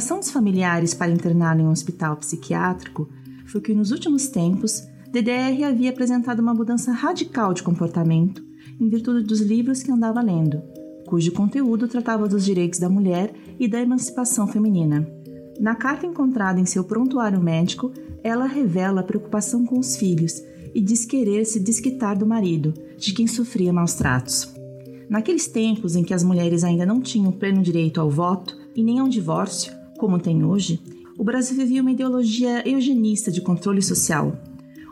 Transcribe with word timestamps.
reação 0.00 0.18
dos 0.18 0.30
familiares 0.30 0.94
para 0.94 1.12
interná-lo 1.12 1.60
em 1.60 1.66
um 1.66 1.70
hospital 1.70 2.16
psiquiátrico 2.16 3.06
foi 3.44 3.60
que, 3.60 3.74
nos 3.74 3.90
últimos 3.90 4.28
tempos, 4.28 4.82
DDR 5.12 5.62
havia 5.64 5.90
apresentado 5.90 6.40
uma 6.40 6.54
mudança 6.54 6.90
radical 6.90 7.52
de 7.52 7.62
comportamento 7.62 8.42
em 8.80 8.88
virtude 8.88 9.26
dos 9.26 9.42
livros 9.42 9.82
que 9.82 9.92
andava 9.92 10.22
lendo, 10.22 10.62
cujo 11.06 11.32
conteúdo 11.32 11.86
tratava 11.86 12.26
dos 12.26 12.46
direitos 12.46 12.80
da 12.80 12.88
mulher 12.88 13.34
e 13.58 13.68
da 13.68 13.78
emancipação 13.78 14.48
feminina. 14.48 15.06
Na 15.60 15.74
carta 15.74 16.06
encontrada 16.06 16.58
em 16.58 16.64
seu 16.64 16.82
prontuário 16.82 17.38
médico, 17.38 17.92
ela 18.24 18.46
revela 18.46 19.02
a 19.02 19.04
preocupação 19.04 19.66
com 19.66 19.78
os 19.78 19.96
filhos 19.96 20.42
e 20.74 20.80
diz 20.80 21.04
querer 21.04 21.44
se 21.44 21.60
desquitar 21.60 22.18
do 22.18 22.26
marido, 22.26 22.72
de 22.96 23.12
quem 23.12 23.26
sofria 23.26 23.70
maus 23.70 23.92
tratos. 23.92 24.50
Naqueles 25.10 25.46
tempos 25.46 25.94
em 25.94 26.02
que 26.02 26.14
as 26.14 26.24
mulheres 26.24 26.64
ainda 26.64 26.86
não 26.86 27.02
tinham 27.02 27.32
pleno 27.32 27.60
direito 27.60 28.00
ao 28.00 28.08
voto 28.08 28.56
e 28.74 28.82
nem 28.82 28.98
ao 28.98 29.08
divórcio, 29.08 29.78
como 30.00 30.18
tem 30.18 30.42
hoje, 30.42 30.82
o 31.18 31.22
Brasil 31.22 31.54
vivia 31.54 31.82
uma 31.82 31.92
ideologia 31.92 32.66
eugenista 32.66 33.30
de 33.30 33.42
controle 33.42 33.82
social. 33.82 34.32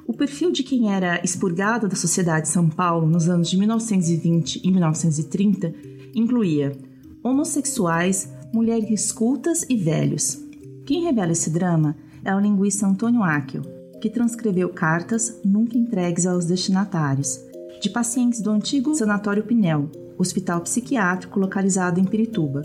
O 0.07 0.13
perfil 0.13 0.53
de 0.53 0.63
quem 0.63 0.93
era 0.93 1.19
expurgado 1.25 1.89
da 1.89 1.97
sociedade 1.97 2.43
de 2.43 2.53
São 2.53 2.69
Paulo 2.69 3.09
nos 3.09 3.27
anos 3.27 3.49
de 3.49 3.57
1920 3.57 4.61
e 4.63 4.71
1930 4.71 5.75
incluía 6.15 6.77
homossexuais, 7.23 8.31
mulheres 8.53 9.11
cultas 9.11 9.65
e 9.69 9.77
velhos. 9.77 10.39
Quem 10.85 11.05
revela 11.05 11.33
esse 11.33 11.49
drama 11.49 11.97
é 12.23 12.35
o 12.35 12.41
linguista 12.41 12.87
Antônio 12.87 13.23
Akel, 13.23 13.63
que 14.03 14.11
transcreveu 14.11 14.69
cartas 14.69 15.41
nunca 15.43 15.79
entregues 15.79 16.27
aos 16.27 16.45
destinatários, 16.45 17.41
de 17.81 17.89
pacientes 17.89 18.43
do 18.43 18.51
antigo 18.51 18.95
Sanatório 18.95 19.45
Pinel, 19.45 19.91
hospital 20.19 20.61
psiquiátrico 20.61 21.41
localizado 21.41 21.99
em 21.99 22.05
Pirituba, 22.05 22.61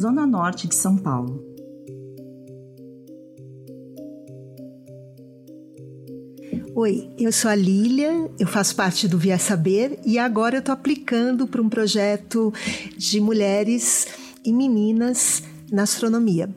zona 0.00 0.26
norte 0.26 0.66
de 0.66 0.74
São 0.74 0.96
Paulo. 0.96 1.51
Oi, 6.74 7.10
eu 7.18 7.30
sou 7.30 7.50
a 7.50 7.54
Lília, 7.54 8.30
eu 8.38 8.46
faço 8.46 8.74
parte 8.74 9.06
do 9.06 9.18
Via 9.18 9.38
Saber 9.38 9.98
e 10.06 10.18
agora 10.18 10.56
eu 10.56 10.60
estou 10.60 10.72
aplicando 10.72 11.46
para 11.46 11.60
um 11.60 11.68
projeto 11.68 12.50
de 12.96 13.20
mulheres 13.20 14.08
e 14.42 14.50
meninas 14.50 15.42
na 15.70 15.82
astronomia. 15.82 16.48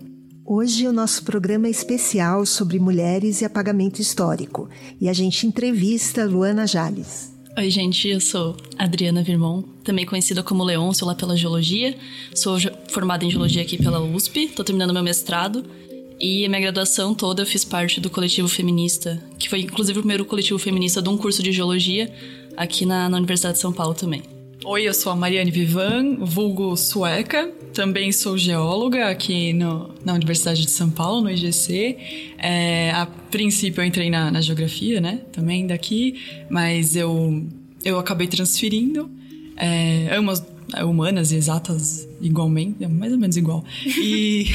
Hoje 0.45 0.87
o 0.87 0.93
nosso 0.93 1.21
programa 1.25 1.67
é 1.67 1.69
especial 1.69 2.45
sobre 2.45 2.79
mulheres 2.79 3.41
e 3.41 3.45
apagamento 3.45 4.01
histórico 4.01 4.69
e 5.01 5.09
a 5.09 5.13
gente 5.13 5.45
entrevista 5.45 6.23
Luana 6.25 6.65
Jales. 6.65 7.35
Oi, 7.57 7.69
gente, 7.69 8.07
eu 8.07 8.21
sou 8.21 8.55
Adriana 8.77 9.21
Virmon, 9.21 9.63
também 9.83 10.05
conhecida 10.05 10.41
como 10.41 10.63
Leôncio 10.63 11.05
lá 11.05 11.13
pela 11.13 11.35
Geologia. 11.35 11.93
Sou 12.33 12.57
formada 12.89 13.25
em 13.25 13.31
Geologia 13.31 13.61
aqui 13.61 13.77
pela 13.77 13.99
USP, 13.99 14.45
estou 14.45 14.63
terminando 14.63 14.93
meu 14.93 15.03
mestrado 15.03 15.65
e 16.19 16.45
a 16.45 16.49
minha 16.49 16.61
graduação 16.61 17.13
toda 17.13 17.41
eu 17.41 17.45
fiz 17.45 17.63
parte 17.65 17.99
do 17.99 18.09
coletivo 18.09 18.47
feminista, 18.47 19.21
que 19.37 19.49
foi 19.49 19.61
inclusive 19.61 19.99
o 19.99 20.01
primeiro 20.01 20.25
coletivo 20.25 20.57
feminista 20.57 21.01
de 21.01 21.09
um 21.09 21.17
curso 21.17 21.43
de 21.43 21.51
Geologia 21.51 22.11
aqui 22.55 22.85
na, 22.85 23.09
na 23.09 23.17
Universidade 23.17 23.55
de 23.55 23.61
São 23.61 23.73
Paulo 23.73 23.93
também. 23.93 24.23
Oi, 24.63 24.81
eu 24.81 24.95
sou 24.95 25.11
a 25.11 25.15
Mariane 25.15 25.51
Vivan, 25.51 26.15
vulgo 26.21 26.75
sueca. 26.75 27.51
Também 27.71 28.11
sou 28.11 28.35
geóloga 28.35 29.09
aqui 29.09 29.53
no, 29.53 29.93
na 30.03 30.13
Universidade 30.13 30.63
de 30.63 30.71
São 30.71 30.89
Paulo, 30.89 31.21
no 31.21 31.29
IGC. 31.29 31.97
É, 32.39 32.89
a 32.91 33.05
princípio 33.05 33.81
eu 33.81 33.85
entrei 33.85 34.09
na, 34.09 34.31
na, 34.31 34.41
geografia, 34.41 34.99
né? 34.99 35.21
Também 35.31 35.67
daqui, 35.67 36.19
mas 36.49 36.95
eu, 36.95 37.45
eu 37.83 37.99
acabei 37.99 38.25
transferindo. 38.25 39.07
É, 39.55 40.15
amo 40.15 40.31
as 40.31 40.43
humanas 40.83 41.31
e 41.31 41.35
exatas 41.35 42.07
igualmente, 42.19 42.83
é 42.83 42.87
mais 42.87 43.11
ou 43.11 43.19
menos 43.19 43.37
igual. 43.37 43.63
E, 43.85 44.47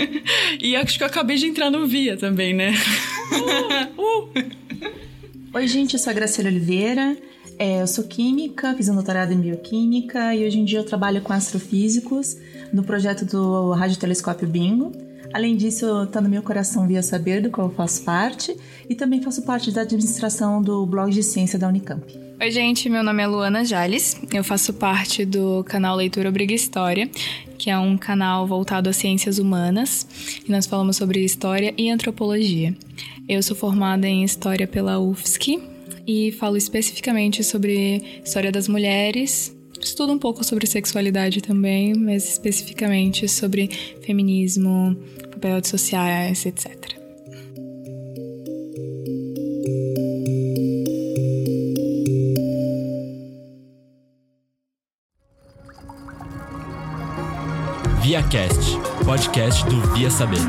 e 0.60 0.76
acho 0.76 0.96
que 0.96 1.02
eu 1.02 1.08
acabei 1.08 1.36
de 1.36 1.46
entrar 1.46 1.70
no 1.70 1.86
VIA 1.86 2.16
também, 2.16 2.54
né? 2.54 2.72
Uh, 3.32 4.00
uh. 4.00 4.28
Oi, 5.54 5.66
gente, 5.66 5.94
eu 5.94 5.98
sou 5.98 6.10
a 6.10 6.14
Graciela 6.14 6.50
Oliveira. 6.50 7.16
É, 7.58 7.82
eu 7.82 7.86
sou 7.86 8.04
química, 8.04 8.74
fiz 8.74 8.88
um 8.88 8.94
doutorado 8.94 9.32
em 9.32 9.40
bioquímica 9.40 10.32
e 10.34 10.46
hoje 10.46 10.60
em 10.60 10.64
dia 10.64 10.78
eu 10.78 10.84
trabalho 10.84 11.20
com 11.22 11.32
astrofísicos 11.32 12.36
no 12.72 12.84
projeto 12.84 13.24
do 13.24 13.72
Radiotelescópio 13.72 14.46
Bingo. 14.46 14.92
Além 15.32 15.56
disso, 15.56 16.04
está 16.04 16.20
no 16.20 16.28
meu 16.28 16.42
coração 16.42 16.86
Via 16.86 17.02
Saber, 17.02 17.42
do 17.42 17.50
qual 17.50 17.68
eu 17.68 17.74
faço 17.74 18.02
parte, 18.02 18.56
e 18.88 18.94
também 18.94 19.20
faço 19.20 19.42
parte 19.42 19.70
da 19.70 19.82
administração 19.82 20.62
do 20.62 20.86
blog 20.86 21.10
de 21.10 21.22
ciência 21.22 21.58
da 21.58 21.68
Unicamp. 21.68 22.27
Oi, 22.40 22.52
gente, 22.52 22.88
meu 22.88 23.02
nome 23.02 23.20
é 23.20 23.26
Luana 23.26 23.64
Jales, 23.64 24.16
eu 24.32 24.44
faço 24.44 24.72
parte 24.72 25.24
do 25.24 25.64
canal 25.64 25.96
Leitura 25.96 26.28
Obriga 26.28 26.54
História, 26.54 27.10
que 27.58 27.68
é 27.68 27.76
um 27.76 27.98
canal 27.98 28.46
voltado 28.46 28.88
às 28.88 28.96
ciências 28.96 29.40
humanas, 29.40 30.06
e 30.46 30.52
nós 30.52 30.64
falamos 30.64 30.96
sobre 30.96 31.24
história 31.24 31.74
e 31.76 31.90
antropologia. 31.90 32.76
Eu 33.28 33.42
sou 33.42 33.56
formada 33.56 34.06
em 34.06 34.22
História 34.22 34.68
pela 34.68 35.00
UFSC, 35.00 35.60
e 36.06 36.30
falo 36.30 36.56
especificamente 36.56 37.42
sobre 37.42 38.22
história 38.24 38.52
das 38.52 38.68
mulheres. 38.68 39.52
Estudo 39.80 40.12
um 40.12 40.18
pouco 40.18 40.44
sobre 40.44 40.64
sexualidade 40.64 41.40
também, 41.40 41.92
mas 41.92 42.28
especificamente 42.28 43.28
sobre 43.28 43.68
feminismo, 44.06 44.96
papel 45.32 45.60
de 45.60 45.66
sociais, 45.66 46.46
etc. 46.46 46.97
ViaCast, 58.08 58.78
podcast 59.04 59.62
do 59.66 59.82
Via 59.92 60.10
Saber. 60.10 60.40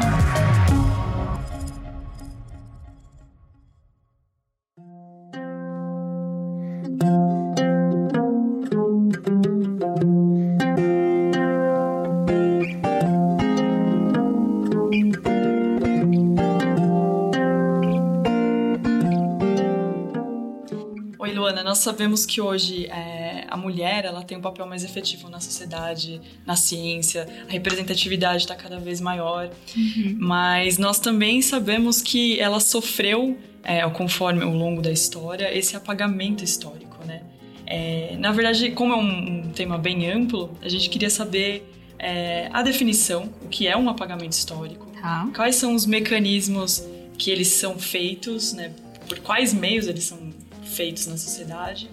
nós 21.70 21.78
sabemos 21.78 22.26
que 22.26 22.42
hoje 22.42 22.88
é, 22.88 23.19
a 23.50 23.58
mulher 23.58 24.06
ela 24.06 24.24
tem 24.24 24.38
um 24.38 24.42
papel 24.42 24.66
mais 24.68 24.84
efetivo 24.84 25.30
na 25.30 25.40
sociedade, 25.40 26.22
na 26.46 26.56
ciência, 26.56 27.28
a 27.48 27.52
representatividade 27.52 28.44
está 28.44 28.56
cada 28.56 28.80
vez 28.80 29.02
maior, 29.02 29.50
uhum. 29.76 30.18
mas 30.20 30.78
nós 30.78 31.00
também 31.00 31.42
sabemos 31.42 32.02
que 32.02 32.40
ela 32.40 32.60
sofreu, 32.60 33.38
é, 33.64 33.88
conforme 33.90 34.44
o 34.46 34.52
longo 34.52 34.82
da 34.82 34.92
história, 34.92 35.56
esse 35.58 35.76
apagamento 35.76 36.44
histórico, 36.44 37.04
né? 37.06 37.24
É, 37.66 38.16
na 38.18 38.32
verdade, 38.32 38.72
como 38.72 38.94
é 38.94 38.98
um, 38.98 39.40
um, 39.48 39.52
tema 39.52 39.78
bem 39.78 40.10
amplo, 40.10 40.58
a 40.62 40.70
gente 40.70 40.90
queria 40.90 41.10
saber 41.10 41.70
é, 41.98 42.50
a 42.52 42.64
definição, 42.64 43.30
o 43.44 43.48
que 43.48 43.68
é 43.68 43.78
um 43.78 43.90
apagamento 43.90 44.34
histórico, 44.34 44.88
tá. 45.00 45.30
quais 45.36 45.56
são 45.56 45.76
os 45.76 45.86
mecanismos 45.86 46.84
que 47.18 47.30
eles 47.30 47.50
são 47.50 47.78
feitos, 47.78 48.54
né? 48.54 48.72
Por 49.08 49.20
quais 49.20 49.54
meios 49.54 49.88
eles 49.88 50.04
são 50.04 50.18
feitos 50.64 51.08
na 51.08 51.18
sociedade, 51.18 51.90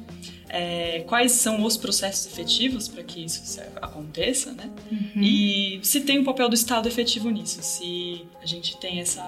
é, 0.48 1.04
quais 1.06 1.32
são 1.32 1.64
os 1.64 1.76
processos 1.76 2.26
efetivos 2.26 2.88
para 2.88 3.02
que 3.02 3.24
isso 3.24 3.60
aconteça, 3.82 4.52
né? 4.52 4.70
Uhum. 4.90 5.22
E 5.22 5.80
se 5.82 6.00
tem 6.00 6.18
um 6.18 6.24
papel 6.24 6.48
do 6.48 6.54
Estado 6.54 6.88
efetivo 6.88 7.30
nisso, 7.30 7.62
se 7.62 8.26
a 8.42 8.46
gente 8.46 8.76
tem 8.78 9.00
essa, 9.00 9.24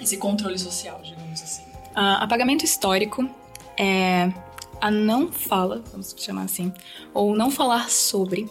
esse 0.00 0.16
controle 0.16 0.58
social, 0.58 1.00
digamos 1.02 1.42
assim. 1.42 1.62
Uh, 1.90 2.20
apagamento 2.20 2.64
histórico 2.64 3.28
é 3.76 4.32
a 4.80 4.90
não 4.90 5.30
fala, 5.30 5.82
vamos 5.90 6.14
chamar 6.16 6.44
assim, 6.44 6.72
ou 7.12 7.34
não 7.34 7.50
falar 7.50 7.90
sobre 7.90 8.48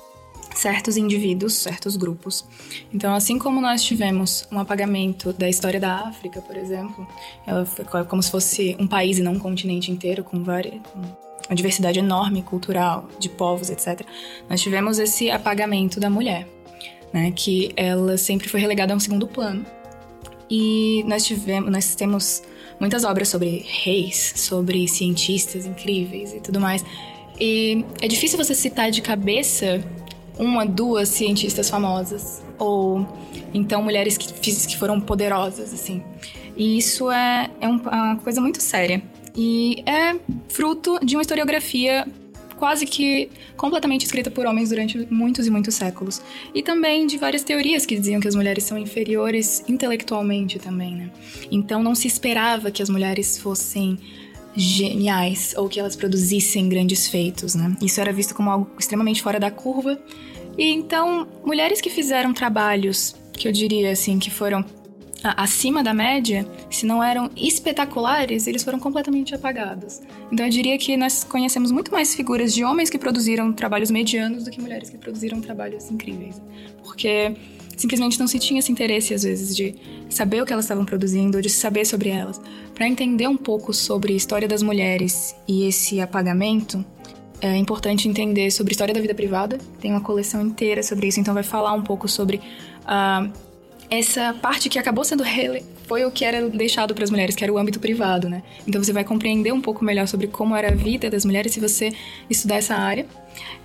certos 0.54 0.98
indivíduos, 0.98 1.54
certos 1.54 1.96
grupos. 1.96 2.44
Então, 2.94 3.14
assim 3.14 3.38
como 3.38 3.62
nós 3.62 3.84
tivemos 3.84 4.48
um 4.52 4.60
apagamento 4.60 5.32
da 5.34 5.48
história 5.48 5.80
da 5.80 6.08
África, 6.08 6.42
por 6.42 6.58
exemplo, 6.58 7.08
ela 7.46 7.66
foi 7.66 8.04
como 8.06 8.22
se 8.22 8.32
fosse 8.32 8.76
um 8.80 8.88
país 8.88 9.20
e 9.20 9.22
não 9.22 9.34
um 9.34 9.40
continente 9.40 9.92
inteiro, 9.92 10.24
com 10.24 10.44
várias. 10.44 10.82
Uma 11.50 11.56
diversidade 11.56 12.00
enorme 12.00 12.42
cultural, 12.42 13.10
de 13.20 13.30
povos, 13.30 13.70
etc. 13.70 14.02
Nós 14.50 14.62
tivemos 14.62 15.00
esse 15.00 15.30
apagamento 15.30 16.00
da 16.00 16.10
mulher, 16.10 16.48
né, 17.14 17.32
que 17.36 17.72
ela 17.76 18.18
sempre 18.18 18.50
foi 18.50 18.60
relegada 18.60 18.94
a 18.94 18.96
um 18.96 19.00
segundo 19.00 19.28
plano. 19.28 19.66
E 20.50 21.04
nós 21.08 21.26
tivemos, 21.26 21.72
nós 21.72 21.96
temos 21.96 22.44
muitas 22.80 23.04
obras 23.04 23.28
sobre 23.30 23.66
reis, 23.84 24.34
sobre 24.38 24.88
cientistas 24.88 25.66
incríveis 25.66 26.34
e 26.34 26.40
tudo 26.40 26.60
mais. 26.60 26.86
E 27.40 27.86
é 28.02 28.08
difícil 28.08 28.38
você 28.38 28.56
citar 28.56 28.90
de 28.90 29.02
cabeça 29.02 29.84
uma, 30.38 30.66
duas 30.66 31.10
cientistas 31.10 31.70
famosas. 31.70 32.44
Ou 32.58 33.06
então 33.54 33.82
mulheres 33.82 34.18
que, 34.18 34.32
que 34.34 34.78
foram 34.78 35.00
poderosas, 35.00 35.74
assim. 35.74 36.04
E 36.56 36.78
isso 36.78 37.12
é, 37.12 37.50
é 37.62 37.68
uma 37.68 38.16
coisa 38.18 38.42
muito 38.42 38.62
séria. 38.62 39.02
E 39.38 39.84
é 39.86 40.20
fruto 40.50 41.00
de 41.04 41.16
uma 41.16 41.22
historiografia 41.22 42.08
quase 42.58 42.88
que 42.88 43.30
completamente 43.56 44.04
escrita 44.04 44.32
por 44.32 44.46
homens 44.46 44.70
durante 44.70 45.08
muitos 45.12 45.46
e 45.46 45.52
muitos 45.52 45.76
séculos. 45.76 46.22
E 46.54 46.64
também 46.64 47.06
de 47.06 47.18
várias 47.18 47.44
teorias 47.44 47.86
que 47.86 47.96
diziam 47.96 48.20
que 48.20 48.28
as 48.28 48.36
mulheres 48.36 48.64
são 48.64 48.78
inferiores 48.78 49.64
intelectualmente 49.68 50.58
também, 50.58 50.96
né? 50.96 51.12
Então 51.52 51.84
não 51.84 51.94
se 51.94 52.08
esperava 52.08 52.72
que 52.72 52.82
as 52.82 52.90
mulheres 52.90 53.38
fossem 53.38 54.00
geniais 54.56 55.54
ou 55.56 55.70
que 55.70 55.80
elas 55.80 55.96
produzissem 55.96 56.68
grandes 56.68 57.08
feitos, 57.08 57.54
né? 57.54 57.78
Isso 57.80 58.02
era 58.02 58.12
visto 58.12 58.34
como 58.34 58.50
algo 58.50 58.72
extremamente 58.80 59.22
fora 59.22 59.40
da 59.40 59.52
curva. 59.52 60.00
E 60.58 60.66
então, 60.72 61.28
mulheres 61.46 61.80
que 61.80 61.92
fizeram 61.92 62.34
trabalhos 62.34 63.16
que 63.34 63.48
eu 63.48 63.52
diria 63.52 63.92
assim 63.92 64.18
que 64.18 64.32
foram 64.32 64.66
acima 65.24 65.84
da 65.84 65.94
média, 65.94 66.48
se 66.70 66.86
não 66.86 67.04
eram 67.04 67.30
espetaculares, 67.36 68.48
eles 68.48 68.64
foram 68.64 68.80
completamente 68.80 69.34
apagados. 69.34 70.02
Então 70.32 70.46
eu 70.46 70.52
diria 70.52 70.78
que 70.78 70.96
nós 70.96 71.24
conhecemos 71.24 71.72
muito 71.72 71.92
mais 71.92 72.16
figuras 72.16 72.54
de 72.54 72.64
homens 72.64 72.90
que 72.90 72.98
produziram 72.98 73.52
trabalhos 73.52 73.90
medianos 73.90 74.44
do 74.44 74.52
que 74.52 74.62
mulheres 74.62 74.90
que 74.90 74.98
produziram 74.98 75.42
trabalhos 75.42 75.90
incríveis. 75.90 76.42
Porque 76.84 77.36
simplesmente 77.76 78.20
não 78.20 78.28
se 78.28 78.40
tinha 78.40 78.60
esse 78.60 78.72
interesse, 78.72 79.14
às 79.14 79.24
vezes, 79.24 79.56
de 79.56 79.76
saber 80.10 80.42
o 80.42 80.46
que 80.46 80.54
elas 80.54 80.66
estavam 80.66 80.86
produzindo, 80.86 81.42
de 81.42 81.50
saber 81.50 81.86
sobre 81.86 82.10
elas. 82.10 82.40
Para 82.74 82.88
entender 82.88 83.28
um 83.28 83.38
pouco 83.38 83.74
sobre 83.74 84.14
a 84.14 84.16
história 84.16 84.48
das 84.48 84.62
mulheres 84.62 85.36
e 85.48 85.68
esse 85.68 86.00
apagamento, 86.00 86.86
é 87.40 87.56
importante 87.56 88.08
entender 88.08 88.50
sobre 88.52 88.72
a 88.72 88.74
história 88.74 88.94
da 88.94 89.02
vida 89.02 89.14
privada. 89.14 89.60
Tem 89.80 89.92
uma 89.92 90.02
coleção 90.02 90.42
inteira 90.42 90.82
sobre 90.82 91.08
isso, 91.08 91.20
então 91.20 91.34
vai 91.34 91.44
falar 91.44 91.74
um 91.74 91.84
pouco 91.84 92.08
sobre 92.08 92.38
uh, 92.84 93.47
essa 93.90 94.34
parte 94.42 94.70
que 94.70 94.78
acabou 94.78 95.04
sendo 95.04 95.24
rele... 95.24 95.64
foi 95.88 96.04
o 96.04 96.12
que 96.12 96.26
era 96.26 96.50
deixado 96.50 96.94
para 96.94 97.04
as 97.04 97.10
mulheres, 97.10 97.36
que 97.36 97.44
era 97.44 97.54
o 97.54 97.58
âmbito 97.58 97.80
privado, 97.80 98.28
né? 98.28 98.44
Então 98.68 98.84
você 98.84 98.92
vai 98.92 99.06
compreender 99.06 99.54
um 99.54 99.62
pouco 99.62 99.86
melhor 99.86 100.08
sobre 100.08 100.28
como 100.28 100.54
era 100.56 100.68
a 100.68 100.76
vida 100.76 101.10
das 101.10 101.24
mulheres 101.24 101.54
se 101.54 101.60
você 101.60 101.94
estudar 102.30 102.56
essa 102.56 102.76
área. 102.76 103.06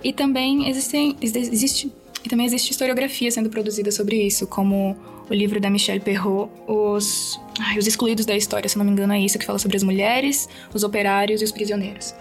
E 0.01 0.13
também 0.13 0.69
existem 0.69 1.17
existe 1.21 1.91
e 2.23 2.29
também 2.29 2.45
existe 2.45 2.71
historiografia 2.71 3.29
sendo 3.29 3.49
produzida 3.49 3.91
sobre 3.91 4.15
isso, 4.15 4.47
como 4.47 4.95
o 5.29 5.33
livro 5.33 5.59
da 5.59 5.69
Michelle 5.69 5.99
Perrault, 5.99 6.49
Os, 6.67 7.39
ai, 7.59 7.77
os 7.77 7.85
Excluídos 7.85 8.25
da 8.25 8.35
História, 8.35 8.69
se 8.69 8.77
não 8.77 8.85
me 8.85 8.91
engano 8.91 9.13
é 9.13 9.19
isso, 9.19 9.37
que 9.37 9.45
fala 9.45 9.59
sobre 9.59 9.75
as 9.75 9.83
mulheres, 9.83 10.47
os 10.73 10.83
operários 10.83 11.41
e 11.41 11.43
os 11.43 11.51
prisioneiros. 11.51 12.15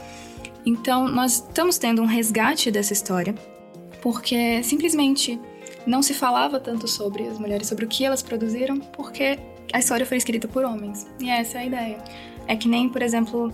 Então, 0.67 1.09
nós 1.09 1.35
estamos 1.35 1.79
tendo 1.79 2.03
um 2.03 2.07
resgate 2.07 2.71
dessa 2.71 2.93
história, 2.93 3.35
porque 4.01 4.63
simplesmente 4.65 5.39
não 5.87 6.02
se 6.02 6.14
falava 6.14 6.61
tanto 6.61 6.87
sobre 6.88 7.26
as 7.26 7.38
mulheres, 7.38 7.67
sobre 7.69 7.84
o 7.84 7.88
que 7.88 8.05
elas 8.05 8.23
produziram, 8.23 8.79
porque 8.79 9.38
a 9.73 9.79
história 9.79 10.05
foi 10.05 10.17
escrita 10.17 10.46
por 10.46 10.64
homens. 10.64 11.06
E 11.20 11.29
essa 11.29 11.58
é 11.58 11.62
a 11.62 11.67
ideia. 11.67 11.99
É 12.46 12.56
que 12.56 12.69
nem, 12.69 12.88
por 12.88 13.02
exemplo, 13.02 13.52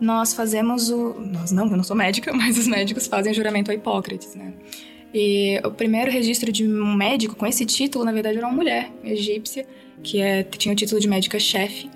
nós 0.00 0.32
fazemos 0.32 0.90
o. 0.90 1.14
Nós 1.20 1.52
não, 1.52 1.66
eu 1.66 1.76
não 1.76 1.84
sou 1.84 1.96
médica, 1.96 2.32
mas 2.34 2.58
os 2.58 2.66
médicos 2.66 3.06
fazem 3.06 3.32
o 3.32 3.34
juramento 3.34 3.70
a 3.70 3.74
Hipócrates, 3.74 4.34
né? 4.34 4.52
E 5.12 5.60
o 5.64 5.70
primeiro 5.70 6.10
registro 6.10 6.52
de 6.52 6.66
um 6.66 6.94
médico 6.94 7.34
com 7.34 7.46
esse 7.46 7.66
título, 7.66 8.04
na 8.04 8.12
verdade, 8.12 8.38
era 8.38 8.46
uma 8.46 8.54
mulher 8.54 8.90
egípcia, 9.02 9.66
que 10.02 10.20
é, 10.20 10.44
tinha 10.44 10.72
o 10.72 10.76
título 10.76 11.00
de 11.00 11.08
médica-chefe, 11.08 11.90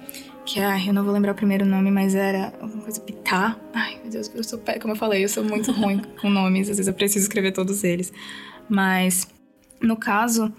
que 0.45 0.59
é, 0.59 0.89
eu 0.89 0.93
não 0.93 1.05
vou 1.05 1.13
lembrar 1.13 1.31
o 1.31 1.35
primeiro 1.35 1.65
nome, 1.65 1.93
mas 1.93 2.15
era 2.15 2.53
alguma 2.61 2.83
coisa 2.83 3.01
Pitá. 3.01 3.57
Ai, 3.73 3.99
meu 4.03 4.11
Deus, 4.11 4.31
eu 4.35 4.43
sou, 4.43 4.61
como 4.81 4.95
eu 4.95 4.97
falei, 4.97 5.25
eu 5.25 5.29
sou 5.29 5.45
muito 5.45 5.71
ruim 5.71 6.03
com 6.21 6.29
nomes, 6.29 6.69
às 6.69 6.77
vezes 6.77 6.89
eu 6.89 6.95
preciso 6.95 7.25
escrever 7.25 7.53
todos 7.53 7.85
eles. 7.85 8.13
Mas 8.69 9.29
no 9.85 9.97
caso, 9.97 10.53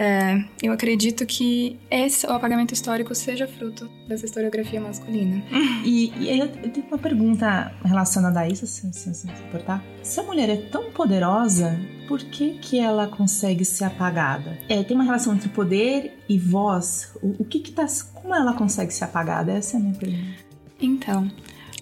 é, 0.00 0.44
eu 0.62 0.72
acredito 0.72 1.26
que 1.26 1.76
esse, 1.90 2.24
o 2.24 2.30
apagamento 2.30 2.72
histórico 2.72 3.12
seja 3.16 3.48
fruto 3.48 3.90
dessa 4.06 4.24
historiografia 4.26 4.80
masculina. 4.80 5.42
E, 5.84 6.12
e 6.18 6.38
eu, 6.38 6.46
eu 6.46 6.70
tenho 6.70 6.86
uma 6.88 6.98
pergunta 6.98 7.72
relacionada 7.84 8.40
a 8.40 8.48
isso, 8.48 8.66
se, 8.66 8.92
se, 8.92 9.14
se 9.14 9.26
importar. 9.26 9.82
Se 10.02 10.20
a 10.20 10.22
mulher 10.22 10.50
é 10.50 10.56
tão 10.56 10.90
poderosa, 10.90 11.80
por 12.06 12.18
que, 12.18 12.58
que 12.58 12.78
ela 12.78 13.06
consegue 13.06 13.64
ser 13.64 13.84
apagada? 13.84 14.58
É, 14.68 14.82
tem 14.82 14.94
uma 14.94 15.04
relação 15.04 15.34
entre 15.34 15.48
poder 15.48 16.18
e 16.28 16.36
voz. 16.36 17.12
O, 17.22 17.42
o 17.42 17.44
que 17.44 17.60
que 17.60 17.72
tá. 17.72 17.86
Como 18.12 18.34
ela 18.34 18.52
consegue 18.54 18.92
ser 18.92 19.04
apagada? 19.04 19.52
Essa 19.52 19.76
é 19.76 19.80
a 19.80 19.82
minha 19.82 19.94
pergunta. 19.94 20.34
Então, 20.80 21.30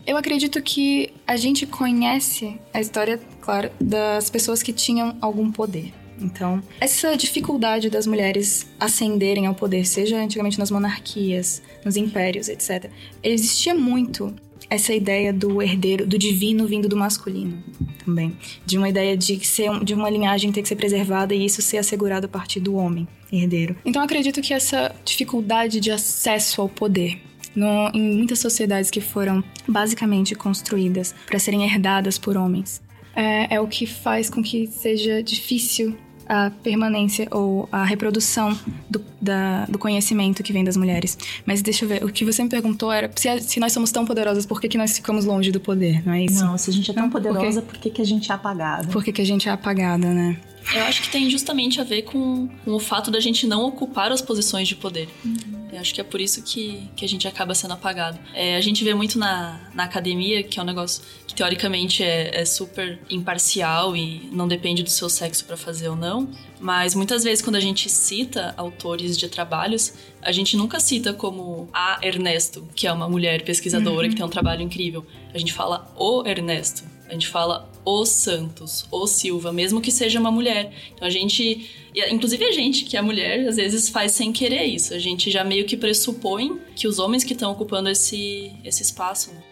eu 0.06 0.16
acredito 0.16 0.62
que 0.62 1.12
a 1.26 1.36
gente 1.36 1.66
conhece 1.66 2.60
a 2.72 2.80
história, 2.80 3.18
claro, 3.40 3.70
das 3.80 4.30
pessoas 4.30 4.62
que 4.62 4.72
tinham 4.72 5.16
algum 5.20 5.50
poder. 5.50 5.92
Então, 6.20 6.62
essa 6.80 7.16
dificuldade 7.16 7.90
das 7.90 8.06
mulheres 8.06 8.66
ascenderem 8.80 9.46
ao 9.46 9.54
poder, 9.54 9.86
seja 9.86 10.16
antigamente 10.16 10.58
nas 10.58 10.70
monarquias, 10.70 11.62
nos 11.84 11.96
impérios, 11.96 12.48
etc., 12.48 12.90
existia 13.22 13.74
muito 13.74 14.34
essa 14.68 14.92
ideia 14.92 15.32
do 15.32 15.62
herdeiro, 15.62 16.06
do 16.06 16.18
divino 16.18 16.66
vindo 16.66 16.88
do 16.88 16.96
masculino 16.96 17.62
também. 18.04 18.36
De 18.64 18.76
uma 18.76 18.88
ideia 18.88 19.16
de 19.16 19.44
ser 19.44 19.70
de 19.84 19.94
uma 19.94 20.10
linhagem 20.10 20.50
ter 20.50 20.62
que 20.62 20.68
ser 20.68 20.76
preservada 20.76 21.34
e 21.34 21.44
isso 21.44 21.62
ser 21.62 21.78
assegurado 21.78 22.26
a 22.26 22.28
partir 22.28 22.60
do 22.60 22.74
homem 22.74 23.06
herdeiro. 23.32 23.76
Então 23.84 24.02
acredito 24.02 24.40
que 24.40 24.52
essa 24.52 24.94
dificuldade 25.04 25.78
de 25.78 25.90
acesso 25.90 26.60
ao 26.60 26.68
poder 26.68 27.20
no, 27.54 27.90
em 27.94 28.16
muitas 28.16 28.38
sociedades 28.38 28.90
que 28.90 29.00
foram 29.00 29.42
basicamente 29.68 30.34
construídas 30.34 31.14
para 31.26 31.38
serem 31.38 31.64
herdadas 31.64 32.18
por 32.18 32.36
homens 32.36 32.82
é, 33.14 33.54
é 33.54 33.60
o 33.60 33.66
que 33.66 33.86
faz 33.86 34.28
com 34.28 34.42
que 34.42 34.66
seja 34.66 35.22
difícil 35.22 35.96
a 36.28 36.50
permanência 36.62 37.28
ou 37.30 37.68
a 37.70 37.84
reprodução 37.84 38.56
do, 38.88 39.02
da, 39.20 39.64
do 39.66 39.78
conhecimento 39.78 40.42
que 40.42 40.52
vem 40.52 40.64
das 40.64 40.76
mulheres. 40.76 41.16
Mas 41.44 41.62
deixa 41.62 41.84
eu 41.84 41.88
ver, 41.88 42.04
o 42.04 42.08
que 42.08 42.24
você 42.24 42.42
me 42.42 42.48
perguntou 42.48 42.92
era 42.92 43.10
se, 43.14 43.40
se 43.40 43.60
nós 43.60 43.72
somos 43.72 43.90
tão 43.90 44.04
poderosas, 44.04 44.46
por 44.46 44.60
que, 44.60 44.68
que 44.68 44.78
nós 44.78 44.96
ficamos 44.96 45.24
longe 45.24 45.50
do 45.50 45.60
poder, 45.60 46.04
não 46.06 46.12
é 46.12 46.24
isso? 46.24 46.44
Não, 46.44 46.58
se 46.58 46.70
a 46.70 46.72
gente 46.72 46.90
é 46.90 46.94
tão 46.94 47.04
não, 47.04 47.10
poderosa, 47.10 47.62
por 47.62 47.76
que, 47.76 47.90
que 47.90 48.02
a 48.02 48.04
gente 48.04 48.30
é 48.30 48.34
apagada? 48.34 48.88
Por 48.88 49.02
que, 49.02 49.12
que 49.12 49.22
a 49.22 49.26
gente 49.26 49.48
é 49.48 49.52
apagada, 49.52 50.12
né? 50.12 50.36
Eu 50.74 50.84
acho 50.84 51.02
que 51.02 51.08
tem 51.08 51.30
justamente 51.30 51.80
a 51.80 51.84
ver 51.84 52.02
com, 52.02 52.48
com 52.64 52.72
o 52.72 52.80
fato 52.80 53.10
da 53.10 53.20
gente 53.20 53.46
não 53.46 53.64
ocupar 53.64 54.10
as 54.10 54.20
posições 54.20 54.66
de 54.68 54.74
poder. 54.74 55.08
Uhum. 55.24 55.56
Eu 55.72 55.80
acho 55.80 55.94
que 55.94 56.00
é 56.00 56.04
por 56.04 56.20
isso 56.20 56.42
que, 56.42 56.88
que 56.96 57.04
a 57.04 57.08
gente 57.08 57.28
acaba 57.28 57.54
sendo 57.54 57.74
apagado. 57.74 58.18
É, 58.32 58.56
a 58.56 58.60
gente 58.60 58.82
vê 58.82 58.94
muito 58.94 59.18
na, 59.18 59.60
na 59.74 59.84
academia, 59.84 60.42
que 60.42 60.58
é 60.58 60.62
um 60.62 60.66
negócio 60.66 61.02
que 61.26 61.34
teoricamente 61.34 62.02
é, 62.02 62.40
é 62.40 62.44
super 62.44 62.98
imparcial 63.10 63.96
e 63.96 64.28
não 64.32 64.48
depende 64.48 64.82
do 64.82 64.90
seu 64.90 65.08
sexo 65.08 65.44
para 65.44 65.56
fazer 65.56 65.88
ou 65.88 65.96
não. 65.96 66.28
Mas 66.58 66.94
muitas 66.94 67.24
vezes, 67.24 67.44
quando 67.44 67.56
a 67.56 67.60
gente 67.60 67.88
cita 67.90 68.54
autores 68.56 69.18
de 69.18 69.28
trabalhos, 69.28 69.92
a 70.22 70.32
gente 70.32 70.56
nunca 70.56 70.80
cita 70.80 71.12
como 71.12 71.68
a 71.72 71.98
Ernesto, 72.02 72.66
que 72.74 72.86
é 72.86 72.92
uma 72.92 73.08
mulher 73.08 73.42
pesquisadora 73.42 74.04
uhum. 74.04 74.10
que 74.10 74.16
tem 74.16 74.24
um 74.24 74.30
trabalho 74.30 74.62
incrível. 74.62 75.04
A 75.34 75.38
gente 75.38 75.52
fala 75.52 75.92
o 75.96 76.26
Ernesto. 76.26 76.84
A 77.08 77.12
gente 77.12 77.28
fala 77.28 77.70
o 77.86 78.04
Santos, 78.04 78.84
o 78.90 79.06
Silva, 79.06 79.52
mesmo 79.52 79.80
que 79.80 79.92
seja 79.92 80.18
uma 80.18 80.30
mulher. 80.30 80.72
Então 80.92 81.06
a 81.06 81.10
gente, 81.10 81.70
inclusive 82.10 82.44
a 82.44 82.50
gente 82.50 82.84
que 82.84 82.96
é 82.96 83.00
mulher, 83.00 83.46
às 83.48 83.54
vezes 83.54 83.88
faz 83.88 84.10
sem 84.10 84.32
querer 84.32 84.64
isso. 84.64 84.92
A 84.92 84.98
gente 84.98 85.30
já 85.30 85.44
meio 85.44 85.64
que 85.64 85.76
pressupõe 85.76 86.60
que 86.74 86.88
os 86.88 86.98
homens 86.98 87.22
que 87.22 87.32
estão 87.32 87.52
ocupando 87.52 87.88
esse, 87.88 88.50
esse 88.64 88.82
espaço. 88.82 89.30
Né? 89.32 89.42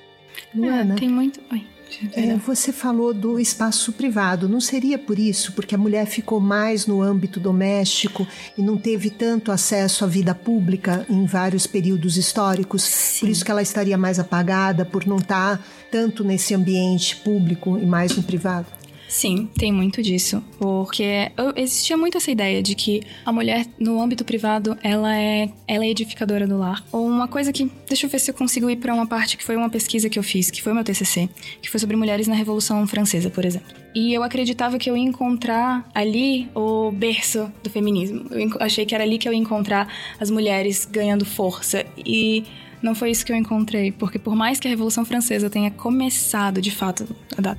Luana, 0.53 0.95
é, 0.95 0.99
tem 0.99 1.09
muito. 1.09 1.41
Oi. 1.53 1.74
É, 2.13 2.35
você 2.37 2.73
falou 2.73 3.15
do 3.15 3.39
espaço 3.39 3.93
privado. 3.93 4.49
Não 4.49 4.61
seria 4.61 4.99
por 4.99 5.19
isso, 5.19 5.53
porque 5.53 5.75
a 5.75 5.79
mulher 5.79 6.07
ficou 6.07 6.41
mais 6.41 6.87
no 6.87 7.03
âmbito 7.03 7.39
doméstico 7.39 8.27
e 8.59 8.63
não 8.63 8.77
teve 8.77 9.11
tanto 9.11 9.53
acesso 9.53 10.05
à 10.05 10.09
vida 10.09 10.35
pública 10.35 11.07
em 11.09 11.25
vários 11.25 11.67
períodos 11.67 12.17
históricos? 12.17 12.83
Sim. 12.83 13.21
Por 13.21 13.29
isso 13.29 13.45
que 13.45 13.51
ela 13.51 13.63
estaria 13.63 13.97
mais 13.97 14.19
apagada, 14.19 14.85
por 14.85 15.07
não 15.07 15.17
estar 15.17 15.65
tanto 15.91 16.25
nesse 16.25 16.55
ambiente 16.55 17.17
público 17.17 17.79
e 17.79 17.87
mais 17.87 18.17
no 18.17 18.23
privado? 18.23 18.67
Sim, 19.09 19.49
tem 19.57 19.73
muito 19.73 20.03
disso, 20.03 20.43
porque 20.59 21.31
existia 21.57 21.97
muito 21.97 22.19
essa 22.19 22.31
ideia 22.31 22.63
de 22.63 22.75
que 22.75 23.03
a 23.25 23.33
mulher 23.33 23.67
no 23.79 24.01
âmbito 24.01 24.25
privado 24.25 24.77
ela 24.83 25.17
é, 25.17 25.49
ela 25.69 25.85
é 25.85 25.89
edificadora 25.89 26.47
do 26.47 26.59
lar. 26.59 26.85
Ou 26.91 27.07
uma 27.07 27.29
coisa 27.29 27.53
que, 27.53 27.71
deixa 27.87 28.07
eu 28.07 28.11
ver 28.11 28.19
se 28.19 28.31
eu 28.31 28.35
consigo 28.35 28.69
ir 28.69 28.77
para 28.77 28.93
uma 28.93 29.07
parte 29.07 29.37
que 29.37 29.45
foi 29.45 29.57
uma 29.57 29.71
pesquisa 29.71 30.09
que 30.09 30.19
eu 30.19 30.23
fiz, 30.23 30.51
que 30.51 30.63
foi 30.63 30.73
meu 30.73 30.83
TCC, 30.83 31.29
que 31.63 31.71
foi 31.71 31.79
sobre 31.79 31.97
mulheres 31.97 32.27
na 32.27 32.35
Revolução 32.35 32.87
Francesa, 32.87 33.31
por 33.31 33.45
exemplo. 33.45 33.69
E 33.95 34.13
eu 34.13 34.25
acreditava 34.25 34.77
que 34.77 34.91
eu 34.91 34.97
ia 34.97 35.05
encontrar 35.05 35.89
ali 35.95 36.49
o 36.55 36.91
berço 36.91 37.53
do 37.63 37.71
feminismo. 37.71 38.27
Eu 38.33 38.51
achei 38.59 38.85
que 38.85 38.95
era 38.95 39.05
ali 39.05 39.19
que 39.19 39.29
eu 39.29 39.33
ia 39.33 39.39
encontrar 39.39 39.89
as 40.19 40.31
mulheres 40.31 40.85
ganhando 40.85 41.25
força 41.25 41.87
e 41.97 42.45
não 42.85 42.95
foi 42.95 43.11
isso 43.11 43.25
que 43.25 43.33
eu 43.33 43.37
encontrei, 43.37 43.91
porque 43.91 44.19
por 44.19 44.37
mais 44.37 44.61
que 44.61 44.69
a 44.69 44.71
Revolução 44.71 45.05
Francesa 45.05 45.49
tenha 45.49 45.71
começado, 45.71 46.61
de 46.61 46.71
fato, 46.71 47.07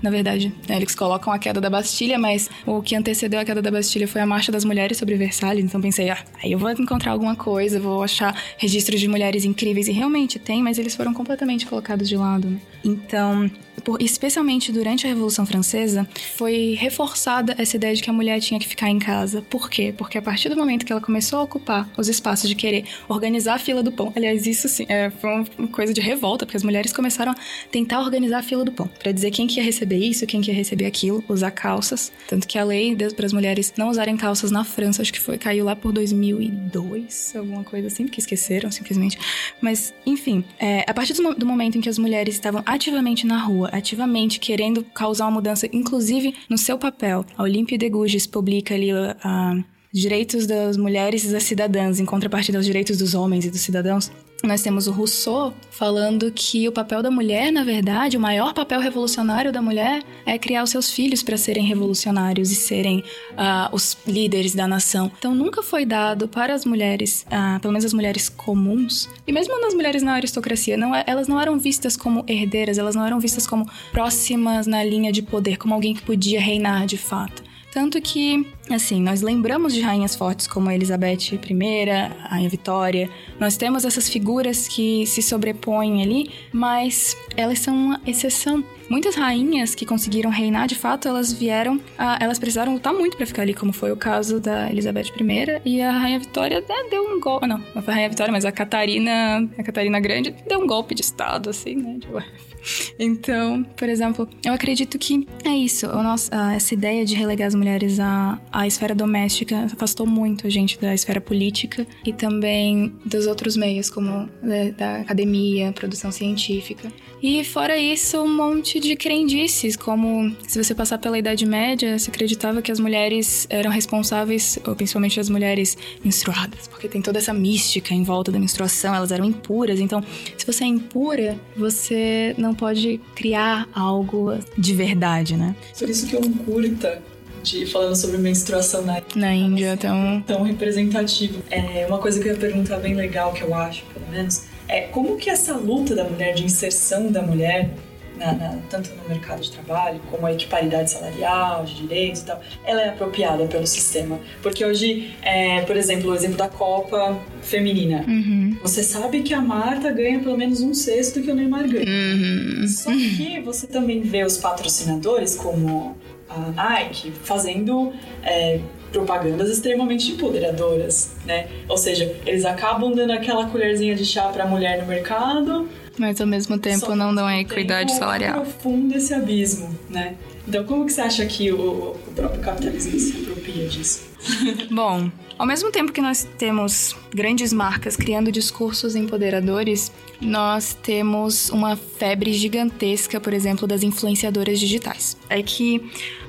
na 0.02 0.10
verdade, 0.10 0.54
né, 0.70 0.78
eles 0.78 0.94
colocam 0.94 1.34
a 1.34 1.40
queda 1.40 1.60
da 1.60 1.70
Bastilha, 1.70 2.20
mas 2.20 2.50
o 2.66 2.82
que 2.82 2.96
antecedeu 2.96 3.40
a 3.40 3.46
queda 3.46 3.62
da 3.62 3.72
Bastilha 3.72 4.08
foi 4.08 4.22
a 4.22 4.26
Marcha 4.26 4.52
das 4.52 4.64
Mulheres 4.64 4.98
sobre 4.98 5.16
Versalhes, 5.16 5.66
então 5.66 5.82
pensei, 5.82 6.10
ah, 6.10 6.24
aí 6.44 6.52
eu 6.52 6.60
vou 6.60 6.70
encontrar 6.70 7.12
alguma 7.12 7.36
coisa, 7.36 7.80
vou 7.80 8.04
achar 8.04 8.40
registros 8.58 9.00
de 9.00 9.08
mulheres 9.08 9.46
incríveis, 9.46 9.88
e 9.88 9.92
realmente 9.92 10.38
tem, 10.38 10.62
mas 10.62 10.78
eles 10.78 10.96
foram 10.96 11.14
completamente 11.14 11.66
colocados 11.66 12.08
de 12.08 12.16
lado. 12.16 12.48
Né? 12.48 12.60
Então, 12.84 13.50
por, 13.86 14.02
especialmente 14.02 14.72
durante 14.72 15.06
a 15.06 15.10
Revolução 15.10 15.46
Francesa, 15.46 16.08
foi 16.36 16.76
reforçada 16.78 17.56
essa 17.58 17.78
ideia 17.78 17.96
de 17.96 18.02
que 18.02 18.10
a 18.10 18.14
mulher 18.14 18.42
tinha 18.42 18.60
que 18.60 18.68
ficar 18.68 18.90
em 18.90 18.98
casa. 18.98 19.44
Por 19.44 19.70
quê? 19.70 19.94
Porque 19.96 20.18
a 20.18 20.22
partir 20.22 20.50
do 20.50 20.58
momento 20.58 20.86
que 20.86 20.92
ela 20.92 21.00
começou 21.00 21.40
a 21.40 21.44
ocupar 21.44 21.88
os 21.96 22.10
espaços 22.10 22.50
de 22.50 22.56
querer 22.56 22.86
organizar 23.08 23.54
a 23.54 23.60
fila 23.60 23.84
do 23.84 23.92
pão, 23.92 24.12
aliás, 24.16 24.48
isso 24.48 24.68
sim, 24.68 24.86
é, 24.90 25.12
foi 25.12 25.30
uma 25.58 25.68
coisa 25.68 25.94
de 25.94 26.02
revolta, 26.02 26.46
porque 26.46 26.58
as 26.58 26.64
mulheres 26.64 26.92
começaram 26.92 27.32
a 27.32 27.36
tentar 27.72 28.02
organizar 28.02 28.40
a 28.40 28.44
fila 28.44 28.66
do 28.66 28.72
pão, 28.72 28.88
para 28.88 29.12
dizer 29.12 29.30
quem 29.30 29.46
que 29.46 29.60
ia 29.60 29.64
receber 29.64 29.98
isso, 29.98 30.26
quem 30.26 30.42
que 30.42 30.50
ia 30.50 30.58
receber 30.58 30.86
aquilo, 30.88 31.24
usar 31.30 31.52
calças. 31.52 32.12
Tanto 32.28 32.48
que 32.48 32.58
a 32.58 32.64
lei 32.64 32.96
para 33.16 33.26
as 33.26 33.34
mulheres 33.34 33.72
não 33.78 33.90
usarem 33.90 34.18
calças 34.18 34.50
na 34.50 34.64
França, 34.64 35.04
acho 35.04 35.14
que 35.14 35.20
foi, 35.20 35.38
caiu 35.38 35.66
lá 35.66 35.76
por 35.76 35.92
2002, 35.92 37.34
alguma 37.36 37.64
coisa 37.64 37.88
assim, 37.88 38.06
porque 38.06 38.20
esqueceram 38.20 38.72
simplesmente. 38.72 39.20
Mas, 39.62 39.94
enfim, 40.06 40.44
é, 40.60 40.84
a 40.88 40.94
partir 40.94 41.14
do, 41.14 41.36
do 41.36 41.46
momento 41.46 41.78
em 41.78 41.82
que 41.82 41.90
as 41.90 42.00
mulheres 42.00 42.34
estavam 42.34 42.64
ativamente 42.66 43.28
na 43.28 43.38
rua, 43.38 43.70
ativamente 43.78 44.40
querendo 44.40 44.84
causar 44.84 45.26
uma 45.26 45.32
mudança, 45.32 45.68
inclusive 45.72 46.34
no 46.50 46.58
seu 46.58 46.78
papel, 46.78 47.26
a 47.38 47.44
Olímpia 47.44 47.78
de 47.78 47.90
Gouges 47.90 48.26
publica 48.26 48.74
ali 48.74 48.92
a, 48.92 49.18
a 49.24 49.56
direitos 49.92 50.46
das 50.46 50.76
mulheres 50.76 51.24
e 51.24 51.32
das 51.32 51.44
cidadãs 51.44 52.00
em 52.00 52.06
contrapartida 52.06 52.58
aos 52.58 52.66
direitos 52.66 52.98
dos 52.98 53.14
homens 53.14 53.46
e 53.46 53.50
dos 53.50 53.62
cidadãos, 53.62 54.12
nós 54.44 54.62
temos 54.62 54.88
o 54.88 54.92
Rousseau 54.92 55.54
falando 55.72 56.32
que 56.32 56.68
o 56.68 56.72
papel 56.72 57.02
da 57.02 57.10
mulher, 57.10 57.52
na 57.52 57.64
verdade, 57.64 58.16
o 58.16 58.20
maior 58.20 58.54
papel 58.54 58.80
revolucionário 58.80 59.52
da 59.52 59.62
mulher 59.62 60.04
é 60.26 60.38
criar 60.38 60.64
os 60.64 60.70
seus 60.70 60.90
filhos 60.90 61.24
para 61.24 61.38
serem 61.38 61.66
revolucionários 61.66 62.52
e 62.52 62.56
serem 62.56 63.00
uh, 63.32 63.74
os 63.74 63.98
líderes 64.08 64.54
da 64.54 64.68
nação. 64.68 65.12
Então 65.18 65.34
nunca 65.34 65.64
foi 65.64 65.86
dado 65.86 66.28
para 66.28 66.54
as 66.54 66.66
mulheres, 66.66 67.26
uh, 67.28 67.60
pelo 67.60 67.72
menos 67.72 67.86
as 67.86 67.94
mulheres 67.94 68.30
comuns, 68.30 69.10
e 69.26 69.32
mesmo 69.32 69.60
nas 69.60 69.74
mulheres 69.74 70.04
na 70.04 70.14
aristocracia, 70.14 70.78
não, 70.78 70.94
é, 70.94 71.04
elas 71.08 71.28
não 71.28 71.40
eram 71.40 71.58
vistas 71.58 71.98
como 71.98 72.24
herdeiras, 72.28 72.78
elas 72.78 72.96
não 72.96 73.06
eram 73.06 73.20
vistas 73.20 73.48
como 73.48 73.70
próximas 73.92 74.68
na 74.68 74.84
linha 74.84 75.12
de 75.12 75.22
poder, 75.22 75.58
como 75.58 75.74
alguém 75.74 75.94
que 75.94 76.02
podia 76.02 76.40
reinar 76.40 76.86
de 76.86 76.98
fato. 76.98 77.45
Tanto 77.76 78.00
que, 78.00 78.48
assim, 78.72 79.02
nós 79.02 79.22
lembramos 79.22 79.74
de 79.74 79.82
rainhas 79.82 80.16
fortes 80.16 80.48
como 80.48 80.70
a 80.70 80.74
Elizabeth 80.74 81.34
I, 81.34 81.90
a 81.90 82.30
Rainha 82.30 82.48
Vitória. 82.48 83.10
Nós 83.38 83.58
temos 83.58 83.84
essas 83.84 84.08
figuras 84.08 84.66
que 84.66 85.06
se 85.06 85.22
sobrepõem 85.22 86.02
ali, 86.02 86.32
mas 86.54 87.18
elas 87.36 87.60
são 87.60 87.76
uma 87.76 88.02
exceção. 88.08 88.64
Muitas 88.90 89.16
rainhas 89.16 89.76
que 89.76 89.86
conseguiram 89.86 90.30
reinar 90.30 90.70
de 90.70 90.76
fato, 90.76 91.10
elas 91.10 91.34
vieram, 91.34 91.78
a, 91.98 92.18
elas 92.22 92.40
precisaram 92.40 92.76
lutar 92.76 92.94
muito 92.94 93.18
para 93.18 93.26
ficar 93.26 93.42
ali, 93.42 93.54
como 93.54 93.74
foi 93.74 93.92
o 93.92 93.98
caso 93.98 94.40
da 94.40 94.72
Elizabeth 94.72 95.12
I 95.20 95.62
e 95.66 95.82
a 95.82 95.92
Rainha 95.92 96.20
Vitória 96.20 96.62
né, 96.62 96.76
deu 96.90 97.04
um 97.04 97.20
golpe, 97.20 97.46
não, 97.46 97.62
não 97.76 97.82
foi 97.82 97.92
a 97.92 97.96
Rainha 97.96 98.10
Vitória, 98.10 98.32
mas 98.32 98.46
a 98.46 98.54
Catarina, 98.54 99.50
a 99.58 99.64
Catarina 99.64 100.00
Grande 100.00 100.34
deu 100.48 100.62
um 100.62 100.68
golpe 100.68 100.96
de 100.96 101.02
estado 101.02 101.50
assim, 101.50 101.76
né, 101.76 101.98
de 101.98 102.08
então, 103.00 103.64
por 103.76 103.90
exemplo, 103.90 104.28
eu 104.44 104.54
acredito 104.54 104.98
que 104.98 105.28
é 105.44 105.50
isso. 105.50 105.88
Nosso, 105.88 106.30
essa 106.34 106.74
ideia 106.74 107.06
de 107.06 107.16
relegar 107.16 107.48
as 107.48 107.56
mulheres 107.56 108.00
à, 108.00 108.40
à 108.52 108.68
esfera 108.68 108.96
doméstica 108.96 109.66
afastou 109.66 110.06
muito 110.06 110.48
a 110.48 110.50
gente 110.50 110.80
da 110.80 110.94
esfera 110.94 111.22
política 111.22 111.86
e 112.06 112.14
também 112.14 112.94
dos 113.06 113.28
outros 113.28 113.56
meios, 113.56 113.90
como 113.90 114.30
né, 114.42 114.72
da 114.72 114.98
academia, 114.98 115.72
produção 115.72 116.12
científica. 116.12 116.92
E 117.28 117.44
fora 117.44 117.76
isso, 117.76 118.22
um 118.22 118.32
monte 118.32 118.80
de 118.80 118.96
crendices, 118.96 119.76
como 119.76 120.32
se 120.48 120.64
você 120.64 120.76
passar 120.76 121.00
pela 121.00 121.18
Idade 121.18 121.44
Média, 121.44 121.98
se 121.98 122.08
acreditava 122.08 122.62
que 122.62 122.72
as 122.72 122.80
mulheres 122.80 123.48
eram 123.50 123.72
responsáveis, 123.72 124.60
ou 124.64 124.76
principalmente 124.76 125.20
as 125.20 125.28
mulheres 125.28 125.76
menstruadas, 126.04 126.68
porque 126.68 126.88
tem 126.88 127.02
toda 127.02 127.18
essa 127.18 127.34
mística 127.34 127.96
em 127.96 128.04
volta 128.04 128.32
da 128.32 128.38
menstruação, 128.38 128.94
elas 128.94 129.12
eram 129.12 129.26
impuras. 129.26 129.80
Então, 129.80 130.04
se 130.38 130.46
você 130.46 130.66
é 130.66 130.68
impura, 130.68 131.36
você 131.58 132.36
não 132.38 132.54
pode 132.54 133.02
criar 133.16 133.68
algo 133.74 134.38
de 134.56 134.76
verdade, 134.76 135.36
né? 135.36 135.56
Por 135.80 135.90
isso 135.90 136.06
que 136.06 136.16
um 136.16 136.32
curta 136.32 137.02
de, 137.42 137.66
falando 137.66 137.96
sobre 137.96 138.20
menstruação 138.20 138.86
na, 138.86 139.02
na 139.16 139.34
Índia 139.34 139.76
tão... 139.78 140.22
tão 140.28 140.44
representativo. 140.44 141.42
É 141.50 141.88
uma 141.88 141.98
coisa 141.98 142.20
que 142.20 142.28
eu 142.28 142.34
ia 142.34 142.40
perguntar 142.40 142.78
bem 142.78 142.94
legal, 142.94 143.34
que 143.34 143.42
eu 143.42 143.56
acho, 143.56 143.84
pelo 143.96 144.08
menos, 144.12 144.44
é 144.68 144.82
como 144.82 145.18
que 145.18 145.30
essa 145.30 145.54
luta 145.54 145.96
da 145.96 146.04
mulher, 146.04 146.34
de 146.34 146.44
inserção 146.44 147.12
da 147.12 147.22
mulher 147.22 147.70
na, 148.18 148.34
na, 148.34 148.58
tanto 148.70 148.90
no 148.96 149.10
mercado 149.10 149.42
de 149.42 149.52
trabalho 149.52 150.00
como 150.10 150.26
a 150.26 150.34
equiparidade 150.34 150.92
salarial, 150.92 151.66
de 151.66 151.76
direitos 151.76 152.22
e 152.22 152.26
tal, 152.26 152.42
ela 152.64 152.82
é 152.82 152.90
apropriada 152.90 153.46
pelo 153.46 153.68
sistema. 153.68 154.20
Porque 154.42 154.66
hoje, 154.66 155.14
é, 155.22 155.62
por 155.62 155.76
exemplo, 155.76 156.12
o 156.12 156.16
exemplo 156.16 156.38
da 156.38 156.48
Copa 156.48 157.20
feminina. 157.42 158.06
Uhum. 158.08 158.58
Você 158.62 158.84
sabe 158.84 159.22
que 159.22 159.34
a 159.34 159.42
Marta 159.42 159.92
ganha 159.92 160.20
pelo 160.20 160.38
menos 160.38 160.62
um 160.62 160.74
sexto 160.74 161.22
que 161.22 161.32
o 161.32 161.36
Neymar 161.36 161.68
ganha. 161.68 161.86
Uhum. 161.86 162.68
Só 162.68 162.92
que 162.92 163.42
você 163.42 163.68
também 163.68 164.02
vê 164.02 164.24
os 164.24 164.38
patrocinadores 164.38 165.36
como 165.36 165.96
a 166.30 166.40
Nike 166.52 167.12
fazendo 167.12 167.94
é, 168.24 168.60
propagandas 168.96 169.50
extremamente 169.50 170.12
empoderadoras, 170.12 171.12
né? 171.26 171.48
Ou 171.68 171.78
seja, 171.78 172.16
eles 172.26 172.46
acabam 172.46 172.94
dando 172.94 173.12
aquela 173.12 173.48
colherzinha 173.48 173.94
de 173.94 174.06
chá 174.06 174.30
para 174.30 174.46
a 174.46 174.48
mulher 174.48 174.82
no 174.82 174.88
mercado 174.88 175.68
mas 175.98 176.20
ao 176.20 176.28
mesmo 176.28 176.60
tempo 176.60 176.94
não 176.94 177.16
dão 177.16 177.26
a 177.26 177.40
equidade 177.40 177.96
salarial. 177.96 178.42
Profunda 178.42 178.98
esse 178.98 179.14
abismo, 179.14 179.74
né? 179.90 180.16
Então, 180.48 180.64
como 180.66 180.86
que 180.86 180.94
você 180.94 181.02
acha 181.02 181.26
que 181.26 181.52
o, 181.52 181.92
o 181.92 182.12
próprio 182.14 182.42
capitalismo 182.42 183.00
se 183.00 183.18
apropria 183.22 183.68
disso? 183.68 184.08
Bom, 184.70 185.10
ao 185.38 185.46
mesmo 185.46 185.72
tempo 185.72 185.92
que 185.92 186.02
nós 186.02 186.28
temos 186.38 186.96
grandes 187.14 187.52
marcas 187.52 187.96
criando 187.96 188.32
discursos 188.32 188.96
empoderadores, 188.96 189.92
nós 190.22 190.78
temos 190.82 191.50
uma 191.50 191.76
febre 191.76 192.32
gigantesca, 192.34 193.20
por 193.20 193.34
exemplo, 193.34 193.68
das 193.68 193.82
influenciadoras 193.82 194.60
digitais. 194.60 195.18
É 195.30 195.42
que, 195.42 195.82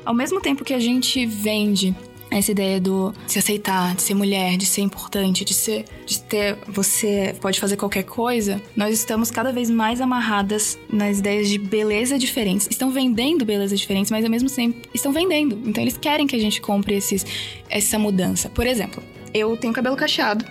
ao 0.05 0.15
mesmo 0.15 0.41
tempo 0.41 0.65
que 0.65 0.73
a 0.73 0.81
gente 0.81 1.27
vende 1.27 1.95
essa 2.31 2.51
ideia 2.51 2.81
do 2.81 3.15
se 3.27 3.39
aceitar, 3.39 3.95
de 3.95 4.03
ser 4.03 4.15
mulher, 4.15 4.57
de 4.57 4.67
ser 4.67 4.83
importante, 4.83 5.45
de 5.45 5.55
ser 5.55 5.85
de 6.05 6.21
ter 6.21 6.57
você 6.67 7.35
pode 7.41 7.59
fazer 7.61 7.77
qualquer 7.77 8.05
coisa, 8.05 8.61
nós 8.77 8.95
estamos 8.95 9.31
cada 9.31 9.53
vez 9.53 9.71
mais 9.71 10.01
amarradas 10.01 10.79
nas 10.93 11.19
ideias 11.19 11.49
de 11.49 11.59
beleza 11.59 12.19
diferentes. 12.19 12.67
Estão 12.71 12.91
vendendo 12.91 13.45
beleza 13.45 13.77
diferentes, 13.77 14.11
mas 14.11 14.25
ao 14.25 14.31
mesmo 14.31 14.51
tempo 14.51 14.89
estão 14.93 15.13
vendendo. 15.13 15.61
Então 15.67 15.83
eles 15.83 15.97
querem 15.97 16.27
que 16.27 16.37
a 16.37 16.39
gente 16.39 16.61
compre 16.61 16.95
esses, 16.95 17.25
essa 17.69 17.99
mudança. 17.99 18.49
Por 18.49 18.67
exemplo, 18.67 19.03
eu 19.33 19.57
tenho 19.57 19.73
cabelo 19.73 19.97
cacheado 19.97 20.45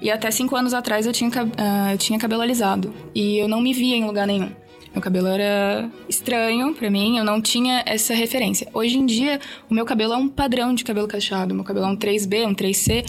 e 0.00 0.10
até 0.10 0.30
cinco 0.30 0.54
anos 0.56 0.72
atrás 0.72 1.06
eu 1.06 1.12
tinha, 1.12 1.30
uh, 1.30 1.92
eu 1.92 1.98
tinha 1.98 2.18
cabelo 2.18 2.42
alisado 2.42 2.92
e 3.14 3.38
eu 3.38 3.48
não 3.48 3.60
me 3.60 3.72
via 3.72 3.96
em 3.96 4.04
lugar 4.04 4.26
nenhum. 4.26 4.50
Meu 4.98 5.02
cabelo 5.04 5.28
era 5.28 5.88
estranho 6.08 6.74
para 6.74 6.90
mim, 6.90 7.18
eu 7.18 7.24
não 7.24 7.40
tinha 7.40 7.84
essa 7.86 8.12
referência. 8.12 8.66
Hoje 8.74 8.98
em 8.98 9.06
dia, 9.06 9.38
o 9.70 9.74
meu 9.74 9.84
cabelo 9.84 10.12
é 10.12 10.16
um 10.16 10.26
padrão 10.26 10.74
de 10.74 10.82
cabelo 10.82 11.06
cacheado. 11.06 11.54
Meu 11.54 11.62
cabelo 11.62 11.86
é 11.86 11.88
um 11.88 11.96
3B, 11.96 12.44
um 12.44 12.52
3C. 12.52 13.06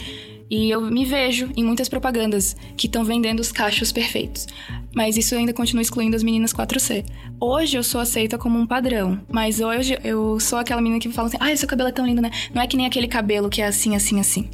E 0.48 0.70
eu 0.70 0.82
me 0.82 1.04
vejo 1.04 1.50
em 1.56 1.64
muitas 1.64 1.88
propagandas 1.88 2.54
que 2.76 2.86
estão 2.86 3.02
vendendo 3.02 3.40
os 3.40 3.50
cachos 3.50 3.90
perfeitos. 3.90 4.46
Mas 4.94 5.16
isso 5.16 5.34
ainda 5.34 5.52
continua 5.52 5.82
excluindo 5.82 6.14
as 6.14 6.22
meninas 6.22 6.52
4C. 6.52 7.04
Hoje 7.40 7.76
eu 7.76 7.82
sou 7.82 8.00
aceita 8.00 8.38
como 8.38 8.56
um 8.56 8.68
padrão. 8.68 9.20
Mas 9.28 9.58
hoje 9.58 9.98
eu 10.04 10.38
sou 10.38 10.60
aquela 10.60 10.80
menina 10.80 11.00
que 11.00 11.08
fala 11.08 11.26
assim: 11.26 11.38
ai, 11.40 11.56
seu 11.56 11.68
cabelo 11.68 11.88
é 11.88 11.92
tão 11.92 12.06
lindo, 12.06 12.22
né? 12.22 12.30
Não 12.54 12.62
é 12.62 12.68
que 12.68 12.76
nem 12.76 12.86
aquele 12.86 13.08
cabelo 13.08 13.50
que 13.50 13.60
é 13.60 13.66
assim, 13.66 13.96
assim, 13.96 14.20
assim. 14.20 14.48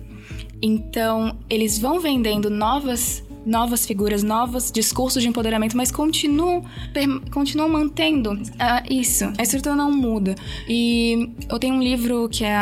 Então, 0.62 1.36
eles 1.50 1.78
vão 1.78 2.00
vendendo 2.00 2.48
novas 2.48 3.22
novas 3.46 3.86
figuras, 3.86 4.22
novos 4.22 4.70
discursos 4.70 5.22
de 5.22 5.28
empoderamento, 5.28 5.76
mas 5.76 5.90
continuam, 5.90 6.64
continuam 7.30 7.68
mantendo 7.68 8.32
uh, 8.32 8.92
isso. 8.92 9.32
A 9.38 9.42
estrutura 9.42 9.76
não 9.76 9.90
muda. 9.90 10.34
E 10.68 11.30
eu 11.48 11.58
tenho 11.58 11.76
um 11.76 11.82
livro 11.82 12.28
que 12.28 12.44
é 12.44 12.58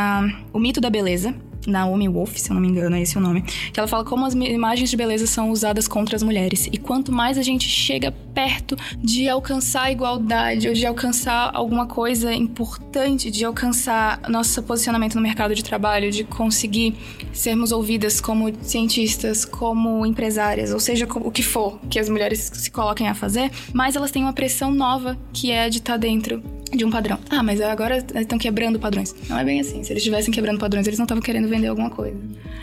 O 0.53 0.59
Mito 0.59 0.81
da 0.81 0.91
Beleza, 0.91 1.35
Naomi 1.67 2.09
Wolf, 2.09 2.37
se 2.37 2.51
eu 2.51 2.55
não 2.55 2.61
me 2.61 2.69
engano, 2.69 2.97
é 2.97 3.03
esse 3.03 3.17
o 3.17 3.21
nome, 3.21 3.43
que 3.43 3.79
ela 3.79 3.89
fala 3.89 4.05
como 4.05 4.25
as 4.25 4.35
imagens 4.35 4.91
de 4.91 4.97
beleza 4.97 5.27
são 5.27 5.51
usadas 5.51 5.89
contra 5.89 6.17
as 6.17 6.23
mulheres. 6.23 6.69
E 6.73 6.79
quanto 6.79 7.13
mais 7.13 7.39
a 7.39 7.43
gente 7.43 7.69
chega 7.69 8.13
perto 8.35 8.77
de 8.99 9.29
alcançar 9.29 9.85
a 9.85 9.93
igualdade, 9.93 10.69
ou 10.69 10.75
de 10.75 10.85
alcançar 10.87 11.51
alguma 11.55 11.87
coisa 11.87 12.35
importante, 12.35 13.31
de 13.31 13.45
alcançar 13.45 14.21
nosso 14.29 14.63
posicionamento 14.63 15.15
no 15.15 15.21
mercado 15.21 15.55
de 15.55 15.63
trabalho, 15.63 16.11
de 16.11 16.25
conseguir 16.25 16.95
sermos 17.33 17.73
ouvidas 17.73 18.21
como 18.21 18.53
cientistas, 18.63 19.45
como 19.45 20.05
empresárias, 20.05 20.73
ou 20.73 20.81
seja, 20.81 21.07
o 21.09 21.31
que 21.31 21.43
for 21.43 21.79
que 21.89 21.99
as 21.99 22.09
mulheres 22.09 22.51
se 22.53 22.71
coloquem 22.71 23.09
a 23.09 23.15
fazer, 23.15 23.51
mais 23.73 23.97
elas 23.97 24.11
têm 24.11 24.23
uma 24.23 24.33
pressão 24.33 24.73
nova 24.73 25.17
que 25.33 25.51
é 25.51 25.69
de 25.69 25.79
estar 25.79 25.97
dentro 25.97 26.43
de 26.73 26.85
um 26.85 26.91
padrão. 26.91 27.19
Ah, 27.31 27.43
mas 27.43 27.61
agora 27.61 28.05
estão 28.15 28.39
quebrando 28.39 28.79
padrões. 28.79 29.15
Não 29.29 29.39
é 29.39 29.45
bem 29.45 29.61
assim. 29.61 29.83
Se 29.83 29.93
eles 29.93 30.03
estivessem 30.03 30.33
quebrando 30.33 30.59
padrões, 30.59 30.87
eles 30.87 30.99
não 30.99 31.05
estavam 31.05 31.23
querendo 31.23 31.49
vender 31.49 31.69
alguma 31.69 31.91
coisa. 31.91 32.17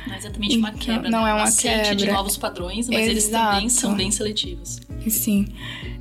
Não 0.07 0.13
é 0.13 0.17
exatamente 0.17 0.57
uma 0.57 0.71
quebra. 0.71 1.09
Não 1.09 1.23
né? 1.23 1.31
é 1.31 1.33
uma 1.33 1.51
quebra. 1.51 1.95
de 1.95 2.07
novos 2.07 2.37
padrões, 2.37 2.87
mas 2.87 2.97
Exato. 2.97 3.11
eles 3.11 3.27
também 3.29 3.69
são 3.69 3.93
bem 3.95 4.11
seletivos. 4.11 4.79
Sim. 5.07 5.47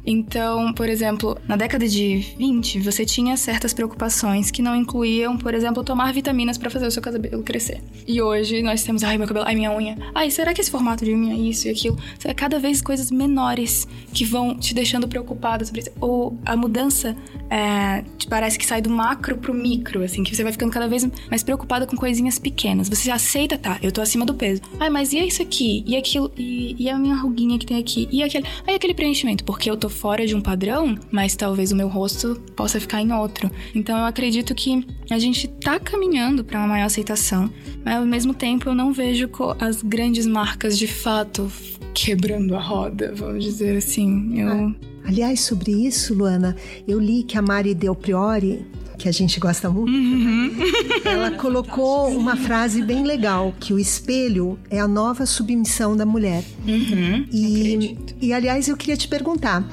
Então, 0.04 0.72
por 0.72 0.88
exemplo, 0.88 1.36
na 1.46 1.56
década 1.56 1.86
de 1.86 2.34
20, 2.38 2.80
você 2.80 3.04
tinha 3.04 3.36
certas 3.36 3.72
preocupações 3.72 4.50
que 4.50 4.62
não 4.62 4.74
incluíam, 4.74 5.36
por 5.36 5.54
exemplo, 5.54 5.84
tomar 5.84 6.12
vitaminas 6.12 6.58
para 6.58 6.70
fazer 6.70 6.86
o 6.86 6.90
seu 6.90 7.02
cabelo 7.02 7.42
crescer. 7.42 7.82
E 8.06 8.20
hoje 8.20 8.62
nós 8.62 8.82
temos, 8.82 9.04
ai, 9.04 9.18
meu 9.18 9.26
cabelo, 9.26 9.46
ai, 9.46 9.54
minha 9.54 9.72
unha. 9.72 9.96
Ai, 10.14 10.30
será 10.30 10.54
que 10.54 10.60
esse 10.60 10.70
formato 10.70 11.04
de 11.04 11.12
unha 11.12 11.34
é 11.34 11.36
isso 11.36 11.68
e 11.68 11.70
aquilo? 11.70 11.98
É 12.24 12.32
cada 12.32 12.58
vez 12.58 12.80
coisas 12.80 13.10
menores 13.10 13.86
que 14.12 14.24
vão 14.24 14.56
te 14.56 14.74
deixando 14.74 15.06
preocupada 15.06 15.64
sobre 15.64 15.82
isso. 15.82 15.90
Ou 16.00 16.38
a 16.44 16.56
mudança 16.56 17.16
é, 17.48 18.02
te 18.16 18.26
parece 18.26 18.58
que 18.58 18.64
sai 18.64 18.80
do 18.80 18.90
macro 18.90 19.36
pro 19.36 19.52
micro, 19.52 20.02
assim, 20.02 20.22
que 20.22 20.34
você 20.34 20.42
vai 20.42 20.52
ficando 20.52 20.72
cada 20.72 20.88
vez 20.88 21.06
mais 21.28 21.42
preocupada 21.42 21.86
com 21.86 21.96
coisinhas 21.96 22.38
pequenas. 22.38 22.88
Você 22.88 23.10
aceita, 23.10 23.58
tá, 23.58 23.78
eu 23.82 23.92
tô 23.92 24.00
acima 24.00 24.24
do 24.24 24.34
peso. 24.34 24.62
Ai, 24.78 24.88
mas 24.88 25.12
e 25.12 25.18
isso 25.18 25.42
aqui? 25.42 25.84
E 25.86 25.96
aquilo? 25.96 26.32
E, 26.36 26.76
e 26.78 26.88
a 26.88 26.98
minha 26.98 27.14
ruguinha 27.14 27.58
que 27.58 27.66
tem 27.66 27.78
aqui? 27.78 28.08
E 28.10 28.22
aquele? 28.22 28.46
Aí 28.66 28.74
aquele 28.74 28.94
preenchimento, 28.94 29.44
porque 29.44 29.70
eu 29.70 29.76
tô 29.76 29.89
fora 29.90 30.26
de 30.26 30.34
um 30.34 30.40
padrão, 30.40 30.96
mas 31.10 31.36
talvez 31.36 31.72
o 31.72 31.76
meu 31.76 31.88
rosto 31.88 32.40
possa 32.56 32.80
ficar 32.80 33.02
em 33.02 33.12
outro. 33.12 33.50
Então 33.74 33.98
eu 33.98 34.04
acredito 34.04 34.54
que 34.54 34.86
a 35.10 35.18
gente 35.18 35.48
tá 35.48 35.78
caminhando 35.78 36.44
para 36.44 36.58
uma 36.58 36.68
maior 36.68 36.86
aceitação, 36.86 37.50
mas 37.84 37.96
ao 37.96 38.06
mesmo 38.06 38.32
tempo 38.32 38.68
eu 38.68 38.74
não 38.74 38.92
vejo 38.92 39.28
as 39.58 39.82
grandes 39.82 40.26
marcas 40.26 40.78
de 40.78 40.86
fato 40.86 41.50
quebrando 41.92 42.54
a 42.54 42.60
roda, 42.60 43.12
vamos 43.14 43.44
dizer 43.44 43.76
assim. 43.76 44.40
Eu... 44.40 44.48
É. 44.48 44.90
Aliás, 45.04 45.40
sobre 45.40 45.72
isso, 45.72 46.14
Luana, 46.14 46.54
eu 46.86 47.00
li 47.00 47.22
que 47.22 47.36
a 47.36 47.42
Mari 47.42 47.74
Del 47.74 47.94
Priori, 47.94 48.64
que 49.00 49.08
a 49.08 49.12
gente 49.12 49.40
gosta 49.40 49.70
muito, 49.70 49.90
uhum. 49.90 50.52
ela 51.06 51.30
colocou 51.30 52.08
uma 52.10 52.36
frase 52.36 52.82
bem 52.82 53.02
legal, 53.02 53.54
que 53.58 53.72
o 53.72 53.78
espelho 53.78 54.58
é 54.68 54.78
a 54.78 54.86
nova 54.86 55.24
submissão 55.24 55.96
da 55.96 56.04
mulher. 56.04 56.44
Uhum, 56.68 57.26
e, 57.32 57.96
e, 58.20 58.32
aliás, 58.34 58.68
eu 58.68 58.76
queria 58.76 58.98
te 58.98 59.08
perguntar, 59.08 59.66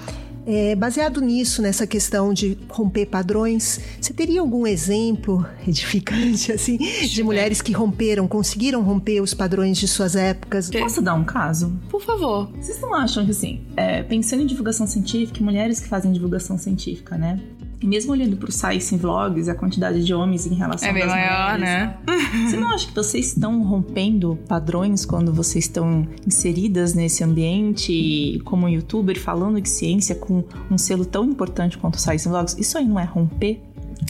é, 0.46 0.76
baseado 0.76 1.20
nisso, 1.20 1.62
nessa 1.62 1.86
questão 1.86 2.34
de 2.34 2.58
romper 2.70 3.08
padrões, 3.08 3.82
você 4.00 4.14
teria 4.14 4.40
algum 4.40 4.66
exemplo 4.66 5.46
edificante, 5.68 6.54
assim, 6.56 6.78
de 6.78 7.22
mulheres 7.22 7.62
que 7.62 7.74
romperam, 7.74 8.30
conseguiram 8.30 8.82
romper 8.82 9.20
os 9.20 9.34
padrões 9.34 9.78
de 9.78 9.90
suas 9.90 10.16
épocas? 10.16 10.70
Posso 10.70 11.02
dar 11.02 11.16
um 11.16 11.26
caso? 11.26 11.78
Por 11.90 12.02
favor. 12.02 12.50
Vocês 12.56 12.80
não 12.80 12.94
acham 12.96 13.26
que, 13.26 13.32
assim, 13.32 13.60
é, 13.76 14.04
pensando 14.04 14.42
em 14.42 14.46
divulgação 14.46 14.88
científica, 14.88 15.44
mulheres 15.44 15.82
que 15.82 15.90
fazem 15.90 16.14
divulgação 16.14 16.58
científica, 16.58 17.18
né? 17.18 17.38
E 17.80 17.88
mesmo 17.88 18.12
olhando 18.12 18.38
para 18.38 18.50
os 18.50 18.56
sites 18.56 18.92
em 18.92 18.98
vlogs, 18.98 19.48
a 19.48 19.56
quantidade 19.56 20.04
de 20.04 20.14
homens 20.14 20.48
em 20.48 20.56
relação 20.56 20.90
é 20.90 20.94
bem 20.94 21.06
maior, 21.06 21.54
mulheres, 21.54 21.62
né? 21.62 21.98
Você 22.50 22.58
não 22.58 22.70
acha 22.70 22.88
que 22.88 22.96
vocês 22.96 23.28
estão 23.28 23.62
rompendo 23.64 24.38
padrões 24.48 25.06
quando 25.06 25.32
vocês 25.32 25.66
estão 25.66 26.08
inseridas 26.26 26.94
nesse 26.94 27.24
ambiente 27.24 28.42
como 28.44 28.68
youtuber 28.68 29.20
falando 29.20 29.62
de 29.62 29.70
ciência 29.70 30.16
com 30.16 30.44
um 30.72 30.78
selo 30.78 31.06
tão 31.06 31.26
importante 31.26 31.78
quanto 31.78 31.96
os 31.96 32.02
sites 32.02 32.26
em 32.26 32.30
vlogs? 32.30 32.56
Isso 32.58 32.78
aí 32.78 32.86
não 32.86 33.00
é 33.00 33.04
romper? 33.04 33.62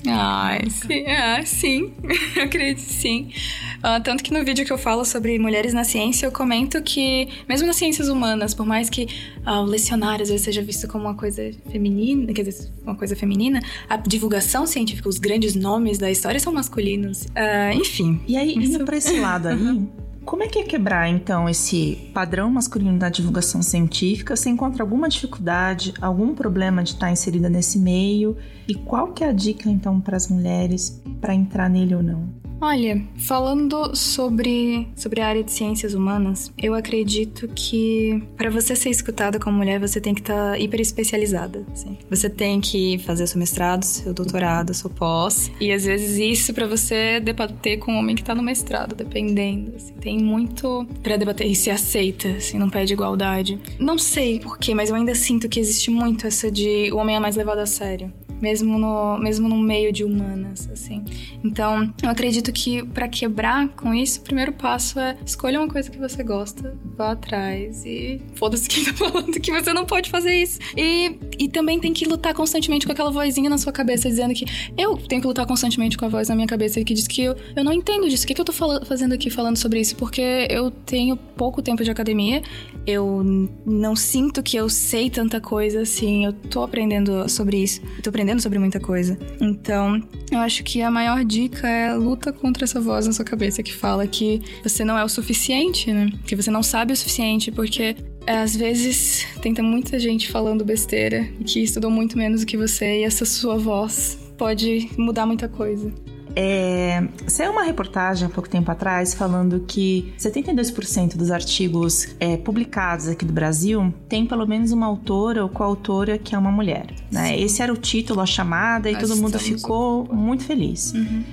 Ai, 0.05 0.69
sim, 0.69 0.99
é, 1.05 1.45
sim. 1.45 1.93
acredito 2.41 2.79
sim. 2.79 3.29
Uh, 3.77 4.01
tanto 4.03 4.23
que 4.23 4.33
no 4.33 4.43
vídeo 4.43 4.65
que 4.65 4.71
eu 4.71 4.77
falo 4.77 5.05
sobre 5.05 5.37
mulheres 5.39 5.73
na 5.73 5.83
ciência, 5.83 6.25
eu 6.25 6.31
comento 6.31 6.81
que, 6.81 7.27
mesmo 7.47 7.67
nas 7.67 7.75
ciências 7.75 8.07
humanas, 8.09 8.53
por 8.53 8.65
mais 8.65 8.89
que 8.89 9.07
uh, 9.45 9.61
o 9.61 9.63
lecionário 9.63 10.23
às 10.23 10.29
vezes 10.29 10.43
seja 10.43 10.61
visto 10.61 10.87
como 10.87 11.05
uma 11.05 11.15
coisa 11.15 11.51
feminina, 11.71 12.31
quer 12.33 12.43
dizer, 12.43 12.69
uma 12.83 12.95
coisa 12.95 13.15
feminina, 13.15 13.61
a 13.89 13.97
divulgação 13.97 14.65
científica, 14.65 15.07
os 15.07 15.19
grandes 15.19 15.55
nomes 15.55 15.97
da 15.97 16.09
história 16.09 16.39
são 16.39 16.53
masculinos. 16.53 17.23
Uh, 17.25 17.73
enfim. 17.75 18.21
E 18.27 18.37
aí, 18.37 18.55
indo 18.55 18.83
pra 18.85 18.97
esse 18.97 19.19
lado 19.19 19.47
aí, 19.49 19.87
Como 20.25 20.43
é 20.43 20.47
que 20.47 20.59
é 20.59 20.63
quebrar, 20.63 21.07
então, 21.09 21.47
esse 21.47 22.09
padrão 22.13 22.49
masculino 22.49 22.97
da 22.97 23.09
divulgação 23.09 23.61
científica? 23.61 24.35
Você 24.35 24.49
encontra 24.49 24.83
alguma 24.83 25.07
dificuldade, 25.07 25.93
algum 26.01 26.33
problema 26.33 26.83
de 26.83 26.91
estar 26.93 27.11
inserida 27.11 27.49
nesse 27.49 27.79
meio? 27.79 28.35
E 28.67 28.75
qual 28.75 29.13
que 29.13 29.23
é 29.23 29.29
a 29.29 29.31
dica, 29.31 29.69
então, 29.69 29.99
para 30.01 30.17
as 30.17 30.27
mulheres 30.27 31.01
para 31.21 31.33
entrar 31.33 31.69
nele 31.69 31.95
ou 31.95 32.03
não? 32.03 32.27
Olha, 32.59 33.03
falando 33.17 33.95
sobre, 33.95 34.87
sobre 34.95 35.21
a 35.21 35.27
área 35.27 35.43
de 35.43 35.51
ciências 35.51 35.93
humanas, 35.93 36.51
eu 36.57 36.73
acredito 36.73 37.47
que 37.49 38.23
para 38.35 38.49
você 38.49 38.75
ser 38.75 38.89
escutada 38.89 39.39
como 39.39 39.57
mulher, 39.57 39.79
você 39.79 40.01
tem 40.01 40.13
que 40.13 40.21
estar 40.21 40.53
tá 40.53 40.59
hiper 40.59 40.81
especializada. 40.81 41.63
Assim. 41.71 41.97
Você 42.09 42.29
tem 42.29 42.59
que 42.59 42.97
fazer 42.99 43.27
seu 43.27 43.37
mestrado, 43.37 43.83
seu 43.83 44.11
doutorado, 44.11 44.73
seu 44.73 44.89
pós. 44.89 45.51
E 45.61 45.71
às 45.71 45.85
vezes 45.85 46.17
isso 46.17 46.51
para 46.51 46.65
você 46.65 47.19
debater 47.19 47.77
com 47.77 47.91
um 47.91 47.99
homem 47.99 48.15
que 48.15 48.23
tá 48.23 48.33
no 48.33 48.41
mestrado, 48.41 48.95
dependendo. 48.95 49.75
Assim. 49.75 49.93
Tem 49.93 50.17
muito 50.17 50.87
para 51.03 51.15
debater 51.15 51.45
e 51.45 51.55
se 51.55 51.69
aceita, 51.69 52.27
assim, 52.29 52.57
não 52.57 52.71
pede 52.71 52.93
igualdade. 52.93 53.59
Não 53.79 53.99
sei 53.99 54.39
porquê, 54.39 54.73
mas 54.73 54.89
eu 54.89 54.95
ainda 54.95 55.13
sinto 55.13 55.47
que 55.47 55.59
existe 55.59 55.91
muito 55.91 56.25
essa 56.25 56.49
de 56.49 56.91
o 56.91 56.97
homem 56.97 57.15
é 57.15 57.19
mais 57.19 57.35
levado 57.35 57.59
a 57.59 57.67
sério 57.67 58.11
mesmo 58.41 58.77
no, 58.77 59.17
mesmo 59.17 59.47
no 59.47 59.57
meio 59.57 59.91
de 59.91 60.03
humanas, 60.03 60.69
assim. 60.71 61.03
Então, 61.43 61.93
eu 62.01 62.09
acredito 62.09 62.51
que 62.51 62.83
para 62.83 63.07
quebrar 63.07 63.67
com 63.69 63.93
isso, 63.93 64.19
o 64.19 64.23
primeiro 64.23 64.53
passo 64.53 64.99
é 64.99 65.17
escolha 65.25 65.59
uma 65.59 65.67
coisa 65.67 65.89
que 65.89 65.97
você 65.97 66.23
gosta, 66.23 66.77
vá 66.95 67.11
atrás 67.11 67.85
e 67.85 68.21
foda-se 68.35 68.67
quem 68.67 68.83
tá 68.83 68.93
falando 68.97 69.39
que 69.39 69.51
você 69.51 69.73
não 69.73 69.85
pode 69.85 70.09
fazer 70.09 70.33
isso. 70.35 70.59
E, 70.75 71.17
e 71.37 71.49
também 71.49 71.79
tem 71.79 71.93
que 71.93 72.05
lutar 72.05 72.33
constantemente 72.33 72.85
com 72.85 72.91
aquela 72.91 73.11
vozinha 73.11 73.49
na 73.49 73.57
sua 73.57 73.71
cabeça 73.71 74.09
dizendo 74.09 74.33
que 74.33 74.45
eu 74.77 74.97
tenho 74.97 75.21
que 75.21 75.27
lutar 75.27 75.45
constantemente 75.45 75.97
com 75.97 76.05
a 76.05 76.09
voz 76.09 76.29
na 76.29 76.35
minha 76.35 76.47
cabeça 76.47 76.83
que 76.83 76.93
diz 76.93 77.07
que 77.07 77.23
eu, 77.23 77.35
eu 77.55 77.63
não 77.63 77.73
entendo 77.73 78.07
disso. 78.09 78.23
O 78.23 78.27
que, 78.27 78.33
que 78.33 78.41
eu 78.41 78.45
tô 78.45 78.53
fazendo 78.53 79.13
aqui 79.13 79.29
falando 79.29 79.57
sobre 79.57 79.79
isso? 79.79 79.95
Porque 79.95 80.47
eu 80.49 80.71
tenho 80.71 81.15
pouco 81.15 81.61
tempo 81.61 81.83
de 81.83 81.91
academia, 81.91 82.41
eu 82.85 83.23
não 83.65 83.95
sinto 83.95 84.41
que 84.41 84.57
eu 84.57 84.69
sei 84.69 85.09
tanta 85.09 85.39
coisa 85.41 85.81
assim, 85.81 86.25
eu 86.25 86.33
tô 86.33 86.63
aprendendo 86.63 87.27
sobre 87.29 87.57
isso, 87.57 87.81
tô 88.01 88.09
aprendendo 88.09 88.26
aprendendo 88.27 88.41
sobre 88.41 88.59
muita 88.59 88.79
coisa. 88.79 89.17
Então, 89.39 90.03
eu 90.29 90.39
acho 90.39 90.63
que 90.63 90.81
a 90.81 90.91
maior 90.91 91.23
dica 91.23 91.67
é 91.67 91.93
luta 91.93 92.33
contra 92.33 92.65
essa 92.65 92.81
voz 92.81 93.07
na 93.07 93.13
sua 93.13 93.23
cabeça 93.23 93.63
que 93.63 93.73
fala 93.73 94.05
que 94.05 94.41
você 94.61 94.83
não 94.83 94.97
é 94.97 95.03
o 95.03 95.09
suficiente, 95.09 95.91
né? 95.91 96.09
Que 96.25 96.35
você 96.35 96.51
não 96.51 96.61
sabe 96.61 96.91
o 96.91 96.97
suficiente, 96.97 97.51
porque 97.51 97.95
é, 98.25 98.39
às 98.39 98.55
vezes 98.55 99.25
tenta 99.41 99.63
muita 99.63 99.97
gente 99.97 100.29
falando 100.29 100.65
besteira 100.65 101.27
e 101.39 101.43
que 101.43 101.63
estudou 101.63 101.89
muito 101.89 102.17
menos 102.17 102.41
do 102.41 102.47
que 102.47 102.57
você 102.57 103.01
e 103.01 103.03
essa 103.03 103.23
sua 103.23 103.57
voz 103.57 104.17
pode 104.37 104.89
mudar 104.97 105.25
muita 105.25 105.47
coisa. 105.47 105.91
É, 106.39 107.03
saiu 107.25 107.51
uma 107.51 107.63
reportagem 107.63 108.27
há 108.27 108.29
pouco 108.29 108.47
tempo 108.47 108.69
atrás 108.69 109.15
falando 109.15 109.61
que 109.61 110.13
72% 110.19 111.17
dos 111.17 111.31
artigos 111.31 112.09
é, 112.19 112.37
publicados 112.37 113.07
aqui 113.07 113.25
do 113.25 113.33
Brasil 113.33 113.91
tem 114.07 114.23
pelo 114.23 114.45
menos 114.45 114.71
uma 114.71 114.85
autora 114.85 115.41
ou 115.41 115.49
coautora 115.49 116.15
que 116.19 116.35
é 116.35 116.37
uma 116.37 116.51
mulher. 116.51 116.93
Né? 117.11 117.39
Esse 117.39 117.63
era 117.63 117.73
o 117.73 117.75
título, 117.75 118.21
a 118.21 118.25
chamada, 118.27 118.87
e 118.87 118.93
Nós 118.93 119.09
todo 119.09 119.19
mundo 119.19 119.39
ficou 119.39 120.07
muito 120.13 120.43
feliz. 120.43 120.93
Uhum. 120.93 121.23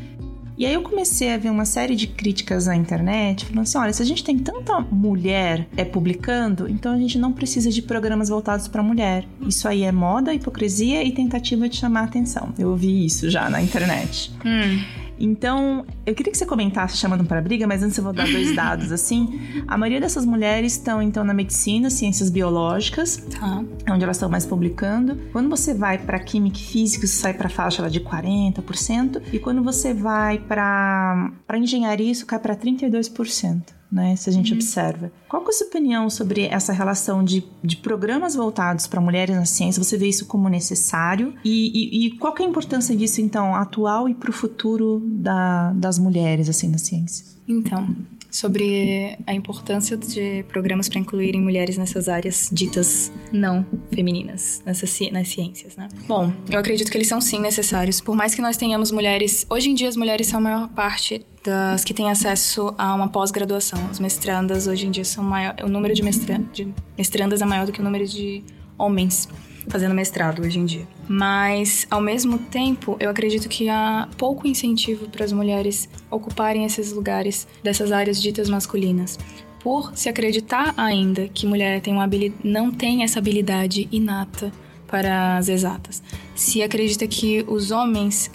E 0.56 0.64
aí 0.64 0.74
eu 0.74 0.82
comecei 0.82 1.32
a 1.32 1.36
ver 1.36 1.50
uma 1.50 1.64
série 1.64 1.96
de 1.96 2.06
críticas 2.06 2.66
na 2.66 2.76
internet, 2.76 3.44
falando 3.44 3.62
assim, 3.62 3.78
olha, 3.78 3.92
se 3.92 4.02
a 4.02 4.06
gente 4.06 4.22
tem 4.22 4.38
tanta 4.38 4.80
mulher 4.80 5.66
é 5.76 5.84
publicando, 5.84 6.68
então 6.68 6.92
a 6.92 6.96
gente 6.96 7.18
não 7.18 7.32
precisa 7.32 7.70
de 7.70 7.82
programas 7.82 8.28
voltados 8.28 8.68
para 8.68 8.82
mulher. 8.82 9.24
Isso 9.40 9.66
aí 9.66 9.82
é 9.82 9.90
moda, 9.90 10.32
hipocrisia 10.32 11.02
e 11.02 11.12
tentativa 11.12 11.68
de 11.68 11.76
chamar 11.76 12.04
atenção. 12.04 12.54
Eu 12.58 12.70
ouvi 12.70 13.04
isso 13.04 13.28
já 13.28 13.50
na 13.50 13.60
internet. 13.60 14.32
Hum. 14.44 15.03
Então, 15.18 15.86
eu 16.04 16.14
queria 16.14 16.32
que 16.32 16.38
você 16.38 16.46
comentasse 16.46 16.96
chamando 16.96 17.24
para 17.24 17.40
briga, 17.40 17.66
mas 17.66 17.82
antes 17.82 17.96
eu 17.96 18.04
vou 18.04 18.12
dar 18.12 18.26
dois 18.26 18.54
dados 18.56 18.92
assim. 18.92 19.40
A 19.66 19.76
maioria 19.76 20.00
dessas 20.00 20.24
mulheres 20.24 20.72
estão 20.72 21.00
então 21.00 21.24
na 21.24 21.34
medicina, 21.34 21.90
ciências 21.90 22.30
biológicas, 22.30 23.16
tá. 23.16 23.64
onde 23.90 24.04
elas 24.04 24.16
estão 24.16 24.28
mais 24.28 24.44
publicando. 24.46 25.16
Quando 25.32 25.48
você 25.48 25.74
vai 25.74 25.98
para 25.98 26.18
química 26.18 26.58
e 26.58 26.62
física, 26.62 27.04
isso 27.04 27.16
sai 27.16 27.34
para 27.34 27.48
faixa 27.48 27.82
lá 27.82 27.88
de 27.88 28.00
40%, 28.00 29.22
e 29.32 29.38
quando 29.38 29.62
você 29.62 29.94
vai 29.94 30.38
para 30.38 31.30
para 31.46 31.58
engenharia, 31.58 32.10
isso 32.10 32.26
cai 32.26 32.38
para 32.38 32.56
32% 32.56 33.83
né? 33.94 34.16
Se 34.16 34.28
a 34.28 34.32
gente 34.32 34.52
uhum. 34.52 34.58
observa. 34.58 35.12
Qual 35.28 35.44
é 35.44 35.48
a 35.48 35.52
sua 35.52 35.68
opinião 35.68 36.10
sobre 36.10 36.46
essa 36.46 36.72
relação 36.72 37.22
de, 37.22 37.44
de 37.62 37.76
programas 37.76 38.34
voltados 38.34 38.86
para 38.88 39.00
mulheres 39.00 39.36
na 39.36 39.44
ciência? 39.44 39.82
Você 39.82 39.96
vê 39.96 40.08
isso 40.08 40.26
como 40.26 40.48
necessário? 40.48 41.32
E, 41.44 42.02
e, 42.02 42.06
e 42.06 42.10
qual 42.18 42.34
é 42.38 42.42
a 42.42 42.46
importância 42.46 42.96
disso, 42.96 43.20
então, 43.20 43.54
atual 43.54 44.08
e 44.08 44.14
para 44.14 44.30
o 44.30 44.32
futuro 44.32 45.00
da, 45.04 45.72
das 45.74 45.98
mulheres, 45.98 46.48
assim, 46.48 46.68
na 46.68 46.78
ciência? 46.78 47.24
Então, 47.46 47.94
sobre 48.34 49.16
a 49.28 49.32
importância 49.32 49.96
de 49.96 50.44
programas 50.48 50.88
para 50.88 50.98
incluírem 50.98 51.40
mulheres 51.40 51.78
nessas 51.78 52.08
áreas 52.08 52.50
ditas 52.50 53.12
não 53.30 53.64
femininas, 53.94 54.60
nessas, 54.66 54.98
nas 55.12 55.28
ciências, 55.28 55.76
né? 55.76 55.86
Bom, 56.08 56.32
eu 56.50 56.58
acredito 56.58 56.90
que 56.90 56.96
eles 56.96 57.06
são 57.06 57.20
sim 57.20 57.38
necessários. 57.38 58.00
Por 58.00 58.16
mais 58.16 58.34
que 58.34 58.42
nós 58.42 58.56
tenhamos 58.56 58.90
mulheres, 58.90 59.46
hoje 59.48 59.70
em 59.70 59.74
dia 59.74 59.88
as 59.88 59.96
mulheres 59.96 60.26
são 60.26 60.40
a 60.40 60.42
maior 60.42 60.68
parte 60.70 61.24
das 61.44 61.84
que 61.84 61.94
têm 61.94 62.10
acesso 62.10 62.74
a 62.76 62.92
uma 62.92 63.06
pós-graduação. 63.06 63.78
As 63.88 64.00
mestrandas 64.00 64.66
hoje 64.66 64.88
em 64.88 64.90
dia 64.90 65.04
são 65.04 65.22
maior, 65.22 65.54
o 65.62 65.68
número 65.68 65.94
de, 65.94 66.02
mestra, 66.02 66.40
de 66.52 66.74
mestrandas 66.98 67.40
é 67.40 67.44
maior 67.44 67.66
do 67.66 67.70
que 67.70 67.80
o 67.80 67.84
número 67.84 68.04
de 68.04 68.42
homens 68.76 69.28
fazendo 69.68 69.94
mestrado 69.94 70.42
hoje 70.42 70.58
em 70.58 70.64
dia. 70.64 70.86
Mas, 71.08 71.86
ao 71.90 72.00
mesmo 72.00 72.38
tempo, 72.38 72.96
eu 73.00 73.10
acredito 73.10 73.48
que 73.48 73.68
há 73.68 74.08
pouco 74.16 74.46
incentivo 74.46 75.08
para 75.08 75.24
as 75.24 75.32
mulheres 75.32 75.88
ocuparem 76.10 76.64
esses 76.64 76.92
lugares 76.92 77.46
dessas 77.62 77.92
áreas 77.92 78.20
ditas 78.20 78.48
masculinas. 78.48 79.18
Por 79.60 79.96
se 79.96 80.08
acreditar 80.08 80.74
ainda 80.76 81.28
que 81.28 81.46
mulher 81.46 81.80
tem 81.80 81.94
uma 81.94 82.08
não 82.42 82.70
tem 82.70 83.02
essa 83.02 83.18
habilidade 83.18 83.88
inata 83.90 84.52
para 84.86 85.38
as 85.38 85.48
exatas. 85.48 86.02
Se 86.36 86.62
acredita 86.62 87.06
que 87.06 87.44
os 87.48 87.70
homens 87.70 88.30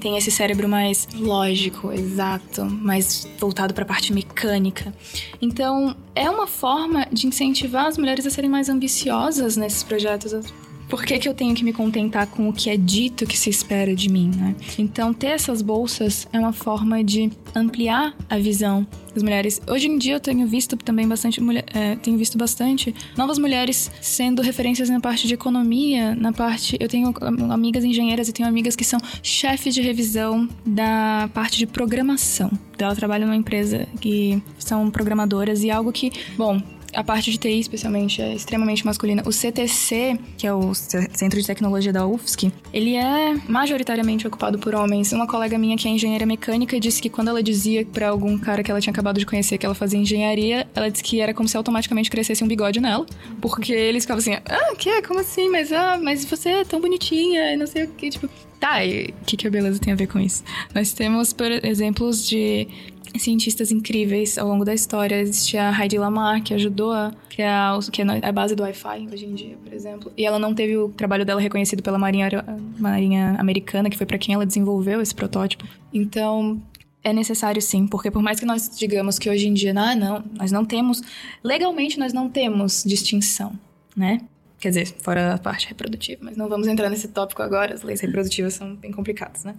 têm 0.00 0.18
esse 0.18 0.30
cérebro 0.30 0.68
mais 0.68 1.08
lógico, 1.14 1.92
exato, 1.92 2.64
mais 2.64 3.26
voltado 3.38 3.72
para 3.72 3.84
a 3.84 3.86
parte 3.86 4.12
mecânica. 4.12 4.92
Então, 5.40 5.96
é 6.14 6.28
uma 6.28 6.46
forma 6.46 7.06
de 7.10 7.26
incentivar 7.26 7.86
as 7.86 7.96
mulheres 7.96 8.26
a 8.26 8.30
serem 8.30 8.50
mais 8.50 8.68
ambiciosas 8.68 9.56
nesses 9.56 9.82
projetos 9.82 10.34
por 10.92 11.06
que, 11.06 11.18
que 11.18 11.26
eu 11.26 11.32
tenho 11.32 11.54
que 11.54 11.64
me 11.64 11.72
contentar 11.72 12.26
com 12.26 12.50
o 12.50 12.52
que 12.52 12.68
é 12.68 12.76
dito 12.76 13.24
que 13.24 13.38
se 13.38 13.48
espera 13.48 13.96
de 13.96 14.10
mim, 14.10 14.30
né? 14.36 14.54
Então, 14.78 15.14
ter 15.14 15.28
essas 15.28 15.62
bolsas 15.62 16.28
é 16.30 16.38
uma 16.38 16.52
forma 16.52 17.02
de 17.02 17.30
ampliar 17.54 18.14
a 18.28 18.36
visão 18.36 18.86
das 19.14 19.22
mulheres. 19.22 19.58
Hoje 19.66 19.88
em 19.88 19.96
dia 19.96 20.12
eu 20.16 20.20
tenho 20.20 20.46
visto 20.46 20.76
também 20.76 21.08
bastante 21.08 21.40
mulher, 21.40 21.64
é, 21.72 21.96
tenho 21.96 22.18
visto 22.18 22.36
bastante 22.36 22.94
novas 23.16 23.38
mulheres 23.38 23.90
sendo 24.02 24.42
referências 24.42 24.90
na 24.90 25.00
parte 25.00 25.26
de 25.26 25.32
economia, 25.32 26.14
na 26.14 26.30
parte 26.30 26.76
eu 26.78 26.88
tenho 26.88 27.14
amigas 27.50 27.84
engenheiras 27.84 28.28
e 28.28 28.32
tenho 28.32 28.46
amigas 28.46 28.76
que 28.76 28.84
são 28.84 29.00
chefes 29.22 29.74
de 29.74 29.80
revisão 29.80 30.46
da 30.64 31.30
parte 31.32 31.56
de 31.56 31.66
programação. 31.66 32.50
Ela 32.78 32.94
trabalha 32.94 33.24
numa 33.24 33.36
empresa 33.36 33.88
que 33.98 34.42
são 34.58 34.90
programadoras 34.90 35.62
e 35.62 35.70
algo 35.70 35.90
que, 35.90 36.12
bom, 36.36 36.60
a 36.94 37.02
parte 37.02 37.30
de 37.30 37.38
TI, 37.38 37.60
especialmente, 37.60 38.20
é 38.20 38.34
extremamente 38.34 38.84
masculina. 38.84 39.22
O 39.26 39.32
CTC, 39.32 40.18
que 40.36 40.46
é 40.46 40.52
o 40.52 40.74
Centro 40.74 41.40
de 41.40 41.46
Tecnologia 41.46 41.92
da 41.92 42.06
UFSC, 42.06 42.52
ele 42.72 42.94
é 42.96 43.34
majoritariamente 43.48 44.26
ocupado 44.26 44.58
por 44.58 44.74
homens. 44.74 45.12
Uma 45.12 45.26
colega 45.26 45.58
minha 45.58 45.76
que 45.76 45.88
é 45.88 45.90
engenheira 45.90 46.26
mecânica 46.26 46.78
disse 46.78 47.00
que 47.00 47.08
quando 47.08 47.28
ela 47.28 47.42
dizia 47.42 47.84
para 47.84 48.08
algum 48.08 48.38
cara 48.38 48.62
que 48.62 48.70
ela 48.70 48.80
tinha 48.80 48.92
acabado 48.92 49.18
de 49.18 49.26
conhecer 49.26 49.58
que 49.58 49.66
ela 49.66 49.74
fazia 49.74 49.98
engenharia, 49.98 50.66
ela 50.74 50.90
disse 50.90 51.02
que 51.02 51.20
era 51.20 51.32
como 51.32 51.48
se 51.48 51.56
automaticamente 51.56 52.10
crescesse 52.10 52.44
um 52.44 52.48
bigode 52.48 52.80
nela, 52.80 53.06
porque 53.40 53.72
eles 53.72 54.04
ficavam 54.04 54.20
assim: 54.20 54.34
"Ah, 54.34 54.74
que? 54.76 55.02
Como 55.02 55.20
assim? 55.20 55.48
Mas 55.48 55.72
ah, 55.72 55.98
mas 56.02 56.24
você 56.24 56.48
é 56.50 56.64
tão 56.64 56.80
bonitinha", 56.80 57.56
não 57.56 57.66
sei 57.66 57.84
o 57.84 57.88
que, 57.88 58.10
tipo, 58.10 58.28
Tá, 58.62 58.84
e 58.84 59.06
o 59.06 59.24
que, 59.26 59.36
que 59.36 59.48
a 59.48 59.50
beleza 59.50 59.80
tem 59.80 59.92
a 59.92 59.96
ver 59.96 60.06
com 60.06 60.20
isso? 60.20 60.44
Nós 60.72 60.92
temos, 60.92 61.32
por 61.32 61.50
exemplos 61.50 62.24
de 62.24 62.68
cientistas 63.18 63.70
incríveis 63.70 64.38
ao 64.38 64.48
longo 64.48 64.64
da 64.64 64.74
história. 64.74 65.20
Existe 65.20 65.56
a 65.56 65.70
Heidi 65.70 65.98
Lamar, 65.98 66.42
que 66.42 66.54
ajudou 66.54 66.92
a 66.92 67.12
criar 67.28 67.78
que 67.90 68.02
é 68.02 68.06
a 68.22 68.32
base 68.32 68.54
do 68.54 68.62
Wi-Fi 68.62 69.08
hoje 69.12 69.26
em 69.26 69.34
dia, 69.34 69.56
por 69.62 69.72
exemplo. 69.72 70.12
E 70.16 70.24
ela 70.24 70.38
não 70.38 70.54
teve 70.54 70.76
o 70.76 70.88
trabalho 70.90 71.24
dela 71.24 71.40
reconhecido 71.40 71.82
pela 71.82 71.98
Marinha, 71.98 72.28
Marinha 72.78 73.36
Americana, 73.38 73.90
que 73.90 73.96
foi 73.96 74.06
para 74.06 74.18
quem 74.18 74.34
ela 74.34 74.46
desenvolveu 74.46 75.00
esse 75.00 75.14
protótipo. 75.14 75.64
Então, 75.92 76.60
é 77.04 77.12
necessário 77.12 77.60
sim, 77.60 77.86
porque 77.86 78.10
por 78.10 78.22
mais 78.22 78.38
que 78.38 78.46
nós 78.46 78.70
digamos 78.78 79.18
que 79.18 79.28
hoje 79.28 79.48
em 79.48 79.54
dia, 79.54 79.72
ah, 79.76 79.94
não, 79.94 80.24
nós 80.38 80.52
não 80.52 80.64
temos, 80.64 81.02
legalmente 81.42 81.98
nós 81.98 82.12
não 82.12 82.28
temos 82.28 82.84
distinção, 82.84 83.58
né? 83.96 84.20
Quer 84.60 84.68
dizer, 84.68 84.94
fora 85.00 85.34
a 85.34 85.38
parte 85.38 85.66
reprodutiva, 85.66 86.20
mas 86.22 86.36
não 86.36 86.48
vamos 86.48 86.68
entrar 86.68 86.88
nesse 86.88 87.08
tópico 87.08 87.42
agora, 87.42 87.74
as 87.74 87.82
leis 87.82 88.00
reprodutivas 88.00 88.54
são 88.54 88.76
bem 88.76 88.92
complicadas, 88.92 89.42
né? 89.42 89.56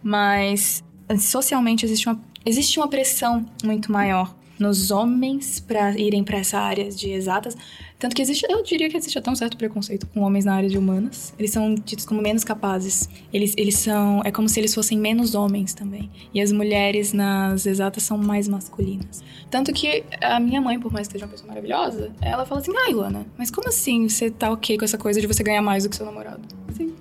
Mas 0.00 0.84
socialmente 1.18 1.84
existe 1.84 2.08
uma 2.08 2.20
existe 2.44 2.78
uma 2.78 2.88
pressão 2.88 3.44
muito 3.64 3.90
maior 3.90 4.34
nos 4.58 4.90
homens 4.90 5.60
para 5.60 5.98
irem 5.98 6.24
para 6.24 6.38
essa 6.38 6.58
área 6.58 6.88
de 6.90 7.10
exatas. 7.10 7.56
Tanto 7.98 8.14
que 8.14 8.20
existe, 8.20 8.46
eu 8.48 8.62
diria 8.62 8.90
que 8.90 8.96
existe 8.96 9.18
até 9.18 9.30
um 9.30 9.34
certo 9.34 9.56
preconceito 9.56 10.06
com 10.06 10.20
homens 10.20 10.44
na 10.44 10.54
área 10.54 10.68
de 10.68 10.76
humanas. 10.76 11.32
Eles 11.38 11.50
são 11.50 11.74
ditos 11.74 12.04
como 12.04 12.20
menos 12.20 12.44
capazes. 12.44 13.08
Eles, 13.32 13.54
eles 13.56 13.76
são. 13.78 14.20
É 14.24 14.30
como 14.30 14.48
se 14.48 14.60
eles 14.60 14.74
fossem 14.74 14.98
menos 14.98 15.34
homens 15.34 15.72
também. 15.72 16.10
E 16.32 16.40
as 16.40 16.52
mulheres 16.52 17.12
nas 17.12 17.64
exatas 17.64 18.02
são 18.02 18.18
mais 18.18 18.48
masculinas. 18.48 19.22
Tanto 19.50 19.72
que 19.72 20.04
a 20.22 20.38
minha 20.38 20.60
mãe, 20.60 20.78
por 20.78 20.92
mais 20.92 21.06
que 21.06 21.12
seja 21.12 21.24
uma 21.24 21.32
pessoa 21.32 21.48
maravilhosa, 21.48 22.12
ela 22.20 22.44
fala 22.44 22.60
assim: 22.60 22.72
ai, 22.86 22.92
Luana, 22.92 23.26
mas 23.38 23.50
como 23.50 23.68
assim 23.68 24.08
você 24.08 24.30
tá 24.30 24.50
ok 24.50 24.78
com 24.78 24.84
essa 24.84 24.98
coisa 24.98 25.20
de 25.20 25.26
você 25.26 25.42
ganhar 25.42 25.62
mais 25.62 25.84
do 25.84 25.90
que 25.90 25.96
seu 25.96 26.04
namorado? 26.04 26.42
Assim, 26.68 26.94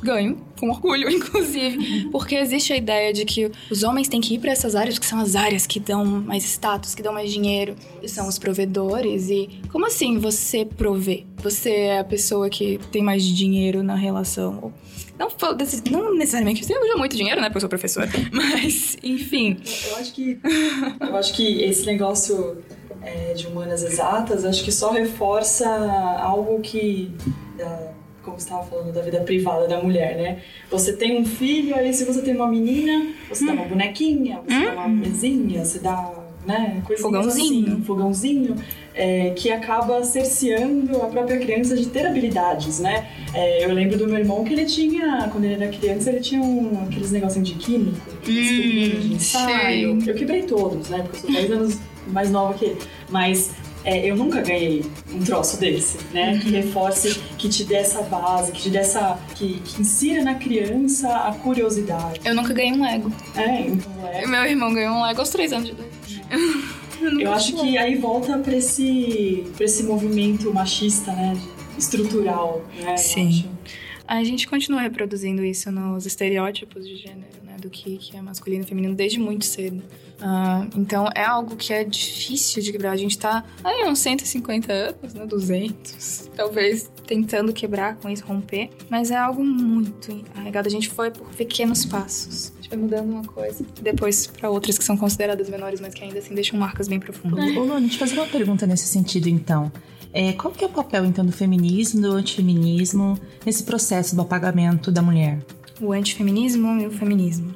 ganho, 0.00 0.38
com 0.58 0.70
orgulho, 0.70 1.08
inclusive. 1.10 2.08
Porque 2.10 2.34
existe 2.34 2.72
a 2.72 2.76
ideia 2.76 3.12
de 3.12 3.24
que 3.24 3.50
os 3.70 3.82
homens 3.82 4.08
têm 4.08 4.20
que 4.20 4.34
ir 4.34 4.38
para 4.38 4.50
essas 4.50 4.74
áreas, 4.74 4.98
que 4.98 5.06
são 5.06 5.20
as 5.20 5.34
áreas 5.34 5.66
que 5.66 5.80
dão 5.80 6.04
mais 6.04 6.44
status, 6.44 6.94
que 6.94 7.02
dão 7.02 7.12
mais 7.12 7.32
dinheiro, 7.32 7.76
são 8.06 8.28
os 8.28 8.38
provedores. 8.38 9.30
E 9.30 9.60
como 9.70 9.86
assim 9.86 10.18
você 10.18 10.64
provê? 10.64 11.24
Você 11.42 11.70
é 11.70 11.98
a 12.00 12.04
pessoa 12.04 12.48
que 12.48 12.78
tem 12.90 13.02
mais 13.02 13.24
dinheiro 13.24 13.82
na 13.82 13.94
relação. 13.94 14.72
Não, 15.18 15.28
não 15.90 16.14
necessariamente 16.14 16.64
você 16.64 16.78
usa 16.78 16.96
muito 16.96 17.14
dinheiro, 17.14 17.40
né? 17.42 17.48
Porque 17.48 17.58
eu 17.58 17.60
sou 17.60 17.68
professora. 17.68 18.08
Mas, 18.32 18.96
enfim. 19.02 19.58
Eu 19.88 19.96
acho 19.96 20.14
que. 20.14 20.40
Eu 20.98 21.16
acho 21.16 21.34
que 21.34 21.62
esse 21.62 21.84
negócio 21.84 22.56
é, 23.02 23.34
de 23.34 23.46
humanas 23.46 23.82
exatas, 23.82 24.46
acho 24.46 24.64
que 24.64 24.72
só 24.72 24.90
reforça 24.90 25.68
algo 25.68 26.60
que. 26.60 27.14
Uh, 27.58 27.99
como 28.22 28.38
você 28.38 28.44
estava 28.44 28.64
falando 28.64 28.92
da 28.92 29.00
vida 29.00 29.20
privada 29.20 29.66
da 29.66 29.82
mulher, 29.82 30.16
né? 30.16 30.38
Você 30.70 30.92
tem 30.92 31.20
um 31.20 31.24
filho, 31.24 31.74
aí 31.74 31.92
se 31.92 32.04
você 32.04 32.22
tem 32.22 32.34
uma 32.34 32.48
menina, 32.48 33.06
você 33.28 33.44
hum. 33.44 33.46
dá 33.48 33.52
uma 33.54 33.64
bonequinha, 33.64 34.40
você 34.46 34.54
hum. 34.54 34.64
dá 34.64 34.72
uma 34.72 34.88
mesinha, 34.88 35.64
você 35.64 35.78
dá, 35.78 36.12
né? 36.46 36.82
Fogãozinho. 36.98 37.66
Assim, 37.66 37.74
um 37.74 37.84
fogãozinho. 37.84 38.56
É, 38.92 39.30
que 39.30 39.50
acaba 39.50 40.02
cerceando 40.02 41.00
a 41.00 41.06
própria 41.06 41.38
criança 41.38 41.76
de 41.76 41.86
ter 41.86 42.04
habilidades, 42.04 42.80
né? 42.80 43.08
É, 43.32 43.64
eu 43.64 43.72
lembro 43.72 43.96
do 43.96 44.06
meu 44.06 44.18
irmão 44.18 44.44
que 44.44 44.52
ele 44.52 44.66
tinha, 44.66 45.28
quando 45.32 45.44
ele 45.44 45.54
era 45.54 45.68
criança, 45.68 46.10
ele 46.10 46.20
tinha 46.20 46.42
um, 46.42 46.82
aqueles 46.86 47.12
negocinhos 47.12 47.48
de 47.48 47.54
químico, 47.54 47.96
hum, 48.10 48.20
de 48.22 49.12
ensaio. 49.14 49.98
Eu 50.04 50.14
quebrei 50.14 50.42
todos, 50.42 50.90
né? 50.90 51.02
Porque 51.04 51.18
eu 51.18 51.20
sou 51.20 51.32
10 51.32 51.52
anos 51.52 51.78
mais 52.08 52.30
nova 52.30 52.52
que 52.54 52.64
ele. 52.66 52.78
Mas 53.08 53.52
é, 53.84 54.10
eu 54.10 54.16
nunca 54.16 54.42
ganhei 54.42 54.84
um 55.12 55.20
troço 55.20 55.58
desse, 55.58 55.98
né? 56.12 56.32
Uhum. 56.32 56.38
Que 56.40 56.50
reforce, 56.50 57.20
que 57.38 57.48
te 57.48 57.64
dê 57.64 57.76
essa 57.76 58.02
base, 58.02 58.52
que 58.52 58.62
te 58.62 58.70
dê 58.70 58.78
essa. 58.78 59.18
que, 59.34 59.60
que 59.60 59.80
insira 59.80 60.22
na 60.22 60.34
criança 60.34 61.08
a 61.08 61.32
curiosidade. 61.32 62.20
Eu 62.24 62.34
nunca 62.34 62.52
ganhei 62.52 62.72
um 62.72 62.82
Lego. 62.82 63.12
É, 63.36 63.60
então 63.62 63.92
Lego. 64.02 64.28
Meu 64.28 64.44
irmão 64.44 64.74
ganhou 64.74 64.96
um 64.96 65.02
Lego 65.02 65.20
aos 65.20 65.30
três 65.30 65.52
anos 65.52 65.66
de 65.66 65.72
idade. 65.72 65.90
Eu, 67.00 67.18
eu 67.18 67.32
acho 67.32 67.54
que 67.54 67.78
aí 67.78 67.96
volta 67.96 68.36
pra 68.36 68.54
esse, 68.54 69.46
pra 69.56 69.64
esse 69.64 69.84
movimento 69.84 70.52
machista, 70.52 71.10
né? 71.12 71.34
Estrutural, 71.78 72.62
né? 72.78 72.94
Sim. 72.98 73.48
A 74.10 74.24
gente 74.24 74.48
continua 74.48 74.80
reproduzindo 74.80 75.44
isso 75.44 75.70
nos 75.70 76.04
estereótipos 76.04 76.84
de 76.84 76.96
gênero, 76.96 77.44
né? 77.44 77.54
Do 77.60 77.70
que, 77.70 77.96
que 77.96 78.16
é 78.16 78.20
masculino 78.20 78.64
e 78.64 78.66
feminino 78.66 78.92
desde 78.92 79.20
muito 79.20 79.44
cedo. 79.44 79.84
Uh, 80.18 80.68
então 80.76 81.08
é 81.14 81.22
algo 81.22 81.54
que 81.54 81.72
é 81.72 81.84
difícil 81.84 82.60
de 82.60 82.72
quebrar. 82.72 82.90
A 82.90 82.96
gente 82.96 83.16
tá 83.16 83.44
aí 83.62 83.88
uns 83.88 84.00
150 84.00 84.72
anos, 84.72 85.14
né? 85.14 85.24
200, 85.24 86.28
talvez 86.34 86.90
tentando 87.06 87.52
quebrar 87.52 87.98
com 87.98 88.10
isso, 88.10 88.24
romper. 88.24 88.70
Mas 88.90 89.12
é 89.12 89.16
algo 89.16 89.44
muito 89.44 90.24
arregado. 90.34 90.66
A 90.66 90.70
gente 90.70 90.88
foi 90.88 91.12
por 91.12 91.28
pequenos 91.28 91.84
passos. 91.84 92.52
A 92.54 92.62
gente 92.62 92.68
vai 92.68 92.78
mudando 92.80 93.10
uma 93.12 93.24
coisa, 93.24 93.64
depois 93.80 94.26
para 94.26 94.50
outras 94.50 94.76
que 94.76 94.82
são 94.82 94.96
consideradas 94.96 95.48
menores, 95.48 95.80
mas 95.80 95.94
que 95.94 96.02
ainda 96.02 96.18
assim 96.18 96.34
deixam 96.34 96.58
marcas 96.58 96.88
bem 96.88 96.98
profundas. 96.98 97.44
Ô, 97.56 97.60
Luana, 97.60 97.82
deixa 97.82 97.94
eu 97.94 97.98
fazer 98.00 98.14
uma 98.16 98.26
pergunta 98.26 98.66
nesse 98.66 98.88
sentido, 98.88 99.28
então. 99.28 99.70
É, 100.12 100.32
qual 100.32 100.52
que 100.52 100.64
é 100.64 100.66
o 100.66 100.70
papel, 100.70 101.04
então, 101.04 101.24
do 101.24 101.32
feminismo, 101.32 102.02
do 102.02 102.12
antifeminismo 102.12 103.18
nesse 103.46 103.62
processo 103.62 104.16
do 104.16 104.22
apagamento 104.22 104.90
da 104.90 105.00
mulher? 105.00 105.38
O 105.80 105.92
antifeminismo 105.92 106.80
e 106.80 106.86
o 106.86 106.90
feminismo. 106.90 107.54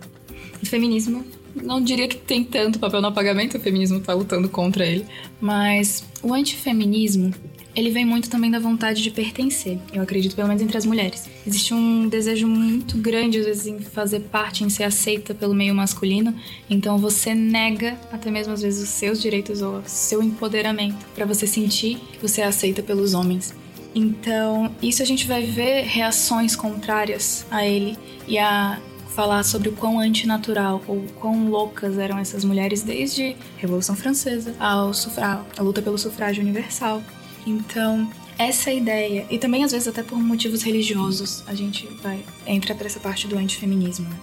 O 0.63 0.67
feminismo 0.67 1.25
não 1.55 1.81
diria 1.83 2.09
que 2.09 2.17
tem 2.17 2.45
tanto 2.45 2.79
papel 2.79 3.01
no 3.01 3.09
apagamento, 3.09 3.57
o 3.57 3.61
feminismo 3.61 3.99
está 3.99 4.15
lutando 4.15 4.49
contra 4.49 4.87
ele, 4.87 5.05
mas 5.41 6.05
o 6.23 6.33
antifeminismo 6.33 7.33
ele 7.75 7.91
vem 7.91 8.05
muito 8.05 8.31
também 8.31 8.51
da 8.51 8.59
vontade 8.59 9.03
de 9.03 9.11
pertencer, 9.11 9.79
eu 9.93 10.03
acredito, 10.03 10.37
pelo 10.37 10.49
menos 10.49 10.63
entre 10.63 10.77
as 10.77 10.87
mulheres. 10.87 11.29
Existe 11.47 11.75
um 11.75 12.09
desejo 12.09 12.47
muito 12.47 12.97
grande, 12.97 13.39
às 13.39 13.47
vezes, 13.47 13.67
em 13.67 13.79
fazer 13.81 14.21
parte, 14.21 14.65
em 14.65 14.69
ser 14.69 14.85
aceita 14.85 15.35
pelo 15.35 15.55
meio 15.55 15.75
masculino, 15.75 16.35
então 16.71 16.99
você 16.99 17.35
nega 17.35 17.99
até 18.13 18.31
mesmo, 18.31 18.53
às 18.53 18.63
vezes, 18.63 18.83
os 18.83 18.91
seus 18.91 19.21
direitos 19.21 19.63
ou 19.63 19.79
o 19.79 19.83
seu 19.87 20.23
empoderamento, 20.23 21.05
para 21.15 21.27
você 21.27 21.47
sentir 21.47 21.99
que 22.13 22.19
você 22.21 22.41
é 22.41 22.47
aceita 22.47 22.83
pelos 22.83 23.15
homens. 23.15 23.55
Então, 23.95 24.75
isso 24.83 25.03
a 25.03 25.07
gente 25.07 25.27
vai 25.27 25.43
ver 25.45 25.85
reações 25.85 26.57
contrárias 26.57 27.47
a 27.51 27.65
ele 27.65 27.97
e 28.27 28.39
a 28.39 28.81
falar 29.15 29.45
sobre 29.45 29.69
o 29.69 29.73
quão 29.73 30.01
antinatural 30.01 30.83
ou 30.89 31.05
quão 31.21 31.49
loucas 31.49 31.97
eram 31.99 32.19
essas 32.19 32.45
mulheres 32.45 32.83
desde 32.83 33.37
a 33.57 33.61
Revolução 33.61 33.95
Francesa 33.95 34.55
ao 34.59 34.93
sufrá 34.93 35.45
a 35.57 35.63
luta 35.63 35.81
pelo 35.81 35.97
sufrágio 35.97 36.43
universal. 36.43 37.01
Então, 37.47 38.11
essa 38.39 38.73
ideia, 38.73 39.27
e 39.31 39.39
também 39.39 39.65
às 39.65 39.73
vezes 39.73 39.87
até 39.87 40.03
por 40.03 40.19
motivos 40.19 40.63
religiosos, 40.63 41.45
a 41.47 41.55
gente 41.55 41.87
vai 42.03 42.25
entra 42.47 42.75
para 42.75 42.87
essa 42.87 43.01
parte 43.01 43.27
do 43.27 43.37
antifeminismo. 43.37 44.09
Né? 44.09 44.17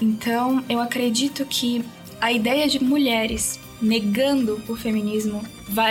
Então, 0.00 0.64
eu 0.68 0.80
acredito 0.80 1.44
que 1.44 1.84
a 2.20 2.32
ideia 2.32 2.68
de 2.68 2.82
mulheres 2.82 3.60
negando 3.80 4.60
o 4.68 4.74
feminismo 4.74 5.42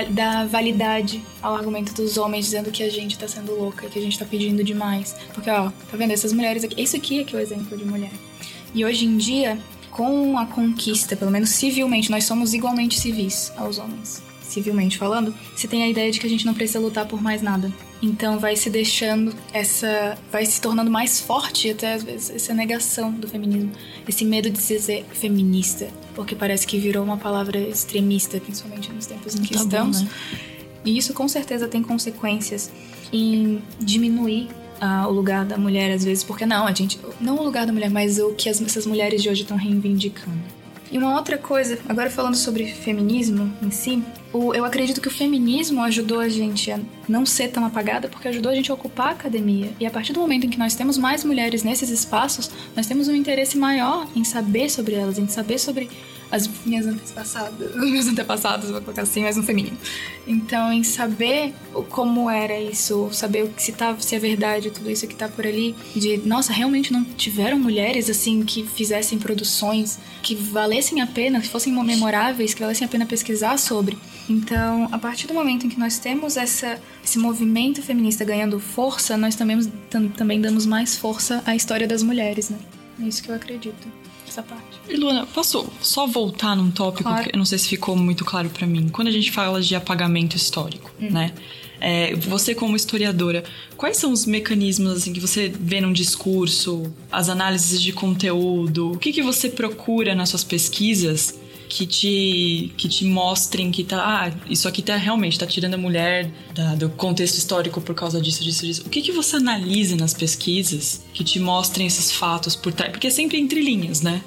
dá 0.10 0.46
validade 0.46 1.24
ao 1.42 1.56
argumento 1.56 1.94
dos 1.94 2.18
homens 2.18 2.46
dizendo 2.46 2.72
que 2.72 2.84
a 2.84 2.90
gente 2.90 3.18
tá 3.18 3.28
sendo 3.28 3.54
louca, 3.54 3.88
que 3.88 3.98
a 3.98 4.02
gente 4.02 4.18
tá 4.18 4.26
pedindo 4.26 4.64
demais. 4.64 5.16
Porque, 5.34 5.50
ó, 5.50 5.70
tá 5.70 5.98
vendo? 5.98 6.12
Essas 6.12 6.34
mulheres 6.34 6.64
aqui. 6.64 6.82
Isso 6.82 6.96
aqui 6.96 7.22
é 7.22 7.24
que 7.24 7.36
é 7.36 7.40
o 7.40 7.42
exemplo 7.42 7.78
de 7.78 7.86
mulher. 7.86 8.12
E 8.74 8.84
hoje 8.84 9.06
em 9.06 9.18
dia, 9.18 9.58
com 9.92 10.38
a 10.38 10.46
conquista, 10.46 11.16
pelo 11.16 11.32
menos 11.32 11.50
civilmente, 11.52 12.12
nós 12.12 12.26
somos 12.26 12.54
igualmente 12.54 13.00
civis 13.00 13.52
aos 13.56 13.78
homens. 13.78 14.22
Civilmente 14.48 14.98
falando, 14.98 15.34
você 15.56 15.68
tem 15.68 15.84
a 15.84 15.90
ideia 15.90 16.10
de 16.12 16.20
que 16.20 16.26
a 16.26 16.30
gente 16.30 16.46
não 16.46 16.54
precisa 16.54 16.80
lutar 16.80 17.06
por 17.06 17.22
mais 17.22 17.42
nada. 17.42 17.72
Então 18.02 18.40
vai 18.40 18.56
se 18.56 18.70
deixando 18.70 19.34
essa. 19.52 20.18
vai 20.32 20.46
se 20.46 20.62
tornando 20.62 20.90
mais 20.90 21.20
forte 21.20 21.70
até 21.70 21.94
às 21.94 22.04
vezes 22.04 22.30
essa 22.30 22.54
negação 22.54 23.12
do 23.12 23.28
feminismo. 23.28 23.72
Esse 24.08 24.24
medo 24.24 24.50
de 24.50 24.58
se 24.60 24.76
dizer 24.76 25.06
feminista. 25.12 25.90
Porque 26.16 26.36
parece 26.36 26.66
que 26.66 26.78
virou 26.78 27.04
uma 27.04 27.18
palavra 27.18 27.60
extremista, 27.60 28.40
principalmente 28.40 28.92
nos 28.92 29.06
tempos 29.06 29.36
em 29.36 29.42
que 29.42 29.54
Tá 29.54 29.60
bom, 29.60 29.66
estamos. 29.66 30.02
né? 30.04 30.10
E 30.86 30.98
isso 30.98 31.14
com 31.14 31.28
certeza 31.28 31.68
tem 31.68 31.84
consequências 31.84 32.72
em 33.12 33.62
diminuir 33.80 34.48
ah, 34.80 35.08
o 35.08 35.12
lugar 35.12 35.44
da 35.44 35.58
mulher, 35.58 35.92
às 35.92 36.04
vezes, 36.04 36.24
porque 36.24 36.46
não, 36.46 36.66
a 36.66 36.74
gente. 36.74 37.00
Não 37.20 37.38
o 37.38 37.44
lugar 37.44 37.66
da 37.66 37.74
mulher, 37.74 37.90
mas 37.90 38.20
o 38.20 38.34
que 38.34 38.50
as, 38.50 38.62
essas 38.62 38.86
mulheres 38.86 39.22
de 39.22 39.30
hoje 39.30 39.42
estão 39.42 39.58
reivindicando. 39.58 40.57
E 40.92 40.98
uma 40.98 41.16
outra 41.16 41.38
coisa, 41.38 41.78
agora 41.88 42.10
falando 42.10 42.36
sobre 42.36 42.66
feminismo 42.68 43.52
em 43.62 43.70
si, 43.70 44.02
o- 44.32 44.54
eu 44.54 44.64
acredito 44.64 45.02
que 45.02 45.08
o 45.08 45.12
feminismo 45.12 45.82
ajudou 45.84 46.20
a 46.20 46.30
gente 46.30 46.72
a 46.72 46.80
não 47.10 47.26
ser 47.26 47.50
tão 47.50 47.66
apagada 47.66 48.08
porque 48.08 48.28
ajudou 48.30 48.52
a 48.52 48.56
gente 48.56 48.72
a 48.72 48.74
ocupar 48.74 49.08
a 49.08 49.12
academia. 49.12 49.70
E 49.80 49.86
a 49.86 49.92
partir 49.92 50.14
do 50.14 50.20
momento 50.22 50.46
em 50.46 50.50
que 50.50 50.58
nós 50.58 50.76
temos 50.76 50.98
mais 50.98 51.24
mulheres 51.24 51.64
nesses 51.64 51.90
espaços, 51.90 52.50
nós 52.76 52.88
temos 52.88 53.08
um 53.10 53.16
interesse 53.16 53.58
maior 53.58 54.08
em 54.16 54.24
saber 54.24 54.70
sobre 54.70 54.96
elas, 54.96 55.18
em 55.20 55.28
saber 55.28 55.60
sobre 55.60 55.90
as 56.32 56.50
minhas 56.66 56.86
antepassadas, 56.86 57.76
os 57.76 57.92
meus 57.92 58.08
antepassados, 58.08 58.70
vou 58.70 58.82
colocar 58.82 59.04
assim, 59.04 59.22
mas 59.22 59.38
no 59.38 59.44
feminino. 59.44 59.78
Então, 60.26 60.72
em 60.74 60.84
saber 60.84 61.54
como 61.90 62.30
era 62.30 62.60
isso, 62.60 63.10
saber 63.14 63.50
se, 63.58 63.72
tá, 63.72 63.96
se 64.00 64.16
é 64.16 64.20
verdade, 64.20 64.70
tudo 64.72 64.92
isso 64.92 65.08
que 65.08 65.16
tá 65.16 65.28
por 65.30 65.48
ali, 65.48 65.74
de, 65.96 66.18
nossa, 66.26 66.52
realmente 66.52 66.92
não 66.92 67.04
tiveram 67.04 67.58
mulheres, 67.58 68.10
assim, 68.10 68.44
que 68.44 68.66
fizessem 68.68 69.18
produções 69.18 70.00
que 70.22 70.36
valessem 70.36 71.02
a 71.02 71.08
pena, 71.08 71.40
que 71.40 71.48
fossem 71.48 71.72
memoráveis, 71.72 72.54
que 72.54 72.60
valessem 72.62 72.86
a 72.86 72.90
pena 72.90 73.06
pesquisar 73.06 73.58
sobre. 73.58 73.98
Então, 74.30 74.90
a 74.92 74.98
partir 74.98 75.28
do 75.28 75.34
momento 75.34 75.66
em 75.66 75.70
que 75.70 75.80
nós 75.80 75.98
temos 75.98 76.36
essa, 76.36 76.78
esse 77.04 77.18
movimento 77.18 77.82
feminista 77.82 78.26
ganhando 78.26 78.60
força, 78.60 79.16
nós 79.16 79.36
também, 79.36 79.64
tam- 79.90 80.10
também 80.10 80.42
damos 80.42 80.66
mais 80.66 80.98
força 80.98 81.42
à 81.46 81.56
história 81.56 81.88
das 81.88 82.04
mulheres, 82.04 82.50
né? 82.50 82.58
É 83.02 83.08
isso 83.08 83.24
que 83.24 83.30
eu 83.30 83.36
acredito, 83.36 83.88
essa 84.38 84.44
parte. 84.44 84.64
E 84.88 84.96
Luana, 84.96 85.26
posso 85.26 85.68
só 85.82 86.06
voltar 86.06 86.56
num 86.56 86.70
tópico 86.72 87.04
Claro. 87.10 87.24
que 87.24 87.36
eu 87.36 87.38
não 87.38 87.46
sei 87.46 87.58
se 87.58 87.68
ficou 87.68 87.96
muito 87.96 88.24
claro 88.24 88.50
pra 88.50 88.68
mim. 88.68 88.90
Quando 88.90 89.08
a 89.08 89.12
gente 89.12 89.32
fala 89.32 89.62
de 89.62 89.76
apagamento 89.76 90.36
histórico, 90.36 90.92
né? 91.00 91.34
É, 91.80 92.16
você 92.16 92.56
como 92.56 92.76
historiadora, 92.76 93.44
quais 93.76 93.98
são 93.98 94.12
os 94.12 94.26
mecanismos 94.26 94.92
assim 94.98 95.14
que 95.14 95.20
você 95.20 95.48
vê 95.60 95.80
num 95.80 95.94
discurso, 95.94 96.92
as 97.12 97.30
análises 97.30 97.80
de 97.80 97.92
conteúdo, 97.94 98.94
o 98.94 98.98
que 98.98 99.14
que 99.14 99.22
você 99.22 99.48
procura 99.50 100.16
nas 100.16 100.30
suas 100.30 100.44
pesquisas 100.44 101.36
que 101.70 101.86
te 101.86 102.72
que 102.78 102.88
te 102.88 103.04
mostrem 103.06 103.72
que 103.72 103.84
tá, 103.84 103.98
ah, 104.26 104.32
isso 104.50 104.68
aqui 104.68 104.82
tá 104.82 104.96
realmente 104.96 105.38
tá 105.38 105.46
tirando 105.46 105.74
a 105.74 105.78
mulher 105.78 106.32
da- 106.54 106.76
do 106.76 106.90
contexto 106.90 107.38
histórico 107.38 107.82
por 107.82 107.94
causa 107.94 108.22
disso, 108.22 108.44
disso, 108.44 108.66
disso. 108.66 108.84
O 108.86 108.90
que 108.90 109.02
que 109.02 109.12
você 109.12 109.36
analisa 109.36 109.96
nas 109.96 110.14
pesquisas 110.14 111.02
que 111.14 111.24
te 111.24 111.40
mostrem 111.40 111.86
esses 111.88 112.12
fatos 112.12 112.56
por 112.56 112.72
trás? 112.74 112.92
Porque 112.92 113.08
é 113.08 113.10
sempre 113.10 113.38
entre 113.38 113.62
linhas, 113.62 114.02
né? 114.02 114.22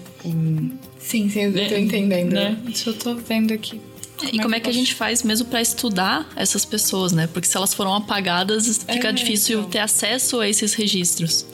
Sim, 0.98 1.28
sim, 1.30 1.40
eu 1.44 1.50
Né? 1.52 1.68
tô 1.68 1.76
entendendo. 1.76 2.32
Né? 2.32 2.58
Isso 2.68 2.90
eu 2.90 2.94
tô 2.94 3.14
vendo 3.16 3.52
aqui. 3.52 3.80
E 4.32 4.38
como 4.38 4.54
é 4.54 4.60
que 4.60 4.68
a 4.68 4.72
gente 4.72 4.92
faz 4.94 5.22
mesmo 5.22 5.46
pra 5.48 5.62
estudar 5.62 6.28
essas 6.36 6.62
pessoas, 6.66 7.10
né? 7.10 7.26
Porque 7.26 7.48
se 7.48 7.56
elas 7.56 7.72
foram 7.72 7.94
apagadas, 7.94 8.84
fica 8.86 9.08
É, 9.08 9.12
difícil 9.12 9.60
então. 9.60 9.70
ter 9.70 9.78
acesso 9.78 10.40
a 10.40 10.46
esses 10.46 10.74
registros. 10.74 11.46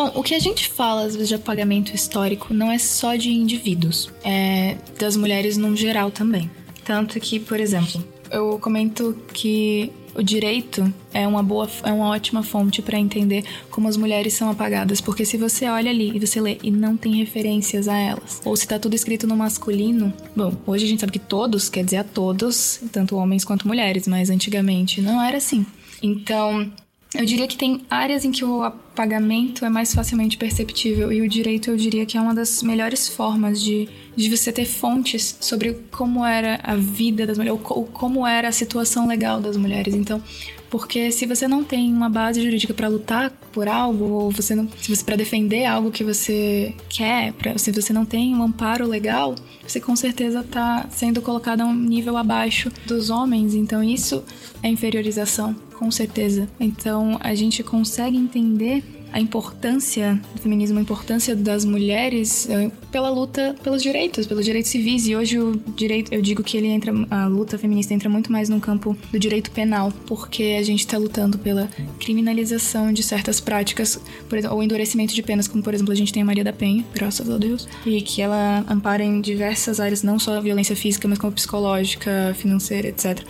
Bom, 0.00 0.10
o 0.14 0.22
que 0.22 0.34
a 0.34 0.38
gente 0.38 0.66
fala 0.66 1.02
às 1.02 1.12
vezes 1.12 1.28
de 1.28 1.34
apagamento 1.34 1.94
histórico 1.94 2.54
não 2.54 2.72
é 2.72 2.78
só 2.78 3.16
de 3.16 3.28
indivíduos, 3.28 4.10
é 4.24 4.78
das 4.98 5.14
mulheres 5.14 5.58
num 5.58 5.76
geral 5.76 6.10
também. 6.10 6.50
Tanto 6.86 7.20
que, 7.20 7.38
por 7.38 7.60
exemplo, 7.60 8.02
eu 8.30 8.58
comento 8.58 9.14
que 9.34 9.92
o 10.14 10.22
direito 10.22 10.90
é 11.12 11.28
uma 11.28 11.42
boa, 11.42 11.68
é 11.82 11.92
uma 11.92 12.08
ótima 12.08 12.42
fonte 12.42 12.80
para 12.80 12.98
entender 12.98 13.44
como 13.70 13.88
as 13.88 13.96
mulheres 13.98 14.32
são 14.32 14.48
apagadas, 14.48 15.02
porque 15.02 15.26
se 15.26 15.36
você 15.36 15.66
olha 15.68 15.90
ali 15.90 16.16
e 16.16 16.18
você 16.18 16.40
lê 16.40 16.56
e 16.62 16.70
não 16.70 16.96
tem 16.96 17.16
referências 17.16 17.86
a 17.86 17.94
elas, 17.94 18.40
ou 18.42 18.56
se 18.56 18.66
tá 18.66 18.78
tudo 18.78 18.94
escrito 18.94 19.26
no 19.26 19.36
masculino, 19.36 20.10
bom, 20.34 20.50
hoje 20.66 20.86
a 20.86 20.88
gente 20.88 21.00
sabe 21.00 21.12
que 21.12 21.18
todos 21.18 21.68
quer 21.68 21.84
dizer 21.84 21.98
a 21.98 22.04
todos, 22.04 22.80
tanto 22.90 23.16
homens 23.16 23.44
quanto 23.44 23.68
mulheres, 23.68 24.08
mas 24.08 24.30
antigamente 24.30 25.02
não 25.02 25.20
era 25.20 25.36
assim. 25.36 25.66
Então, 26.02 26.72
eu 27.14 27.24
diria 27.24 27.48
que 27.48 27.56
tem 27.56 27.82
áreas 27.90 28.24
em 28.24 28.30
que 28.30 28.44
o 28.44 28.62
apagamento 28.62 29.64
é 29.64 29.68
mais 29.68 29.92
facilmente 29.92 30.36
perceptível 30.36 31.12
e 31.12 31.20
o 31.20 31.28
direito 31.28 31.70
eu 31.70 31.76
diria 31.76 32.06
que 32.06 32.16
é 32.16 32.20
uma 32.20 32.34
das 32.34 32.62
melhores 32.62 33.08
formas 33.08 33.60
de, 33.60 33.88
de 34.14 34.30
você 34.30 34.52
ter 34.52 34.64
fontes 34.64 35.36
sobre 35.40 35.74
como 35.90 36.24
era 36.24 36.60
a 36.62 36.76
vida 36.76 37.26
das 37.26 37.36
mulheres, 37.36 37.60
ou, 37.60 37.78
ou 37.78 37.84
como 37.86 38.24
era 38.24 38.48
a 38.48 38.52
situação 38.52 39.08
legal 39.08 39.40
das 39.40 39.56
mulheres. 39.56 39.94
Então, 39.94 40.22
porque 40.70 41.10
se 41.10 41.26
você 41.26 41.48
não 41.48 41.64
tem 41.64 41.92
uma 41.92 42.08
base 42.08 42.40
jurídica 42.40 42.72
para 42.72 42.88
lutar 42.88 43.30
por 43.52 43.66
algo, 43.66 44.04
ou 44.04 44.30
você 44.30 44.54
não, 44.54 44.68
se 44.80 44.94
você 44.94 45.04
para 45.04 45.16
defender 45.16 45.66
algo 45.66 45.90
que 45.90 46.04
você 46.04 46.72
quer, 46.88 47.32
pra, 47.32 47.58
se 47.58 47.72
você 47.72 47.92
não 47.92 48.04
tem 48.04 48.34
um 48.34 48.42
amparo 48.42 48.86
legal, 48.86 49.34
você 49.66 49.80
com 49.80 49.96
certeza 49.96 50.44
tá 50.44 50.86
sendo 50.90 51.20
colocado 51.20 51.62
a 51.62 51.64
um 51.64 51.74
nível 51.74 52.16
abaixo 52.16 52.70
dos 52.86 53.10
homens. 53.10 53.54
Então 53.54 53.82
isso 53.82 54.22
é 54.62 54.68
inferiorização, 54.68 55.54
com 55.76 55.90
certeza. 55.90 56.48
Então 56.60 57.18
a 57.20 57.34
gente 57.34 57.62
consegue 57.64 58.16
entender 58.16 58.84
a 59.12 59.20
importância 59.20 60.20
do 60.34 60.40
feminismo, 60.40 60.78
a 60.78 60.82
importância 60.82 61.34
das 61.34 61.64
mulheres 61.64 62.48
eh, 62.48 62.70
pela 62.90 63.10
luta 63.10 63.54
pelos 63.62 63.82
direitos, 63.82 64.26
pelos 64.26 64.44
direitos 64.44 64.70
civis. 64.70 65.06
E 65.06 65.16
hoje 65.16 65.38
o 65.38 65.56
direito, 65.76 66.12
eu 66.12 66.22
digo 66.22 66.42
que 66.42 66.56
ele 66.56 66.68
entra, 66.68 66.92
a 67.10 67.26
luta 67.26 67.58
feminista 67.58 67.94
entra 67.94 68.08
muito 68.08 68.30
mais 68.30 68.48
no 68.48 68.60
campo 68.60 68.96
do 69.10 69.18
direito 69.18 69.50
penal, 69.50 69.92
porque 70.06 70.56
a 70.58 70.62
gente 70.62 70.80
está 70.80 70.98
lutando 70.98 71.38
pela 71.38 71.68
criminalização 71.98 72.92
de 72.92 73.02
certas 73.02 73.40
práticas, 73.40 74.00
por 74.28 74.38
exemplo, 74.38 74.56
ou 74.56 74.62
endurecimento 74.62 75.14
de 75.14 75.22
penas, 75.22 75.48
como 75.48 75.62
por 75.62 75.74
exemplo 75.74 75.92
a 75.92 75.96
gente 75.96 76.12
tem 76.12 76.22
a 76.22 76.26
Maria 76.26 76.44
da 76.44 76.52
Penha, 76.52 76.84
graças 76.94 77.28
a 77.28 77.38
Deus, 77.38 77.68
e 77.84 78.00
que 78.02 78.22
ela 78.22 78.64
ampara 78.68 79.02
em 79.02 79.20
diversas 79.20 79.80
áreas, 79.80 80.02
não 80.02 80.18
só 80.18 80.36
a 80.36 80.40
violência 80.40 80.76
física, 80.76 81.06
mas 81.08 81.18
como 81.18 81.32
psicológica, 81.32 82.34
financeira, 82.36 82.88
etc. 82.88 83.24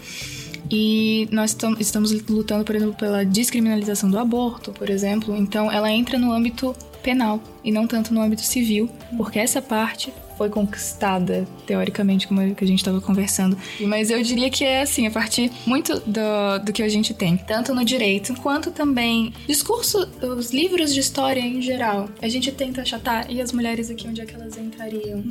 E 0.70 1.28
nós 1.32 1.52
tam- 1.54 1.76
estamos 1.80 2.12
lutando, 2.28 2.64
por 2.64 2.74
exemplo, 2.76 2.94
pela 2.94 3.24
descriminalização 3.24 4.08
do 4.10 4.18
aborto, 4.18 4.72
por 4.72 4.88
exemplo. 4.88 5.36
Então, 5.36 5.70
ela 5.70 5.90
entra 5.90 6.18
no 6.18 6.32
âmbito 6.32 6.74
penal 7.02 7.42
e 7.64 7.72
não 7.72 7.86
tanto 7.86 8.12
no 8.14 8.20
âmbito 8.20 8.42
civil, 8.42 8.88
porque 9.16 9.38
essa 9.38 9.60
parte 9.60 10.12
foi 10.36 10.48
conquistada, 10.48 11.46
teoricamente, 11.66 12.26
como 12.26 12.40
a 12.40 12.46
gente 12.46 12.74
estava 12.76 12.98
conversando. 13.00 13.58
Mas 13.80 14.08
eu 14.10 14.22
diria 14.22 14.48
que 14.48 14.64
é 14.64 14.80
assim, 14.82 15.06
a 15.06 15.10
partir 15.10 15.50
muito 15.66 16.00
do, 16.00 16.64
do 16.64 16.72
que 16.72 16.82
a 16.82 16.88
gente 16.88 17.12
tem, 17.12 17.36
tanto 17.36 17.74
no 17.74 17.84
direito, 17.84 18.32
quanto 18.40 18.70
também 18.70 19.34
discurso, 19.46 20.08
os 20.22 20.50
livros 20.50 20.94
de 20.94 21.00
história 21.00 21.40
em 21.40 21.60
geral. 21.60 22.08
A 22.22 22.28
gente 22.28 22.50
tenta 22.52 22.80
achatar, 22.80 23.30
e 23.30 23.38
as 23.40 23.52
mulheres 23.52 23.90
aqui, 23.90 24.08
onde 24.08 24.22
é 24.22 24.24
que 24.24 24.34
elas 24.34 24.56
entrariam? 24.56 25.22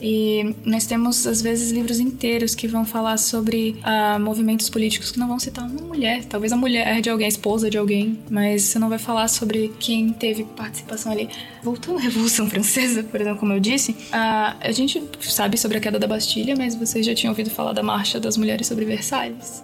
E 0.00 0.54
nós 0.64 0.86
temos, 0.86 1.26
às 1.26 1.42
vezes, 1.42 1.70
livros 1.70 1.98
inteiros 1.98 2.54
que 2.54 2.68
vão 2.68 2.84
falar 2.84 3.16
sobre 3.16 3.76
ah, 3.82 4.18
movimentos 4.18 4.70
políticos 4.70 5.10
que 5.10 5.18
não 5.18 5.28
vão 5.28 5.38
citar 5.38 5.64
uma 5.68 5.82
mulher. 5.82 6.24
Talvez 6.24 6.52
a 6.52 6.56
mulher 6.56 7.00
de 7.00 7.10
alguém, 7.10 7.26
a 7.26 7.28
esposa 7.28 7.68
de 7.68 7.76
alguém, 7.76 8.18
mas 8.30 8.62
você 8.62 8.78
não 8.78 8.88
vai 8.88 8.98
falar 8.98 9.28
sobre 9.28 9.72
quem 9.80 10.12
teve 10.12 10.44
participação 10.44 11.12
ali. 11.12 11.28
Voltando 11.62 11.98
à 11.98 12.02
Revolução 12.02 12.48
Francesa, 12.50 13.02
por 13.02 13.20
exemplo, 13.20 13.40
como 13.40 13.52
eu 13.52 13.60
disse, 13.60 13.96
ah, 14.12 14.56
a 14.60 14.72
gente 14.72 15.02
sabe 15.20 15.56
sobre 15.58 15.78
a 15.78 15.80
queda 15.80 15.98
da 15.98 16.06
Bastilha, 16.06 16.54
mas 16.56 16.74
vocês 16.74 17.04
já 17.04 17.14
tinham 17.14 17.32
ouvido 17.32 17.50
falar 17.50 17.72
da 17.72 17.82
Marcha 17.82 18.20
das 18.20 18.36
Mulheres 18.36 18.66
sobre 18.66 18.84
Versalhes? 18.84 19.62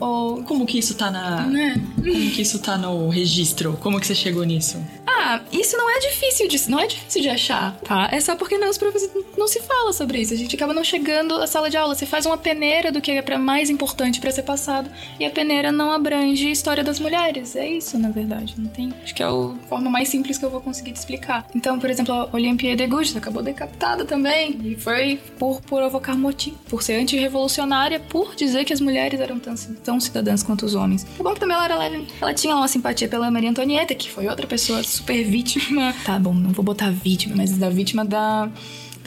Ou 0.00 0.42
Como 0.44 0.66
que 0.66 0.78
isso 0.78 0.94
tá 0.94 1.10
na. 1.10 1.42
né? 1.46 1.74
Como 1.96 2.30
que 2.30 2.42
isso 2.42 2.58
tá 2.58 2.76
no 2.76 3.08
registro? 3.08 3.78
Como 3.80 3.98
que 4.00 4.06
você 4.06 4.14
chegou 4.14 4.44
nisso? 4.44 4.82
Ah, 5.06 5.40
isso 5.52 5.76
não 5.76 5.88
é 5.90 6.00
difícil 6.00 6.48
de, 6.48 6.70
não 6.70 6.78
é 6.80 6.86
difícil 6.86 7.22
de 7.22 7.28
achar, 7.28 7.76
tá? 7.84 8.08
É 8.10 8.20
só 8.20 8.34
porque 8.36 8.58
não, 8.58 8.68
os 8.68 8.76
professores 8.76 9.24
não 9.38 9.46
se 9.46 9.60
fala 9.60 9.92
sobre 9.92 10.20
isso. 10.20 10.34
A 10.34 10.36
gente 10.36 10.54
acaba 10.56 10.74
não 10.74 10.84
chegando 10.84 11.34
à 11.36 11.46
sala 11.46 11.70
de 11.70 11.76
aula. 11.76 11.94
Você 11.94 12.04
faz 12.04 12.26
uma 12.26 12.36
peneira 12.36 12.90
do 12.92 13.00
que 13.00 13.10
é 13.12 13.22
pra 13.22 13.38
mais 13.38 13.70
importante 13.70 14.20
pra 14.20 14.30
ser 14.30 14.42
passado 14.42 14.90
e 15.18 15.24
a 15.24 15.30
peneira 15.30 15.70
não 15.72 15.92
abrange 15.92 16.48
a 16.48 16.50
história 16.50 16.82
das 16.84 16.98
mulheres. 16.98 17.54
É 17.56 17.66
isso, 17.68 17.98
na 17.98 18.10
verdade. 18.10 18.54
Não 18.58 18.68
tem. 18.68 18.92
Acho 19.02 19.14
que 19.14 19.22
é 19.22 19.26
a 19.26 19.54
forma 19.68 19.88
mais 19.88 20.08
simples 20.08 20.36
que 20.36 20.44
eu 20.44 20.50
vou 20.50 20.60
conseguir 20.60 20.92
te 20.92 20.96
explicar. 20.96 21.46
Então, 21.54 21.78
por 21.78 21.88
exemplo, 21.88 22.12
a 22.12 22.28
Olympiade 22.32 22.76
de 22.76 22.86
Gouges 22.86 23.16
acabou 23.16 23.42
decapitada 23.42 24.04
também 24.04 24.58
e 24.64 24.74
foi 24.74 25.16
por 25.38 25.60
provocar 25.62 26.16
motim, 26.16 26.54
por 26.68 26.82
ser 26.82 26.94
antirrevolucionária, 26.94 27.98
por 28.00 28.34
dizer 28.34 28.64
que 28.64 28.72
as 28.72 28.80
mulheres 28.80 29.20
eram 29.20 29.38
tão, 29.66 29.74
tão 29.76 30.00
cidadãs 30.00 30.42
quanto 30.42 30.64
os 30.66 30.74
homens. 30.74 31.06
É 31.18 31.22
bom 31.22 31.32
que 31.34 31.40
também 31.40 31.54
ela, 31.56 31.64
era, 31.64 31.78
leve- 31.78 32.06
ela 32.20 32.34
tinha 32.34 32.54
uma 32.56 32.68
simpatia 32.68 33.08
pela 33.08 33.30
Maria 33.30 33.50
Antonieta, 33.50 33.94
que 33.94 34.10
foi 34.10 34.26
outra 34.28 34.46
pessoa 34.46 34.82
super 34.82 35.24
vítima. 35.24 35.94
Tá 36.04 36.18
bom, 36.18 36.34
não 36.34 36.50
vou 36.50 36.64
botar 36.64 36.90
vítima, 36.90 37.34
mas 37.36 37.56
da 37.56 37.68
vítima 37.70 38.04
da. 38.04 38.48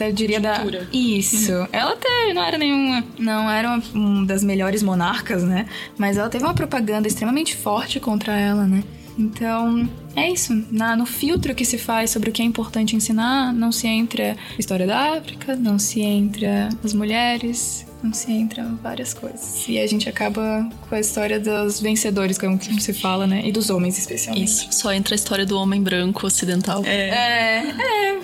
Eu 0.00 0.12
diria 0.12 0.40
da. 0.40 0.62
Isso. 0.92 1.52
Ela 1.72 1.96
teve, 1.96 2.32
não 2.32 2.42
era 2.44 2.56
nenhuma. 2.56 3.04
Não 3.18 3.50
era 3.50 3.68
uma, 3.68 3.82
uma 3.94 4.26
das 4.26 4.44
melhores 4.44 4.82
monarcas, 4.82 5.42
né? 5.42 5.66
Mas 5.96 6.16
ela 6.16 6.28
teve 6.28 6.44
uma 6.44 6.54
propaganda 6.54 7.08
extremamente 7.08 7.56
forte 7.56 7.98
contra 7.98 8.36
ela, 8.38 8.64
né? 8.66 8.84
Então, 9.18 9.88
é 10.14 10.30
isso. 10.30 10.64
Na, 10.70 10.94
no 10.94 11.04
filtro 11.04 11.52
que 11.52 11.64
se 11.64 11.76
faz 11.76 12.10
sobre 12.10 12.30
o 12.30 12.32
que 12.32 12.40
é 12.40 12.44
importante 12.44 12.94
ensinar, 12.94 13.52
não 13.52 13.72
se 13.72 13.88
entra 13.88 14.36
história 14.56 14.86
da 14.86 15.14
África, 15.16 15.56
não 15.56 15.76
se 15.80 16.00
entra 16.00 16.68
as 16.84 16.94
mulheres, 16.94 17.84
se 18.12 18.32
entra 18.32 18.64
várias 18.82 19.12
coisas. 19.12 19.66
E 19.68 19.78
a 19.78 19.86
gente 19.86 20.08
acaba 20.08 20.68
com 20.88 20.94
a 20.94 21.00
história 21.00 21.38
dos 21.38 21.80
vencedores, 21.80 22.38
como 22.38 22.58
que 22.58 22.80
se 22.80 22.92
fala, 22.92 23.26
né? 23.26 23.42
E 23.44 23.52
dos 23.52 23.70
homens, 23.70 23.98
especialmente. 23.98 24.44
Isso. 24.44 24.68
Só 24.70 24.92
entra 24.92 25.14
a 25.14 25.16
história 25.16 25.44
do 25.44 25.58
homem 25.58 25.82
branco 25.82 26.26
ocidental. 26.26 26.82
É, 26.84 27.08
é, 27.08 28.18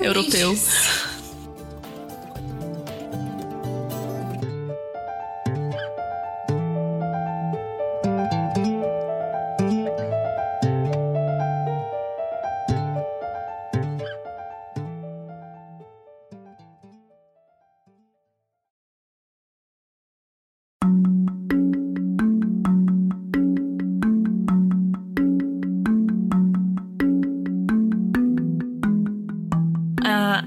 é 0.00 0.06
Europeu. 0.06 0.56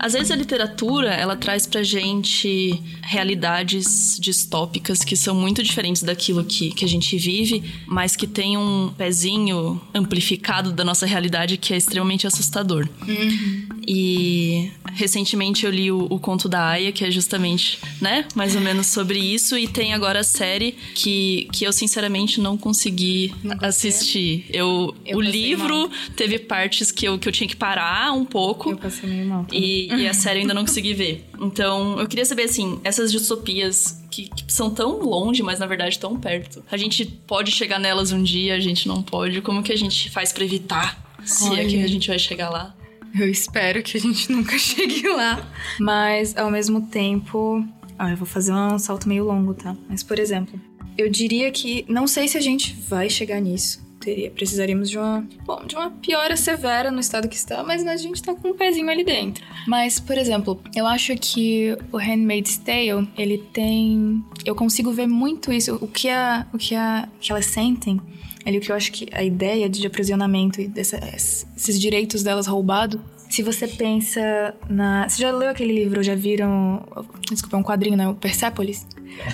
Às 0.02 0.14
vezes 0.14 0.32
a 0.32 0.36
literatura, 0.36 1.10
ela 1.10 1.36
traz 1.36 1.68
pra 1.68 1.84
gente 1.84 2.82
realidades 3.04 4.18
distópicas 4.20 5.04
que 5.04 5.16
são 5.16 5.36
muito 5.36 5.62
diferentes 5.62 6.02
daquilo 6.02 6.44
que, 6.44 6.72
que 6.72 6.84
a 6.84 6.88
gente 6.88 7.16
vive, 7.18 7.64
mas 7.86 8.16
que 8.16 8.26
tem 8.26 8.58
um 8.58 8.92
pezinho 8.98 9.80
amplificado 9.94 10.72
da 10.72 10.84
nossa 10.84 11.06
realidade 11.06 11.56
que 11.56 11.72
é 11.72 11.78
extremamente 11.78 12.26
assustador. 12.26 12.90
Uhum. 13.08 13.68
E 13.88 14.72
recentemente 14.94 15.66
eu 15.66 15.72
li 15.72 15.92
o, 15.92 16.08
o, 16.10 16.20
conto 16.20 16.50
da 16.50 16.68
Aya, 16.68 16.92
que 16.92 17.06
é 17.06 17.12
justamente, 17.12 17.80
né, 18.00 18.26
mais 18.36 18.56
ou 18.56 18.62
menos 18.62 18.88
sobre 18.88 19.20
isso, 19.20 19.58
e 19.58 19.68
tem 19.68 19.94
agora 19.94 20.20
a 20.20 20.24
série 20.24 20.72
que, 20.96 21.48
que 21.52 21.64
eu 21.64 21.72
sinceramente 21.72 22.40
não 22.40 22.58
consegui 22.58 23.34
não 23.44 23.58
assistir. 23.62 24.46
Eu, 24.50 24.96
eu 25.06 25.18
o 25.18 25.22
livro 25.22 25.78
mal. 25.78 25.92
teve 26.16 26.40
partes 26.40 26.92
que 26.92 27.08
eu, 27.08 27.20
que 27.20 27.28
eu 27.28 27.32
tinha 27.32 27.48
que 27.48 27.56
parar 27.56 28.14
um 28.14 28.26
pouco. 28.26 28.72
Eu 28.72 28.78
passei 28.78 29.10
meio 29.10 29.28
mal. 29.28 29.48
E, 29.52 29.91
e 29.98 30.08
a 30.08 30.14
série 30.14 30.42
ainda 30.42 30.54
não 30.54 30.64
consegui 30.64 30.94
ver. 30.94 31.26
Então, 31.40 32.00
eu 32.00 32.08
queria 32.08 32.26
saber, 32.26 32.44
assim, 32.44 32.80
essas 32.84 33.12
distopias 33.12 34.04
que, 34.10 34.30
que, 34.30 34.52
são 34.52 34.70
tão 34.70 35.00
longe, 35.00 35.44
mas 35.44 35.60
na 35.60 35.66
verdade 35.66 35.98
tão 36.00 36.20
perto. 36.20 36.64
A 36.72 36.78
gente 36.78 37.06
pode 37.06 37.52
chegar 37.52 37.80
nelas 37.80 38.12
um 38.12 38.22
dia, 38.22 38.56
a 38.56 38.60
gente 38.60 38.88
não 38.88 39.02
pode. 39.02 39.42
Como 39.42 39.64
que 39.64 39.72
a 39.72 39.78
gente 39.78 40.10
faz 40.10 40.32
para 40.32 40.44
evitar? 40.44 41.02
Se 41.24 41.50
Olha. 41.50 41.62
é 41.62 41.66
que 41.66 41.84
a 41.84 41.88
gente 41.88 42.08
vai 42.08 42.20
chegar 42.20 42.50
lá? 42.50 42.76
Eu 43.18 43.30
espero 43.30 43.84
que 43.84 43.98
a 43.98 44.00
gente 44.00 44.32
nunca 44.32 44.58
chegue 44.60 45.08
lá. 45.10 45.46
Mas, 45.80 46.36
ao 46.38 46.50
mesmo 46.50 46.88
tempo. 46.88 47.66
Ah, 47.98 48.12
eu 48.12 48.18
vou 48.18 48.26
fazer 48.26 48.52
um 48.52 48.80
salto 48.80 49.08
meio 49.08 49.26
longo, 49.26 49.54
tá? 49.54 49.76
Mas, 49.88 50.02
por 50.02 50.18
exemplo, 50.18 50.60
eu 50.98 51.10
diria 51.10 51.52
que. 51.52 51.86
Não 51.88 52.08
sei 52.08 52.28
se 52.28 52.38
a 52.38 52.42
gente 52.42 52.74
vai 52.88 53.10
chegar 53.10 53.40
nisso 53.40 53.91
teria, 54.02 54.32
precisaríamos 54.32 54.90
de 54.90 54.98
uma, 54.98 55.26
bom, 55.46 55.64
de 55.66 55.76
uma 55.76 55.92
piora 55.92 56.36
severa 56.36 56.92
no 56.92 57.00
estado 57.00 57.30
que 57.30 57.36
está, 57.36 57.64
mas 57.64 57.86
a 57.86 57.96
gente 57.96 58.22
tá 58.22 58.34
com 58.34 58.50
um 58.50 58.54
pezinho 58.58 58.90
ali 58.90 59.04
dentro. 59.04 59.44
Mas, 59.68 60.00
por 60.00 60.18
exemplo, 60.18 60.60
eu 60.76 60.88
acho 60.88 61.16
que 61.16 61.78
o 61.92 61.98
Handmaid's 61.98 62.58
Tale, 62.58 63.08
ele 63.18 63.38
tem, 63.54 64.24
eu 64.46 64.56
consigo 64.56 64.92
ver 64.92 65.08
muito 65.08 65.54
isso, 65.54 65.78
o 65.80 65.88
que 65.88 66.10
a, 66.10 66.46
o 66.54 66.58
que 66.58 66.76
a, 66.76 67.08
que 67.20 67.32
elas 67.32 67.46
sentem, 67.46 68.02
ali 68.46 68.58
o 68.58 68.62
que 68.62 68.72
eu 68.72 68.76
acho 68.76 68.92
que 68.92 69.08
a 69.12 69.24
ideia 69.24 69.70
de 69.70 69.86
aprisionamento 69.86 70.60
e 70.60 70.68
desses 70.68 71.80
direitos 71.80 72.24
delas 72.24 72.48
roubado 72.48 73.00
se 73.32 73.42
você 73.42 73.66
pensa 73.66 74.54
na. 74.70 75.08
Você 75.08 75.22
já 75.22 75.32
leu 75.32 75.50
aquele 75.50 75.74
livro, 75.74 76.04
já 76.04 76.16
viram. 76.16 76.86
Desculpa, 77.30 77.56
é 77.56 77.60
um 77.60 77.64
quadrinho, 77.64 77.96
né? 77.96 78.08
O 78.08 78.14
Persepolis? 78.14 78.86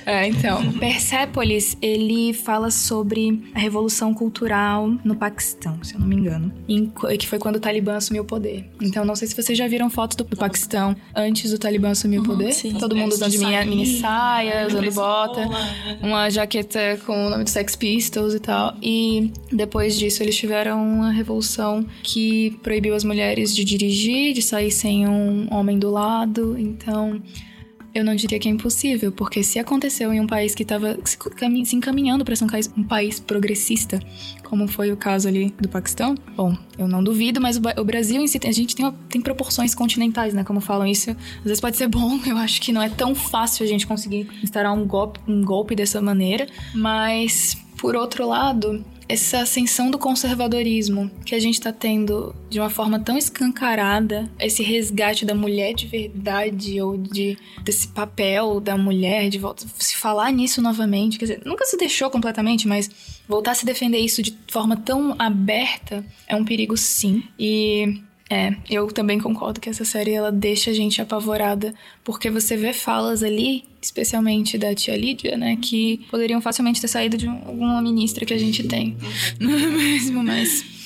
É, 0.06 0.28
então, 0.28 0.72
Persepolis, 0.80 1.78
ele 1.82 2.34
fala 2.34 2.70
sobre 2.70 3.52
a 3.54 3.60
revolução 3.60 4.14
cultural 4.14 4.88
no 5.04 5.16
Paquistão, 5.16 5.84
se 5.84 5.96
eu 5.96 6.00
não 6.00 6.08
me 6.08 6.16
engano. 6.16 6.52
Em, 6.68 6.92
que 7.18 7.28
foi 7.28 7.40
quando 7.40 7.58
o 7.58 7.60
Talibã 7.60 7.96
assumiu 7.96 8.24
o 8.24 8.26
poder. 8.26 8.70
Então, 8.82 9.06
não 9.06 9.16
sei 9.16 9.28
se 9.28 9.36
vocês 9.36 9.58
já 9.58 9.68
viram 9.68 9.90
fotos 9.90 10.16
do, 10.16 10.24
do 10.24 10.38
Paquistão 10.38 10.96
antes 11.16 11.52
do 11.52 11.58
Talibã 11.58 11.90
assumir 11.90 12.18
uhum, 12.18 12.24
o 12.24 12.28
poder. 12.28 12.54
Sim. 12.54 12.76
Todo 12.76 12.96
mundo 12.96 13.14
usando 13.14 13.38
mini, 13.38 13.66
mini 13.66 14.00
saia, 14.00 14.68
usando 14.68 14.92
bota, 14.94 15.46
né? 15.46 16.00
uma 16.02 16.30
jaqueta 16.30 17.00
com 17.06 17.28
o 17.28 17.30
nome 17.30 17.44
do 17.44 17.50
Sex 17.50 17.76
Pistols 17.76 18.34
e 18.34 18.40
tal. 18.40 18.76
E 18.82 19.32
depois 19.52 19.98
disso, 19.98 20.24
eles 20.24 20.36
tiveram 20.36 20.84
uma 20.84 21.12
revolução 21.12 21.86
que 22.04 22.58
proibiu 22.64 22.96
as 22.96 23.04
mulheres 23.04 23.56
de 23.56 23.64
dirigir, 23.64 23.87
de 23.88 24.42
sair 24.42 24.72
sem 24.72 25.08
um 25.08 25.48
homem 25.52 25.78
do 25.78 25.90
lado. 25.90 26.56
Então, 26.58 27.22
eu 27.98 28.06
não 28.06 28.16
diria 28.16 28.38
que 28.38 28.48
é 28.48 28.52
impossível, 28.52 29.12
porque 29.12 29.44
se 29.44 29.58
aconteceu 29.58 30.14
em 30.14 30.20
um 30.20 30.28
país 30.28 30.54
que 30.54 30.64
estava 30.64 30.98
se 31.04 31.76
encaminhando 31.76 32.24
para 32.24 32.36
ser 32.36 32.46
um 32.78 32.84
país, 32.84 33.20
progressista, 33.20 34.00
como 34.44 34.68
foi 34.68 34.92
o 34.92 34.98
caso 34.98 35.28
ali 35.28 35.54
do 35.60 35.68
Paquistão, 35.68 36.16
bom, 36.36 36.56
eu 36.78 36.88
não 36.88 37.04
duvido, 37.04 37.42
mas 37.42 37.58
o, 37.58 37.62
o 37.78 37.84
Brasil 37.84 38.22
em 38.22 38.28
si, 38.28 38.40
a 38.46 38.52
gente 38.52 38.76
tem, 38.76 38.92
tem 39.10 39.20
proporções 39.20 39.74
continentais, 39.74 40.34
né? 40.34 40.44
Como 40.44 40.62
falam 40.62 40.86
isso, 40.86 41.10
às 41.10 41.44
vezes 41.44 41.60
pode 41.60 41.76
ser 41.76 41.88
bom, 41.88 42.20
eu 42.28 42.38
acho 42.38 42.62
que 42.62 42.72
não 42.72 42.82
é 42.82 42.90
tão 42.90 43.16
fácil 43.16 43.66
a 43.66 43.68
gente 43.68 43.88
conseguir 43.88 44.30
instaurar 44.44 44.74
um 44.74 44.86
golpe, 44.86 45.20
um 45.28 45.44
golpe 45.44 45.76
dessa 45.76 46.02
maneira, 46.02 46.48
mas 46.76 47.58
por 47.78 47.96
outro 47.96 48.28
lado, 48.28 48.84
essa 49.10 49.40
ascensão 49.40 49.90
do 49.90 49.98
conservadorismo 49.98 51.10
que 51.26 51.34
a 51.34 51.40
gente 51.40 51.56
está 51.56 51.72
tendo 51.72 52.36
de 52.50 52.60
uma 52.60 52.70
forma 52.70 53.00
tão 53.00 53.18
escancarada, 53.18 54.30
esse 54.40 54.62
resgate 54.62 55.26
da 55.26 55.34
mulher 55.34 55.74
de 55.74 55.88
verdade 55.88 56.82
ou 56.82 56.98
de 56.98 57.38
desse 57.64 57.88
papel 57.88 58.60
da 58.60 58.78
mulher 58.78 59.30
de 59.30 59.38
volta, 59.38 59.66
se 59.78 59.96
falar 59.96 60.32
nisso 60.32 60.62
novamente, 60.62 61.18
quer 61.18 61.26
dizer, 61.26 61.42
nunca 61.46 61.66
se 61.66 61.78
deixou 61.78 62.10
completamente, 62.10 62.68
mas 62.68 62.90
voltar 63.28 63.52
a 63.52 63.56
se 63.56 63.66
defender 63.66 64.00
isso 64.00 64.22
de 64.22 64.38
forma 64.48 64.76
tão 64.76 65.16
aberta 65.18 66.06
é 66.28 66.36
um 66.36 66.46
perigo 66.46 66.76
sim. 66.78 67.24
E 67.40 68.02
é, 68.30 68.54
eu 68.70 68.88
também 68.88 69.20
concordo 69.20 69.62
que 69.62 69.70
essa 69.70 69.86
série 69.86 70.12
ela 70.12 70.32
deixa 70.32 70.72
a 70.72 70.74
gente 70.74 71.02
apavorada, 71.02 71.74
porque 72.04 72.30
você 72.30 72.58
vê 72.58 72.74
falas 72.74 73.24
ali, 73.24 73.64
especialmente 73.82 74.58
da 74.58 74.76
tia 74.76 74.98
Lídia, 74.98 75.38
né, 75.38 75.58
que 75.62 76.06
poderiam 76.10 76.42
facilmente 76.42 76.82
ter 76.82 76.90
saído 76.90 77.18
de 77.18 77.28
alguma 77.28 77.82
ministra 77.82 78.26
que 78.26 78.34
a 78.34 78.38
gente 78.38 78.64
tem. 78.64 78.98
Não 79.40 79.58
é 79.58 79.68
mesmo? 79.68 80.24
Mas. 80.24 80.78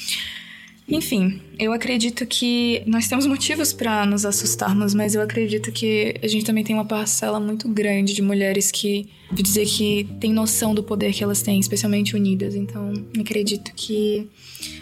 Enfim, 0.87 1.39
eu 1.57 1.71
acredito 1.71 2.25
que 2.25 2.83
nós 2.85 3.07
temos 3.07 3.25
motivos 3.25 3.71
para 3.71 4.05
nos 4.05 4.25
assustarmos, 4.25 4.93
mas 4.93 5.15
eu 5.15 5.21
acredito 5.21 5.71
que 5.71 6.15
a 6.21 6.27
gente 6.27 6.43
também 6.43 6.65
tem 6.65 6.75
uma 6.75 6.83
parcela 6.83 7.39
muito 7.39 7.69
grande 7.69 8.13
de 8.13 8.21
mulheres 8.21 8.71
que, 8.71 9.07
vou 9.31 9.41
dizer 9.41 9.65
que 9.65 10.05
tem 10.19 10.33
noção 10.33 10.75
do 10.75 10.83
poder 10.83 11.13
que 11.13 11.23
elas 11.23 11.41
têm, 11.41 11.61
especialmente 11.61 12.13
unidas. 12.13 12.55
Então, 12.55 12.91
acredito 13.17 13.71
que 13.73 14.27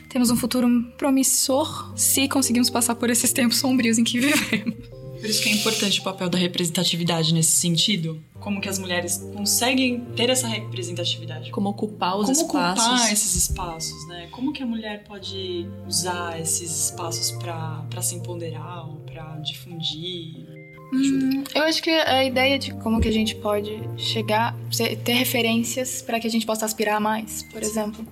temos 0.10 0.30
um 0.30 0.36
futuro 0.36 0.68
promissor 0.98 1.94
se 1.96 2.28
conseguirmos 2.28 2.70
passar 2.70 2.96
por 2.96 3.10
esses 3.10 3.32
tempos 3.32 3.58
sombrios 3.58 3.98
em 3.98 4.04
que 4.04 4.20
vivemos. 4.20 5.00
Por 5.20 5.30
isso 5.30 5.44
que 5.44 5.50
é 5.50 5.52
importante 5.52 6.00
o 6.00 6.04
papel 6.04 6.30
da 6.30 6.38
representatividade 6.38 7.34
nesse 7.34 7.52
sentido. 7.52 8.24
Como 8.40 8.62
que 8.62 8.70
as 8.70 8.80
mulheres 8.80 9.18
conseguem 9.36 10.00
ter 10.16 10.30
essa 10.30 10.48
representatividade? 10.48 11.52
Como 11.52 11.70
ocupar 11.70 12.18
os 12.18 12.28
Como 12.28 12.32
espaços. 12.32 12.84
Como 12.84 12.96
ocupar 12.96 13.14
esses 13.14 13.36
espaços, 13.36 14.08
né? 14.08 14.28
Como 14.32 14.54
que 14.54 14.64
a 14.64 14.66
mulher 14.66 15.04
pode 15.04 15.68
usar 15.86 16.40
esses 16.40 16.86
espaços 16.86 17.32
para 17.32 18.02
se 18.02 18.16
empoderar 18.16 18.88
ou 18.88 18.96
para 19.02 19.36
difundir? 19.40 20.48
Hum, 20.94 21.44
eu 21.54 21.64
acho 21.64 21.84
que 21.84 21.90
a 21.90 22.24
ideia 22.24 22.58
de 22.58 22.74
como 22.76 23.02
que 23.02 23.10
a 23.10 23.12
gente 23.12 23.36
pode 23.36 23.78
chegar, 23.98 24.56
ter 25.04 25.14
referências 25.14 26.02
para 26.02 26.20
que 26.20 26.28
a 26.28 26.32
gente 26.32 26.46
possa 26.46 26.66
aspirar 26.66 27.00
mais, 27.02 27.44
por 27.44 27.62
exemplo. 27.62 28.08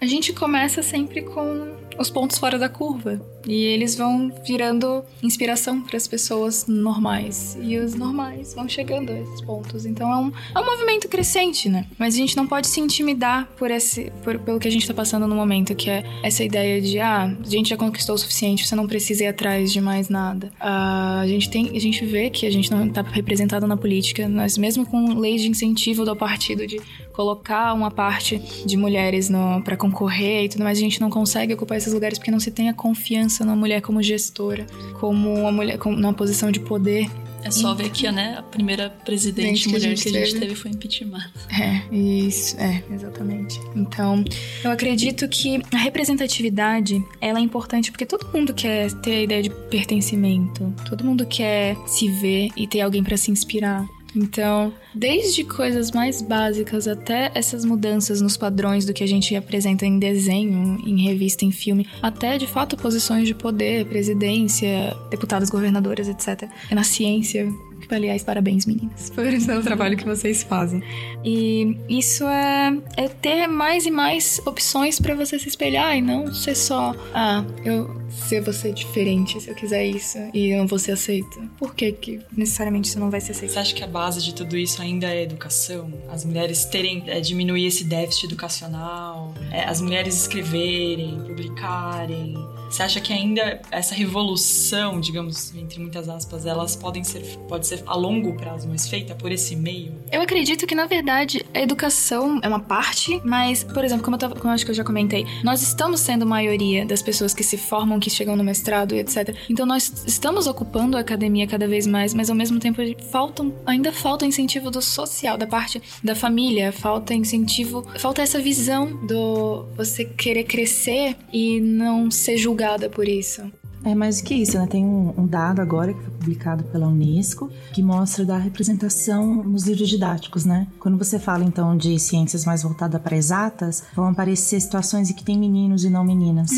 A 0.00 0.06
gente 0.06 0.32
começa 0.32 0.82
sempre 0.82 1.22
com 1.22 1.76
os 1.98 2.08
pontos 2.08 2.38
fora 2.38 2.58
da 2.58 2.68
curva. 2.68 3.20
E 3.46 3.64
eles 3.64 3.96
vão 3.96 4.30
virando 4.46 5.02
inspiração 5.22 5.80
para 5.80 5.96
as 5.96 6.06
pessoas 6.06 6.66
normais. 6.66 7.56
E 7.60 7.78
os 7.78 7.94
normais 7.94 8.54
vão 8.54 8.68
chegando 8.68 9.10
a 9.10 9.18
esses 9.18 9.40
pontos. 9.40 9.86
Então 9.86 10.10
é 10.12 10.16
um, 10.16 10.32
é 10.54 10.58
um 10.60 10.64
movimento 10.64 11.08
crescente, 11.08 11.68
né? 11.68 11.86
Mas 11.98 12.14
a 12.14 12.18
gente 12.18 12.36
não 12.36 12.46
pode 12.46 12.66
se 12.66 12.80
intimidar 12.80 13.48
por 13.56 13.70
esse, 13.70 14.12
por, 14.22 14.38
pelo 14.38 14.58
que 14.58 14.68
a 14.68 14.70
gente 14.70 14.82
está 14.82 14.94
passando 14.94 15.26
no 15.26 15.34
momento, 15.34 15.74
que 15.74 15.88
é 15.88 16.04
essa 16.22 16.44
ideia 16.44 16.80
de, 16.80 17.00
ah, 17.00 17.24
a 17.24 17.48
gente 17.48 17.70
já 17.70 17.76
conquistou 17.76 18.14
o 18.14 18.18
suficiente, 18.18 18.66
você 18.66 18.76
não 18.76 18.86
precisa 18.86 19.24
ir 19.24 19.28
atrás 19.28 19.72
de 19.72 19.80
mais 19.80 20.08
nada. 20.08 20.52
A, 20.60 21.24
gente 21.26 21.50
tem, 21.50 21.70
a 21.74 21.80
gente 21.80 22.04
vê 22.04 22.28
que 22.28 22.46
a 22.46 22.50
gente 22.50 22.70
não 22.70 22.86
está 22.86 23.02
representado 23.02 23.66
na 23.66 23.76
política, 23.76 24.28
mas 24.28 24.58
mesmo 24.58 24.84
com 24.84 25.18
leis 25.18 25.40
de 25.40 25.48
incentivo 25.48 26.04
do 26.04 26.14
partido 26.14 26.66
de 26.66 26.80
colocar 27.18 27.74
uma 27.74 27.90
parte 27.90 28.38
de 28.64 28.76
mulheres 28.76 29.28
para 29.64 29.76
concorrer 29.76 30.44
e 30.44 30.48
tudo 30.48 30.62
mais, 30.62 30.78
a 30.78 30.80
gente 30.80 31.00
não 31.00 31.10
consegue 31.10 31.52
ocupar 31.52 31.76
esses 31.76 31.92
lugares 31.92 32.16
porque 32.16 32.30
não 32.30 32.38
se 32.38 32.52
tem 32.52 32.68
a 32.68 32.72
confiança 32.72 33.44
na 33.44 33.56
mulher 33.56 33.80
como 33.80 34.00
gestora, 34.00 34.64
como 35.00 35.34
uma 35.34 35.50
mulher 35.50 35.78
com, 35.78 35.90
numa 35.90 36.14
posição 36.14 36.52
de 36.52 36.60
poder. 36.60 37.10
É 37.42 37.50
só 37.50 37.74
ver 37.74 37.90
que 37.90 38.08
né, 38.12 38.36
a 38.38 38.42
primeira 38.42 38.90
presidente 39.04 39.64
que 39.64 39.68
a 39.68 39.72
mulher 39.72 39.96
gente 39.96 40.02
que 40.02 40.08
a 40.16 40.20
gente 40.20 40.32
teve. 40.34 40.46
teve 40.46 40.54
foi 40.54 40.70
impeachment. 40.70 41.30
É, 41.50 41.92
isso, 41.92 42.56
é, 42.56 42.84
exatamente. 42.92 43.60
Então, 43.74 44.24
eu 44.62 44.70
acredito 44.70 45.28
que 45.28 45.60
a 45.72 45.76
representatividade, 45.76 47.02
ela 47.20 47.40
é 47.40 47.42
importante 47.42 47.90
porque 47.90 48.06
todo 48.06 48.28
mundo 48.32 48.54
quer 48.54 48.92
ter 49.00 49.10
a 49.10 49.22
ideia 49.22 49.42
de 49.42 49.50
pertencimento, 49.50 50.72
todo 50.88 51.02
mundo 51.02 51.26
quer 51.26 51.76
se 51.84 52.08
ver 52.20 52.50
e 52.56 52.64
ter 52.68 52.80
alguém 52.80 53.02
pra 53.02 53.16
se 53.16 53.32
inspirar. 53.32 53.84
Então, 54.14 54.72
desde 54.94 55.44
coisas 55.44 55.90
mais 55.90 56.22
básicas 56.22 56.88
até 56.88 57.30
essas 57.34 57.64
mudanças 57.64 58.20
nos 58.20 58.36
padrões 58.36 58.84
do 58.84 58.92
que 58.92 59.04
a 59.04 59.06
gente 59.06 59.34
apresenta 59.36 59.84
em 59.84 59.98
desenho, 59.98 60.78
em 60.86 61.02
revista, 61.02 61.44
em 61.44 61.52
filme, 61.52 61.86
até 62.02 62.38
de 62.38 62.46
fato 62.46 62.76
posições 62.76 63.26
de 63.26 63.34
poder, 63.34 63.86
presidência, 63.86 64.96
deputados, 65.10 65.50
governadoras, 65.50 66.08
etc. 66.08 66.48
Na 66.70 66.82
ciência. 66.82 67.48
Que, 67.88 67.94
aliás, 67.94 68.22
parabéns, 68.22 68.66
meninas, 68.66 69.10
por 69.10 69.26
esse 69.26 69.46
trabalho 69.62 69.96
que 69.96 70.04
vocês 70.04 70.42
fazem. 70.42 70.82
E 71.24 71.76
isso 71.88 72.24
é, 72.24 72.76
é 72.96 73.08
ter 73.08 73.46
mais 73.46 73.86
e 73.86 73.90
mais 73.90 74.40
opções 74.44 75.00
pra 75.00 75.14
você 75.14 75.38
se 75.38 75.48
espelhar 75.48 75.96
e 75.96 76.02
não 76.02 76.32
ser 76.32 76.54
só, 76.54 76.94
ah, 77.14 77.44
eu 77.64 77.98
ser 78.10 78.40
você 78.40 78.72
diferente 78.72 79.40
se 79.40 79.48
eu 79.48 79.54
quiser 79.54 79.84
isso 79.84 80.18
e 80.32 80.50
eu 80.50 80.58
não 80.58 80.66
vou 80.66 80.78
ser 80.78 80.92
aceita. 80.92 81.40
Por 81.58 81.74
que, 81.74 81.92
que 81.92 82.20
necessariamente 82.36 82.88
você 82.88 82.98
não 82.98 83.10
vai 83.10 83.20
ser 83.20 83.32
aceita? 83.32 83.54
Você 83.54 83.58
acha 83.58 83.74
que 83.74 83.84
a 83.84 83.86
base 83.86 84.22
de 84.22 84.34
tudo 84.34 84.56
isso 84.56 84.80
ainda 84.80 85.06
é 85.06 85.22
educação? 85.22 85.92
As 86.08 86.24
mulheres 86.24 86.64
terem, 86.64 87.04
é, 87.06 87.20
diminuir 87.20 87.66
esse 87.66 87.84
déficit 87.84 88.26
educacional, 88.26 89.34
é, 89.50 89.64
as 89.64 89.80
mulheres 89.80 90.14
escreverem, 90.14 91.18
publicarem. 91.26 92.34
Você 92.70 92.82
acha 92.82 93.00
que 93.00 93.12
ainda 93.12 93.60
essa 93.70 93.94
revolução, 93.94 95.00
digamos, 95.00 95.54
entre 95.54 95.80
muitas 95.80 96.08
aspas, 96.08 96.46
elas 96.46 96.76
podem 96.76 97.02
ser, 97.02 97.22
pode 97.48 97.66
ser 97.66 97.82
a 97.86 97.94
longo 97.94 98.34
prazo, 98.34 98.68
mas 98.68 98.88
feita 98.88 99.14
por 99.14 99.32
esse 99.32 99.56
meio? 99.56 99.94
Eu 100.12 100.20
acredito 100.20 100.66
que, 100.66 100.74
na 100.74 100.86
verdade, 100.86 101.44
a 101.54 101.60
educação 101.60 102.40
é 102.42 102.48
uma 102.48 102.60
parte, 102.60 103.20
mas, 103.24 103.64
por 103.64 103.84
exemplo, 103.84 104.04
como 104.04 104.16
eu, 104.16 104.20
tava, 104.20 104.34
como 104.34 104.48
eu 104.48 104.54
acho 104.54 104.64
que 104.64 104.70
eu 104.70 104.74
já 104.74 104.84
comentei, 104.84 105.26
nós 105.42 105.62
estamos 105.62 106.00
sendo 106.00 106.26
maioria 106.26 106.84
das 106.84 107.02
pessoas 107.02 107.34
que 107.34 107.42
se 107.42 107.56
formam, 107.56 107.98
que 107.98 108.10
chegam 108.10 108.36
no 108.36 108.44
mestrado 108.44 108.94
e 108.94 108.98
etc. 108.98 109.34
Então 109.48 109.66
nós 109.66 110.04
estamos 110.06 110.46
ocupando 110.46 110.96
a 110.96 111.00
academia 111.00 111.46
cada 111.46 111.66
vez 111.66 111.86
mais, 111.86 112.14
mas 112.14 112.30
ao 112.30 112.36
mesmo 112.36 112.58
tempo 112.58 112.82
faltam, 113.10 113.54
ainda 113.66 113.92
falta 113.92 114.26
incentivo 114.26 114.70
do 114.70 114.82
social, 114.82 115.36
da 115.36 115.46
parte 115.46 115.82
da 116.02 116.14
família, 116.14 116.72
falta 116.72 117.14
incentivo, 117.14 117.86
falta 117.98 118.22
essa 118.22 118.38
visão 118.40 119.06
do 119.06 119.66
você 119.76 120.04
querer 120.04 120.44
crescer 120.44 121.16
e 121.32 121.60
não 121.60 122.10
ser 122.10 122.36
julgada 122.58 122.90
por 122.90 123.06
isso. 123.08 123.52
É 123.84 123.94
mais 123.94 124.20
do 124.20 124.24
que 124.24 124.34
isso, 124.34 124.58
né? 124.58 124.66
Tem 124.66 124.84
um, 124.84 125.14
um 125.16 125.26
dado 125.26 125.60
agora 125.60 125.94
que 125.94 126.00
foi 126.00 126.10
publicado 126.10 126.64
pela 126.64 126.88
Unesco 126.88 127.48
que 127.72 127.82
mostra 127.82 128.24
da 128.24 128.36
representação 128.36 129.42
nos 129.44 129.64
livros 129.66 129.88
didáticos, 129.88 130.44
né? 130.44 130.66
Quando 130.78 130.98
você 130.98 131.18
fala 131.18 131.44
então 131.44 131.76
de 131.76 131.98
ciências 131.98 132.44
mais 132.44 132.62
voltadas 132.62 133.00
para 133.00 133.16
exatas, 133.16 133.84
vão 133.94 134.08
aparecer 134.08 134.60
situações 134.60 135.10
em 135.10 135.14
que 135.14 135.24
tem 135.24 135.38
meninos 135.38 135.84
e 135.84 135.90
não 135.90 136.04
meninas, 136.04 136.50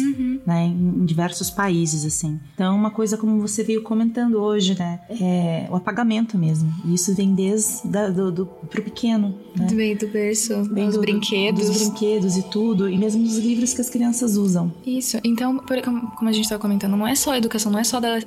né? 0.47 0.66
Em, 0.66 1.03
em 1.03 1.05
diversos 1.05 1.51
países, 1.51 2.05
assim. 2.05 2.41
Então, 2.55 2.75
uma 2.75 2.91
coisa 2.91 3.16
como 3.16 3.41
você 3.41 3.62
veio 3.62 3.83
comentando 3.83 4.35
hoje, 4.37 4.77
né? 4.79 5.01
É 5.11 5.68
o 5.71 5.77
apagamento 5.77 6.39
mesmo. 6.39 6.73
E 6.85 6.95
isso 6.95 7.14
vem 7.14 7.35
desde 7.35 7.87
da, 7.87 8.09
do, 8.09 8.33
do 8.33 8.47
pro 8.47 8.83
pequeno, 8.83 9.35
né? 9.55 9.66
Vem 9.71 9.97
do 9.97 10.09
berço, 10.09 10.64
Vem 10.73 10.89
os 10.89 10.95
do- 10.95 11.01
brinquedos. 11.01 11.66
Dos 11.66 11.77
brinquedos 11.79 12.37
e 12.37 12.43
tudo, 12.45 12.89
e 12.89 12.97
mesmo 12.99 13.23
dos 13.23 13.37
livros 13.39 13.73
que 13.75 13.81
as 13.81 13.91
crianças 13.91 14.37
usam. 14.37 14.73
Isso. 14.87 15.18
Então, 15.25 15.59
por- 15.59 15.81
como 15.83 16.29
a 16.29 16.33
gente 16.33 16.45
estava 16.45 16.61
comentando, 16.61 16.97
não 16.97 17.07
é 17.07 17.10
só 17.15 17.33
a 17.33 17.39
educação, 17.39 17.71
não 17.73 17.79
é 17.79 17.85
só 17.85 18.01
dar, 18.01 18.23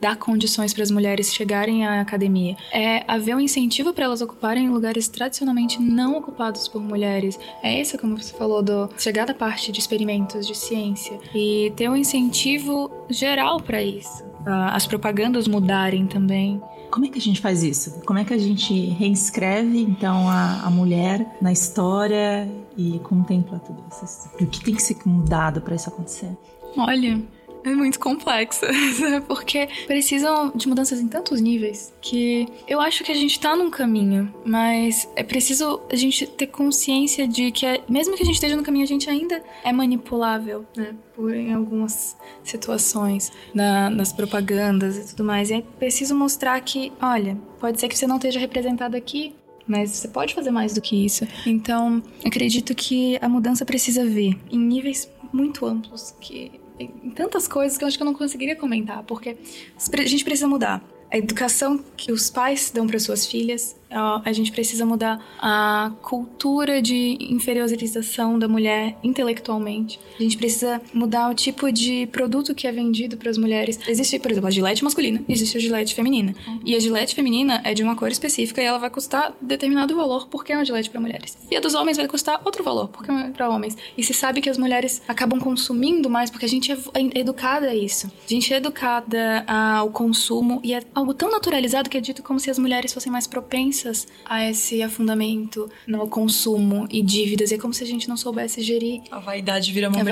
dar- 0.00 0.16
condições 0.16 0.72
para 0.72 0.82
as 0.82 0.90
mulheres 0.90 1.32
chegarem 1.32 1.86
à 1.86 2.00
academia. 2.00 2.56
É 2.72 3.04
haver 3.06 3.36
um 3.36 3.40
incentivo 3.40 3.92
para 3.92 4.04
elas 4.06 4.20
ocuparem 4.20 4.68
lugares 4.70 5.08
tradicionalmente 5.08 5.80
não 5.80 6.16
ocupados 6.16 6.66
por 6.68 6.82
mulheres. 6.82 7.38
É 7.62 7.80
isso, 7.80 7.98
como 7.98 8.16
você 8.16 8.32
falou, 8.34 8.62
do 8.62 8.88
chegar 8.98 9.26
da 9.26 9.34
parte 9.34 9.70
de 9.70 9.78
experimentos, 9.78 10.46
de 10.46 10.56
ciência. 10.56 11.18
E 11.34 11.72
ter 11.76 11.88
um 11.88 11.96
incentivo 11.96 12.90
geral 13.10 13.60
para 13.60 13.82
isso. 13.82 14.24
As 14.44 14.86
propagandas 14.86 15.46
mudarem 15.48 16.06
também. 16.06 16.60
Como 16.90 17.04
é 17.04 17.08
que 17.08 17.18
a 17.18 17.20
gente 17.20 17.40
faz 17.40 17.62
isso? 17.62 18.00
Como 18.06 18.18
é 18.18 18.24
que 18.24 18.32
a 18.32 18.38
gente 18.38 18.72
reinscreve, 18.90 19.80
então, 19.80 20.28
a, 20.28 20.62
a 20.64 20.70
mulher 20.70 21.26
na 21.42 21.52
história 21.52 22.48
e 22.76 22.98
contempla 23.00 23.58
tudo 23.58 23.82
isso? 23.90 24.28
O 24.40 24.46
que 24.46 24.64
tem 24.64 24.74
que 24.74 24.82
ser 24.82 24.96
mudado 25.04 25.60
para 25.60 25.74
isso 25.74 25.88
acontecer? 25.88 26.30
Olha, 26.76 27.20
é 27.66 27.74
muito 27.74 27.98
complexa, 27.98 28.66
porque 29.26 29.68
precisam 29.86 30.52
de 30.54 30.68
mudanças 30.68 31.00
em 31.00 31.08
tantos 31.08 31.40
níveis 31.40 31.92
que 32.00 32.46
eu 32.68 32.80
acho 32.80 33.02
que 33.04 33.12
a 33.12 33.14
gente 33.14 33.38
tá 33.40 33.56
num 33.56 33.70
caminho, 33.70 34.32
mas 34.44 35.08
é 35.16 35.22
preciso 35.22 35.80
a 35.90 35.96
gente 35.96 36.26
ter 36.26 36.46
consciência 36.46 37.26
de 37.26 37.50
que 37.50 37.66
é- 37.66 37.82
mesmo 37.88 38.16
que 38.16 38.22
a 38.22 38.26
gente 38.26 38.36
esteja 38.36 38.56
no 38.56 38.62
caminho, 38.62 38.84
a 38.84 38.88
gente 38.88 39.10
ainda 39.10 39.42
é 39.64 39.72
manipulável, 39.72 40.64
né? 40.76 40.94
Por 41.14 41.34
em 41.34 41.52
algumas 41.52 42.16
situações, 42.44 43.32
na- 43.54 43.90
nas 43.90 44.12
propagandas 44.12 44.96
e 44.96 45.08
tudo 45.14 45.24
mais. 45.24 45.50
E 45.50 45.54
é 45.54 45.62
preciso 45.78 46.14
mostrar 46.14 46.60
que, 46.60 46.92
olha, 47.00 47.36
pode 47.58 47.80
ser 47.80 47.88
que 47.88 47.96
você 47.98 48.06
não 48.06 48.16
esteja 48.16 48.38
representado 48.38 48.96
aqui, 48.96 49.34
mas 49.66 49.90
você 49.90 50.08
pode 50.08 50.34
fazer 50.34 50.50
mais 50.50 50.74
do 50.74 50.80
que 50.80 51.04
isso. 51.04 51.26
Então, 51.44 52.02
acredito 52.24 52.74
que 52.74 53.18
a 53.20 53.28
mudança 53.28 53.64
precisa 53.64 54.04
vir 54.04 54.38
em 54.50 54.58
níveis 54.58 55.10
muito 55.32 55.66
amplos, 55.66 56.14
que 56.20 56.52
em 56.78 57.10
tantas 57.10 57.48
coisas 57.48 57.76
que 57.78 57.84
eu 57.84 57.88
acho 57.88 57.96
que 57.96 58.02
eu 58.02 58.06
não 58.06 58.14
conseguiria 58.14 58.56
comentar, 58.56 59.02
porque 59.02 59.36
a 59.76 60.06
gente 60.06 60.24
precisa 60.24 60.46
mudar. 60.46 60.82
A 61.10 61.16
educação 61.16 61.82
que 61.96 62.10
os 62.10 62.28
pais 62.30 62.70
dão 62.74 62.86
para 62.86 62.98
suas 62.98 63.26
filhas, 63.26 63.76
a 64.24 64.32
gente 64.32 64.52
precisa 64.52 64.86
mudar 64.86 65.20
a 65.38 65.92
cultura 66.02 66.80
de 66.80 67.18
inferiorização 67.20 68.38
da 68.38 68.48
mulher 68.48 68.96
intelectualmente. 69.02 69.98
A 70.18 70.22
gente 70.22 70.36
precisa 70.36 70.80
mudar 70.92 71.30
o 71.30 71.34
tipo 71.34 71.70
de 71.70 72.06
produto 72.06 72.54
que 72.54 72.66
é 72.66 72.72
vendido 72.72 73.16
para 73.16 73.30
as 73.30 73.38
mulheres. 73.38 73.78
Existe, 73.86 74.18
por 74.18 74.30
exemplo, 74.30 74.48
a 74.48 74.50
gilete 74.50 74.82
masculina, 74.82 75.22
existe 75.28 75.56
a 75.56 75.60
gilete 75.60 75.94
feminina. 75.94 76.34
E 76.64 76.74
a 76.74 76.80
gilete 76.80 77.14
feminina 77.14 77.60
é 77.64 77.74
de 77.74 77.82
uma 77.82 77.96
cor 77.96 78.10
específica 78.10 78.62
e 78.62 78.64
ela 78.64 78.78
vai 78.78 78.90
custar 78.90 79.34
determinado 79.40 79.94
valor 79.94 80.28
porque 80.28 80.52
é 80.52 80.56
uma 80.56 80.64
gilete 80.64 80.90
para 80.90 81.00
mulheres. 81.00 81.36
E 81.50 81.56
a 81.56 81.60
dos 81.60 81.74
homens 81.74 81.96
vai 81.96 82.08
custar 82.08 82.40
outro 82.44 82.62
valor 82.62 82.88
porque 82.88 83.10
é 83.10 83.30
para 83.30 83.48
homens. 83.48 83.76
E 83.96 84.02
se 84.02 84.14
sabe 84.14 84.40
que 84.40 84.48
as 84.48 84.58
mulheres 84.58 85.02
acabam 85.06 85.40
consumindo 85.40 86.08
mais 86.08 86.30
porque 86.30 86.46
a 86.46 86.48
gente 86.48 86.72
é 86.72 86.76
é 86.94 87.18
educada 87.18 87.68
a 87.68 87.74
isso. 87.74 88.06
A 88.06 88.28
gente 88.28 88.52
é 88.52 88.56
educada 88.56 89.44
ao 89.46 89.90
consumo 89.90 90.60
e 90.62 90.74
é 90.74 90.82
algo 90.94 91.14
tão 91.14 91.30
naturalizado 91.30 91.90
que 91.90 91.96
é 91.96 92.00
dito 92.00 92.22
como 92.22 92.38
se 92.38 92.50
as 92.50 92.58
mulheres 92.58 92.92
fossem 92.92 93.10
mais 93.10 93.26
propensas 93.26 93.85
a 94.24 94.48
esse 94.48 94.82
afundamento 94.82 95.68
no 95.86 96.06
consumo 96.08 96.86
e 96.90 97.02
dívidas. 97.02 97.50
E 97.50 97.54
é 97.54 97.58
como 97.58 97.72
se 97.74 97.82
a 97.84 97.86
gente 97.86 98.08
não 98.08 98.16
soubesse 98.16 98.62
gerir. 98.62 99.02
A 99.10 99.18
vaidade 99.18 99.72
vira 99.72 99.88
uma 99.88 99.98
A 99.98 100.00
a 100.00 100.04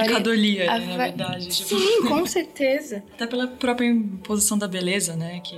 né, 0.78 0.86
na 0.86 0.96
va- 0.96 1.04
verdade. 1.04 1.48
Tipo, 1.48 1.68
Sim, 1.78 2.02
com 2.08 2.26
certeza. 2.26 3.02
Até 3.14 3.26
pela 3.26 3.46
própria 3.46 3.86
imposição 3.86 4.56
da 4.58 4.66
beleza, 4.68 5.14
né? 5.16 5.40
Que, 5.40 5.56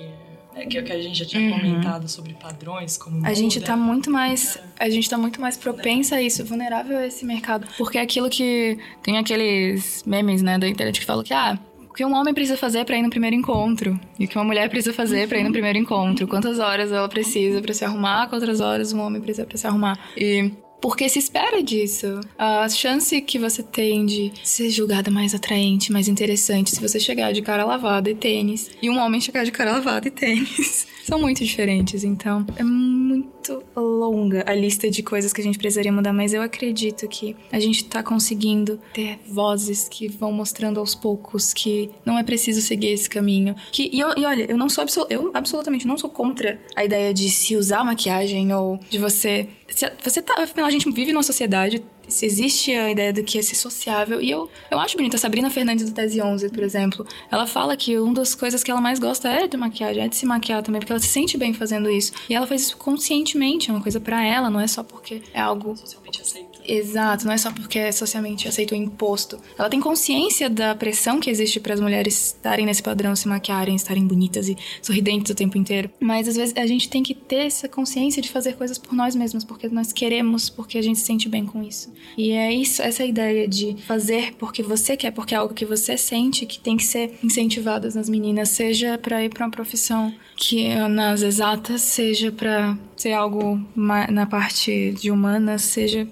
é, 0.55 0.67
que, 0.67 0.83
que 0.83 0.93
a 0.93 1.01
gente 1.03 1.19
já 1.19 1.25
tinha 1.25 1.51
comentado 1.51 2.09
sobre 2.09 2.33
padrões, 2.35 2.97
como 2.97 3.17
Uhum. 3.19 3.27
A 3.27 3.35
gente 3.35 3.57
moda. 3.61 3.67
tá 3.67 3.77
muito 3.77 4.11
mais. 4.11 4.59
A 4.79 4.89
gente 4.89 5.09
tá 5.09 5.17
muito 5.19 5.41
mais 5.41 5.57
propensa 5.57 6.17
a 6.17 6.23
isso, 6.23 6.45
vulnerável 6.45 6.99
a 6.99 7.07
esse 7.07 7.25
mercado. 7.25 7.67
Porque 7.79 7.99
é 7.99 8.01
aquilo 8.01 8.29
que. 8.31 8.79
Tem 9.03 9.19
aqueles 9.19 10.03
memes, 10.07 10.43
né, 10.43 10.59
da 10.59 10.69
internet 10.69 10.99
que 11.01 11.07
falam 11.07 11.23
que, 11.25 11.35
ah. 11.35 11.59
O 11.97 11.99
que 11.99 12.05
um 12.05 12.15
homem 12.15 12.35
precisa 12.35 12.59
fazer 12.59 12.85
pra 12.85 12.99
ir 12.99 13.01
no 13.01 13.09
primeiro 13.09 13.35
encontro? 13.35 13.99
E 14.19 14.27
o 14.27 14.29
que 14.29 14.37
uma 14.37 14.45
mulher 14.45 14.69
precisa 14.69 14.93
fazer 14.93 15.27
pra 15.27 15.39
ir 15.39 15.45
no 15.45 15.51
primeiro 15.51 15.79
encontro? 15.79 16.29
Quantas 16.29 16.59
horas 16.59 16.93
ela 16.93 17.09
precisa 17.09 17.63
pra 17.63 17.73
se 17.73 17.87
arrumar? 17.87 18.29
Quantas 18.29 18.61
horas 18.61 18.93
um 18.93 19.01
homem 19.01 19.19
precisa 19.19 19.47
pra 19.47 19.57
se 19.57 19.67
arrumar? 19.67 19.99
E 20.15 20.53
porque 20.81 21.09
se 21.09 21.19
espera 21.19 21.63
disso. 21.63 22.21
A 22.39 22.69
chance 22.69 23.21
que 23.21 23.39
você 23.39 23.63
tem 23.63 24.05
de 24.07 24.33
ser 24.45 24.71
julgada 24.71 25.11
mais 25.11 25.35
atraente, 25.35 25.91
mais 25.93 26.09
interessante, 26.09 26.71
se 26.71 26.81
você 26.81 26.99
chegar 27.01 27.33
de 27.33 27.43
cara 27.43 27.65
lavada 27.65 28.11
e 28.11 28.15
tênis, 28.15 28.71
e 28.81 28.89
um 28.91 28.99
homem 28.99 29.21
chegar 29.21 29.45
de 29.45 29.51
cara 29.53 29.73
lavada 29.73 30.09
e 30.09 30.11
tênis, 30.11 30.87
são 31.05 31.19
muito 31.21 31.45
diferentes. 31.45 32.05
Então, 32.05 32.45
é 32.57 32.63
muito 32.63 33.63
longa 33.77 34.45
a 34.47 34.55
lista 34.55 34.91
de 34.91 35.03
coisas 35.03 35.33
que 35.33 35.41
a 35.41 35.45
gente 35.45 35.59
precisaria 35.59 35.93
mudar, 35.93 36.13
mas 36.13 36.35
eu 36.35 36.43
acredito 36.43 37.07
que 37.09 37.37
a 37.53 37.61
gente 37.61 37.85
tá 37.85 38.03
conseguindo 38.03 38.81
ter 38.93 39.19
vozes 39.29 39.89
que 39.89 40.09
vão 40.09 40.33
mostrando 40.33 40.81
aos 40.81 40.95
poucos 40.95 41.53
que 41.55 41.91
não 42.05 42.19
é 42.19 42.23
preciso 42.23 42.61
seguir 42.61 42.89
esse 42.89 43.09
caminho. 43.09 43.55
Que, 43.73 43.85
e, 43.93 43.99
e 44.01 44.25
olha, 44.25 44.47
eu 44.51 44.57
não 44.57 44.69
sou 44.69 44.83
absol- 44.83 45.07
eu 45.11 45.31
absolutamente 45.33 45.87
não 45.87 45.97
sou 45.97 46.11
contra 46.11 46.61
a 46.75 46.85
ideia 46.85 47.15
de 47.15 47.29
se 47.31 47.57
usar 47.57 47.85
maquiagem 47.85 48.53
ou 48.53 48.79
de 48.91 48.99
você. 48.99 49.49
se- 49.69 49.93
Você 50.03 50.21
tá. 50.23 50.35
Afinal, 50.43 50.66
a 50.67 50.71
gente 50.71 50.91
vive 50.91 51.13
numa 51.13 51.23
sociedade 51.23 51.83
se 52.09 52.25
existe 52.25 52.73
a 52.73 52.91
ideia 52.91 53.13
do 53.13 53.23
que 53.23 53.39
é 53.39 53.43
ser 53.43 53.57
sociável. 53.57 54.21
E 54.21 54.31
eu, 54.31 54.49
eu 54.71 54.79
acho 54.79 54.97
bonita. 54.97 55.17
A 55.17 55.19
Sabrina 55.19 55.51
Fernandes 55.51 55.89
do 55.89 55.95
Tese 55.95 56.21
11, 56.21 56.51
por 56.51 56.63
exemplo, 56.63 57.07
ela 57.31 57.47
fala 57.47 57.77
que 57.77 57.99
uma 57.99 58.15
das 58.15 58.35
coisas 58.35 58.63
que 58.63 58.71
ela 58.71 58.81
mais 58.81 58.99
gosta 58.99 59.29
é 59.29 59.47
de 59.47 59.57
maquiagem, 59.57 60.05
é 60.05 60.09
de 60.09 60.17
se 60.17 60.27
maquiar 60.27 60.63
também, 60.63 60.81
porque 60.81 60.93
ela 60.93 61.01
se 61.01 61.09
sente 61.09 61.37
bem 61.37 61.53
fazendo 61.53 61.91
isso. 61.91 62.13
E 62.29 62.35
ela 62.35 62.47
faz 62.47 62.63
isso 62.63 62.77
conscientemente, 62.77 63.71
é 63.71 63.73
uma 63.73 63.83
coisa 63.83 64.01
para 64.01 64.25
ela, 64.25 64.51
não 64.51 64.61
é 64.61 64.67
só 64.67 64.83
porque 64.83 65.23
é 65.33 65.41
algo 65.41 65.77
socialmente 65.77 66.21
aceito. 66.21 66.56
Exato, 66.69 67.25
não 67.25 67.33
é 67.33 67.39
só 67.39 67.53
porque 67.53 67.79
é 67.79 67.93
socialmente 67.93 68.49
aceito 68.49 68.75
ou 68.75 68.81
imposto. 68.81 69.39
Ela 69.59 69.69
tem 69.69 69.81
consciência 69.81 70.49
da 70.51 70.75
pressão 70.75 71.21
que 71.21 71.31
existe 71.31 71.61
para 71.61 71.75
as 71.75 71.81
mulheres 71.81 72.35
estarem 72.37 72.67
nesse 72.67 72.83
padrão, 72.83 73.15
se 73.15 73.29
maquiarem, 73.29 73.77
estarem 73.77 74.07
bonitas 74.07 74.49
e 74.49 74.57
sorridentes 74.83 75.31
o 75.31 75.35
tempo 75.35 75.57
inteiro. 75.57 75.91
Mas 76.01 76.29
às 76.29 76.37
vezes 76.37 76.55
a 76.57 76.67
gente 76.67 76.89
tem 76.89 77.03
que 77.03 77.15
ter 77.15 77.47
essa 77.47 77.69
consciência 77.69 78.23
de 78.23 78.29
fazer 78.29 78.55
coisas 78.55 78.79
por 78.79 78.95
nós 78.95 79.15
mesmos, 79.15 79.45
porque 79.45 79.69
nós 79.69 79.93
queremos, 79.93 80.51
porque 80.51 80.79
a 80.79 80.83
gente 80.83 80.99
se 80.99 81.07
sente 81.07 81.29
bem 81.29 81.45
com 81.45 81.63
isso. 81.63 81.93
E 82.17 82.33
é 82.33 82.53
isso, 82.53 82.83
essa 82.83 83.05
ideia 83.05 83.47
de 83.47 83.77
fazer 83.87 84.35
porque 84.39 84.63
você 84.63 84.97
quer, 84.97 85.11
porque 85.13 85.35
é 85.35 85.39
algo 85.39 85.55
que 85.55 85.65
você 85.65 85.97
sente 85.97 86.47
que 86.47 86.59
tem 86.59 86.77
que 86.77 86.85
ser 86.85 87.19
incentivado 87.23 87.89
nas 87.95 88.09
meninas, 88.09 88.51
seja 88.51 88.99
para 88.99 89.25
ir 89.25 89.29
para 89.29 89.45
uma 89.45 89.51
profissão 89.51 90.13
que 90.37 90.75
nas 90.89 91.23
exatas, 91.23 91.81
seja 91.81 92.31
para 92.31 92.77
ser 92.97 93.13
algo 93.13 93.61
na 93.75 94.27
parte 94.27 94.93
de 94.93 95.11
humanas, 95.11 95.63
seja 95.63 96.07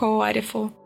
qual 0.00 0.22
área 0.22 0.42
for. 0.42 0.79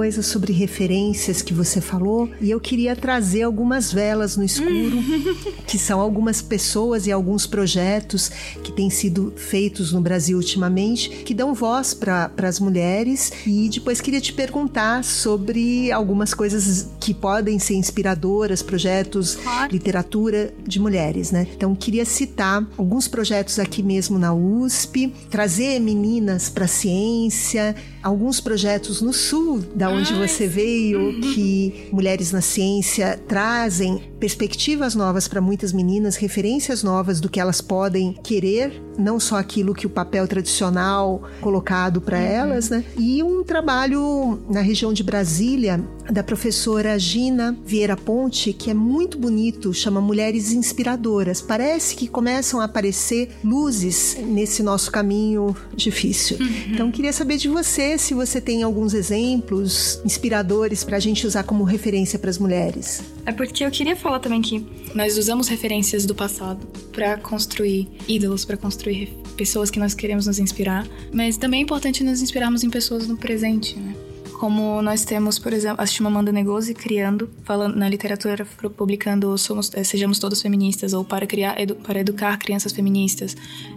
Coisa 0.00 0.22
sobre 0.22 0.50
referências 0.54 1.42
que 1.42 1.52
você 1.52 1.78
falou 1.78 2.30
e 2.40 2.50
eu 2.50 2.58
queria 2.58 2.96
trazer 2.96 3.42
algumas 3.42 3.92
velas 3.92 4.34
no 4.34 4.42
escuro, 4.42 4.96
que 5.68 5.76
são 5.76 6.00
algumas 6.00 6.40
pessoas 6.40 7.06
e 7.06 7.12
alguns 7.12 7.46
projetos 7.46 8.30
que 8.64 8.72
têm 8.72 8.88
sido 8.88 9.30
feitos 9.36 9.92
no 9.92 10.00
Brasil 10.00 10.38
ultimamente, 10.38 11.10
que 11.10 11.34
dão 11.34 11.52
voz 11.52 11.92
para 11.92 12.30
as 12.48 12.58
mulheres. 12.58 13.30
E 13.46 13.68
depois 13.68 14.00
queria 14.00 14.22
te 14.22 14.32
perguntar 14.32 15.04
sobre 15.04 15.92
algumas 15.92 16.32
coisas 16.32 16.88
que 16.98 17.12
podem 17.12 17.58
ser 17.58 17.74
inspiradoras, 17.74 18.62
projetos, 18.62 19.36
literatura 19.70 20.54
de 20.66 20.80
mulheres, 20.80 21.30
né? 21.30 21.46
Então 21.54 21.74
queria 21.74 22.06
citar 22.06 22.66
alguns 22.78 23.06
projetos 23.06 23.58
aqui 23.58 23.82
mesmo 23.82 24.18
na 24.18 24.32
USP, 24.32 25.12
trazer 25.28 25.78
meninas 25.78 26.48
para 26.48 26.64
a 26.64 26.68
ciência, 26.68 27.76
alguns 28.02 28.40
projetos 28.40 29.00
no 29.00 29.12
sul 29.12 29.60
da 29.74 29.90
onde 29.90 30.12
Ai, 30.14 30.26
você 30.28 30.46
veio, 30.46 31.00
uhum. 31.00 31.20
que 31.20 31.88
Mulheres 31.92 32.32
na 32.32 32.40
Ciência 32.40 33.20
trazem 33.28 34.09
perspectivas 34.20 34.94
novas 34.94 35.26
para 35.26 35.40
muitas 35.40 35.72
meninas, 35.72 36.16
referências 36.16 36.82
novas 36.82 37.20
do 37.20 37.28
que 37.28 37.40
elas 37.40 37.60
podem 37.62 38.12
querer, 38.22 38.80
não 38.98 39.18
só 39.18 39.36
aquilo 39.36 39.74
que 39.74 39.86
o 39.86 39.90
papel 39.90 40.28
tradicional 40.28 41.22
colocado 41.40 42.00
para 42.00 42.18
uhum. 42.18 42.24
elas, 42.24 42.68
né? 42.68 42.84
E 42.98 43.22
um 43.22 43.42
trabalho 43.42 44.38
na 44.50 44.60
região 44.60 44.92
de 44.92 45.02
Brasília 45.02 45.82
da 46.10 46.22
professora 46.22 46.98
Gina 46.98 47.56
Vieira 47.64 47.96
Ponte, 47.96 48.52
que 48.52 48.70
é 48.70 48.74
muito 48.74 49.16
bonito, 49.16 49.72
chama 49.72 50.00
Mulheres 50.00 50.52
Inspiradoras. 50.52 51.40
Parece 51.40 51.96
que 51.96 52.06
começam 52.06 52.60
a 52.60 52.64
aparecer 52.64 53.30
luzes 53.42 54.16
nesse 54.26 54.62
nosso 54.62 54.90
caminho 54.90 55.56
difícil. 55.74 56.36
Uhum. 56.38 56.74
Então, 56.74 56.90
queria 56.90 57.12
saber 57.12 57.36
de 57.36 57.48
você 57.48 57.96
se 57.96 58.12
você 58.12 58.40
tem 58.40 58.62
alguns 58.62 58.92
exemplos 58.92 60.00
inspiradores 60.04 60.84
para 60.84 60.96
a 60.96 61.00
gente 61.00 61.26
usar 61.26 61.44
como 61.44 61.64
referência 61.64 62.18
para 62.18 62.28
as 62.28 62.38
mulheres. 62.38 63.02
É 63.24 63.32
porque 63.32 63.64
eu 63.64 63.70
queria 63.70 63.94
falar 63.94 64.09
também 64.18 64.42
que 64.42 64.64
nós 64.94 65.16
usamos 65.16 65.48
referências 65.48 66.04
do 66.04 66.14
passado 66.14 66.66
para 66.92 67.16
construir 67.18 67.88
ídolos, 68.08 68.44
para 68.44 68.56
construir 68.56 69.08
pessoas 69.36 69.70
que 69.70 69.78
nós 69.78 69.94
queremos 69.94 70.26
nos 70.26 70.38
inspirar, 70.38 70.86
mas 71.12 71.36
também 71.36 71.60
é 71.60 71.62
importante 71.62 72.02
nos 72.02 72.20
inspirarmos 72.20 72.64
em 72.64 72.70
pessoas 72.70 73.06
no 73.06 73.16
presente, 73.16 73.78
né? 73.78 73.94
Como 74.40 74.80
nós 74.80 75.04
temos, 75.04 75.38
por 75.38 75.52
exemplo, 75.52 75.82
a 75.82 75.86
Chimamanda 75.86 76.32
Ngozi 76.32 76.72
criando, 76.72 77.28
falando 77.44 77.76
na 77.76 77.86
literatura, 77.90 78.46
publicando 78.74 79.36
somos, 79.36 79.70
eh, 79.74 79.84
Sejamos 79.84 80.18
Todos 80.18 80.40
Feministas 80.40 80.94
ou 80.94 81.04
Para, 81.04 81.26
criar, 81.26 81.60
edu, 81.60 81.74
para 81.74 82.00
Educar 82.00 82.38
Crianças 82.38 82.72
Feministas. 82.72 83.36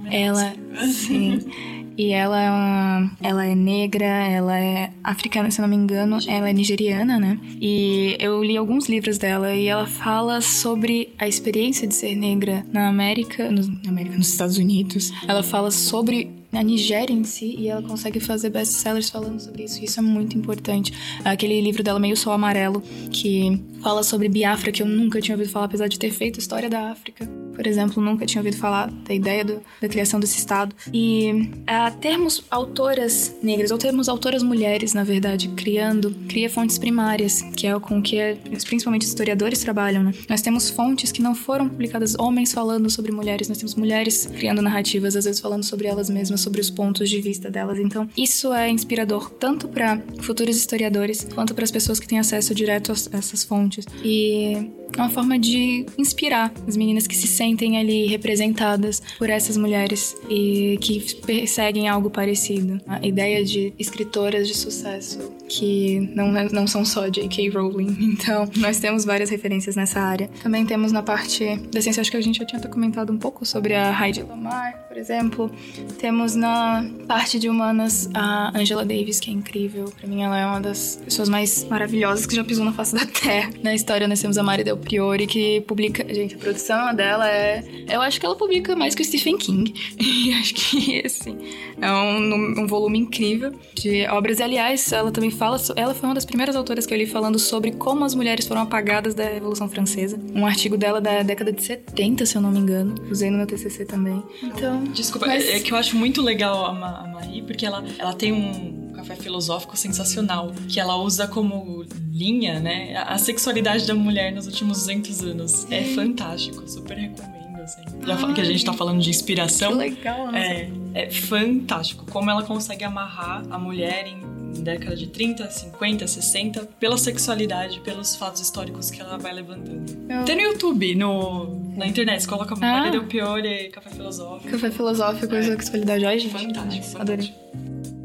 Ela, 0.10 0.56
sim, 0.94 1.42
e 1.98 2.12
ela 2.12 2.41
é, 2.41 2.50
uma, 2.50 3.12
ela 3.22 3.46
é 3.46 3.56
negra, 3.56 4.06
ela 4.06 4.60
é 4.60 4.91
africana, 5.04 5.52
se 5.52 5.62
não 5.62 5.68
me 5.68 5.76
engano, 5.76 6.18
ela 6.28 6.50
é 6.50 6.54
nigeriana, 6.54 7.20
né? 7.20 7.39
E 7.62 8.18
eu 8.20 8.44
li 8.44 8.58
alguns 8.58 8.88
livros 8.88 9.18
dela 9.18 9.54
e 9.54 9.68
ela 9.68 9.86
fala 9.86 10.41
sobre 10.41 11.14
a 11.18 11.28
experiência 11.28 11.88
de 11.88 11.94
ser 11.94 12.16
negra 12.16 12.66
na 12.72 12.88
América, 12.88 13.50
no, 13.52 13.62
na 13.84 13.89
América, 13.89 14.18
nos 14.18 14.30
Estados 14.30 14.58
Unidos. 14.58 15.12
Ela 15.28 15.44
fala 15.44 15.72
sobre 15.72 16.44
na 16.52 16.62
Nigéria 16.62 17.14
em 17.14 17.24
si 17.24 17.56
e 17.58 17.68
ela 17.68 17.82
consegue 17.82 18.20
fazer 18.20 18.52
best-sellers 18.52 19.10
falando 19.10 19.39
sobre 19.39 19.64
isso. 19.64 19.84
Isso 19.84 20.00
é 20.00 20.04
muito 20.04 20.38
importante. 20.38 20.94
Aquele 21.26 21.60
livro 21.60 21.82
dela, 21.82 22.00
Meio 22.00 22.16
Sol 22.16 22.32
Amarelo, 22.32 22.82
que 23.12 23.60
fala 23.82 24.04
sobre 24.04 24.30
Biafra, 24.30 24.72
que 24.72 24.84
eu 24.84 24.88
nunca 24.88 25.20
tinha 25.20 25.36
ouvido 25.36 25.52
falar, 25.52 25.66
apesar 25.66 25.88
de 25.88 25.98
ter 25.98 26.12
feito 26.12 26.39
história 26.39 26.70
da 26.70 26.91
África. 26.91 27.28
Por 27.56 27.68
exemplo, 27.68 28.01
nunca 28.01 28.26
tinha 28.26 28.41
ouvido 28.41 28.58
falar 28.58 28.89
da 28.89 29.14
ideia 29.14 29.43
do, 29.43 29.62
da 29.82 29.88
criação 29.88 30.20
desse 30.20 30.38
Estado. 30.38 30.76
E 30.93 31.49
a 31.68 31.91
termos 31.91 32.43
autoras 32.49 33.36
negras, 33.41 33.72
ou 33.72 33.78
termos 33.78 34.10
autoras 34.10 34.43
mulheres, 34.43 34.93
na 34.93 35.04
verdade, 35.04 35.49
criando, 35.49 36.12
cria 36.28 36.49
fontes 36.49 36.78
primárias, 36.78 37.41
que 37.56 37.68
é 37.68 37.80
com 37.80 38.01
que 38.01 38.18
principalmente 38.66 39.04
historiadores 39.04 39.60
trabalham, 39.60 40.04
né? 40.04 40.14
Nós 40.30 40.41
temos 40.41 40.70
fontes 40.70 41.12
que 41.12 41.22
não 41.22 41.36
foram 41.36 41.70
publicadas, 41.70 42.16
homens 42.18 42.54
falando 42.54 42.89
sobre 42.89 43.12
mulheres, 43.12 43.47
nós 43.47 43.58
temos 43.58 43.76
mulheres 43.76 44.26
criando 44.26 44.62
narrativas, 44.62 45.16
às 45.16 45.26
vezes 45.26 45.39
falando 45.39 45.64
sobre 45.64 45.88
elas 45.88 46.10
mesmas, 46.10 46.41
sobre 46.41 46.62
os 46.62 46.70
pontos 46.70 47.10
de 47.10 47.22
vista 47.22 47.49
delas. 47.49 47.80
Então, 47.80 48.08
isso 48.18 48.54
é 48.54 48.70
inspirador 48.70 49.30
tanto 49.30 49.68
para 49.68 50.01
futuros 50.22 50.58
historiadores 50.58 51.28
quanto 51.34 51.54
para 51.54 51.64
as 51.64 51.72
pessoas 51.72 51.99
que 51.99 52.08
têm 52.08 52.20
acesso 52.20 52.54
direto 52.54 52.91
a 52.91 53.18
essas 53.18 53.43
fontes. 53.43 53.86
E 54.04 54.70
é 54.95 55.01
uma 55.01 55.10
forma 55.10 55.39
de 55.39 55.86
inspirar 55.97 56.54
as 56.68 56.78
meninas 56.78 57.08
que 57.08 57.16
se 57.16 57.28
sentem 57.28 57.43
ali 57.78 58.08
representadas 58.08 59.02
por 59.18 59.30
essas 59.30 59.58
mulheres 59.58 60.16
e 60.30 60.78
que 60.82 61.16
perseguem 61.26 61.88
algo 61.88 62.10
parecido. 62.10 62.80
A 62.88 63.06
ideia 63.06 63.44
de 63.44 63.74
escritoras 63.78 64.48
de 64.48 64.56
sucesso 64.56 65.20
que 65.48 66.00
não, 66.16 66.32
não 66.52 66.68
são 66.68 66.84
só 66.86 67.08
J.K. 67.08 67.50
Rowling. 67.50 68.14
Então, 68.24 68.48
nós 68.58 68.80
temos 68.80 69.04
várias 69.04 69.30
referências 69.30 69.76
nessa 69.76 70.00
área. 70.00 70.30
Também 70.41 70.66
temos 70.66 70.91
na 70.91 71.02
parte 71.02 71.58
da 71.72 71.82
ciência, 71.82 72.00
acho 72.00 72.12
que 72.12 72.18
a 72.18 72.22
gente 72.22 72.38
já 72.38 72.46
tinha 72.46 72.62
comentado 72.62 73.12
um 73.12 73.18
pouco 73.18 73.46
sobre 73.46 73.74
a 73.74 73.91
Heidi 73.91 74.22
Lamar, 74.22 74.83
por 74.94 75.00
exemplo. 75.00 75.52
Temos 75.98 76.36
na 76.36 76.86
parte 77.08 77.39
de 77.39 77.50
humanas 77.50 78.08
a 78.14 78.56
Angela 78.56 78.86
Davis, 78.86 79.20
que 79.20 79.32
é 79.32 79.34
incrível. 79.34 79.91
Para 80.00 80.08
mim, 80.08 80.22
ela 80.22 80.38
é 80.38 80.46
uma 80.46 80.62
das 80.62 81.02
pessoas 81.04 81.28
mais 81.28 81.64
maravilhosas 81.66 82.28
que 82.28 82.36
já 82.36 82.44
pisou 82.44 82.64
na 82.64 82.72
face 82.72 82.94
da 82.94 83.04
Terra. 83.06 83.52
Na 83.64 83.74
história, 83.74 84.08
nós 84.08 84.22
temos 84.22 84.38
a 84.38 84.44
Mari 84.44 84.64
Del 84.64 84.78
Priori, 84.78 85.26
que 85.26 85.62
publica. 85.62 86.06
Gente, 86.14 86.36
a 86.36 86.38
produção 86.38 86.94
dela 86.94 87.28
é. 87.28 87.64
Eu 87.89 88.02
acho 88.02 88.20
que 88.20 88.26
ela 88.26 88.36
publica 88.36 88.76
mais 88.76 88.94
que 88.94 89.02
o 89.02 89.06
Stephen 89.06 89.38
King. 89.38 89.74
E 90.24 90.32
acho 90.34 90.54
que, 90.54 91.02
assim, 91.06 91.38
é 91.82 91.91
um, 91.91 92.62
um 92.62 92.68
volume 92.68 93.00
incrível 93.00 93.52
de 93.74 94.06
obras. 94.08 94.39
E, 94.39 94.44
aliás, 94.44 94.91
ela 94.91 95.12
também 95.12 95.32
fala. 95.32 95.60
Ela 95.76 95.94
foi 95.94 96.08
uma 96.08 96.16
das 96.16 96.26
primeiras 96.26 96.56
autoras 96.56 96.86
que 96.86 96.94
eu 96.94 96.98
li 96.98 97.08
falando 97.08 97.39
sobre 97.39 97.72
como 97.72 98.06
as 98.06 98.14
mulheres 98.14 98.46
foram 98.46 98.62
apagadas 98.62 99.16
da 99.16 99.24
Revolução 99.24 99.68
Francesa. 99.68 100.20
Um 100.36 100.46
artigo 100.46 100.78
dela 100.78 101.02
da 101.02 101.24
década 101.24 101.52
de 101.52 101.64
70, 101.64 102.26
se 102.26 102.36
eu 102.36 102.41
não 102.41 102.52
me 102.52 102.60
engano. 102.60 102.96
Usei 103.10 103.32
no 103.32 103.38
meu 103.38 103.48
TCC 103.48 103.86
também. 103.86 104.22
Então. 104.44 104.83
Desculpa, 104.94 105.28
mas... 105.28 105.48
é 105.48 105.60
que 105.60 105.72
eu 105.72 105.78
acho 105.78 105.96
muito 105.96 106.22
legal 106.22 106.66
a, 106.66 106.74
Ma 106.74 107.00
a 107.00 107.08
Marie, 107.08 107.42
porque 107.42 107.66
ela, 107.66 107.84
ela 107.98 108.14
tem 108.14 108.32
um 108.32 108.92
café 108.94 109.16
filosófico 109.16 109.76
sensacional, 109.76 110.54
que 110.68 110.80
ela 110.80 110.96
usa 110.96 111.28
como 111.28 111.86
linha, 112.12 112.60
né, 112.60 112.96
a 112.96 113.18
sexualidade 113.18 113.86
da 113.86 113.94
mulher 113.94 114.32
nos 114.32 114.46
últimos 114.48 114.80
200 114.80 115.22
anos. 115.22 115.68
É 115.72 115.84
fantástico, 115.84 116.68
super 116.70 116.98
recomendo, 116.98 117.43
assim. 117.64 117.82
Já 118.05 118.34
que 118.34 118.41
a 118.41 118.43
gente 118.43 118.64
tá 118.64 118.74
falando 118.74 119.01
de 119.01 119.09
inspiração. 119.09 119.72
Que 119.72 119.78
legal, 119.78 120.32
né? 120.32 120.70
É, 120.93 121.05
é 121.05 121.11
fantástico 121.11 122.05
como 122.11 122.30
ela 122.30 122.43
consegue 122.43 122.84
amarrar 122.84 123.43
a 123.49 123.57
mulher 123.57 124.07
em 124.07 124.34
década 124.61 124.95
de 124.95 125.07
30, 125.07 125.49
50, 125.49 126.07
60, 126.07 126.70
pela 126.80 126.97
sexualidade, 126.97 127.80
pelos 127.82 128.16
fatos 128.16 128.41
históricos 128.41 128.91
que 128.91 129.01
ela 129.01 129.18
vai 129.18 129.34
levantando. 129.34 129.91
Eu... 130.09 130.24
Tem 130.26 130.36
no 130.36 130.41
YouTube, 130.41 130.95
no, 130.95 131.74
na 131.76 131.88
internet, 131.88 132.28
coloca 132.28 132.53
ah. 132.55 132.59
Maria 132.59 132.91
Del 132.91 133.05
Piore, 133.05 133.70
Café 133.70 133.89
Filosófico. 133.89 134.51
Café 134.51 134.72
Filosófico, 134.72 135.36
é. 135.36 135.43
sexualidade. 135.43 136.05
Ai, 136.05 136.20
gente. 136.20 136.32
Fantástico, 136.32 137.01
Adorei. 137.01 137.34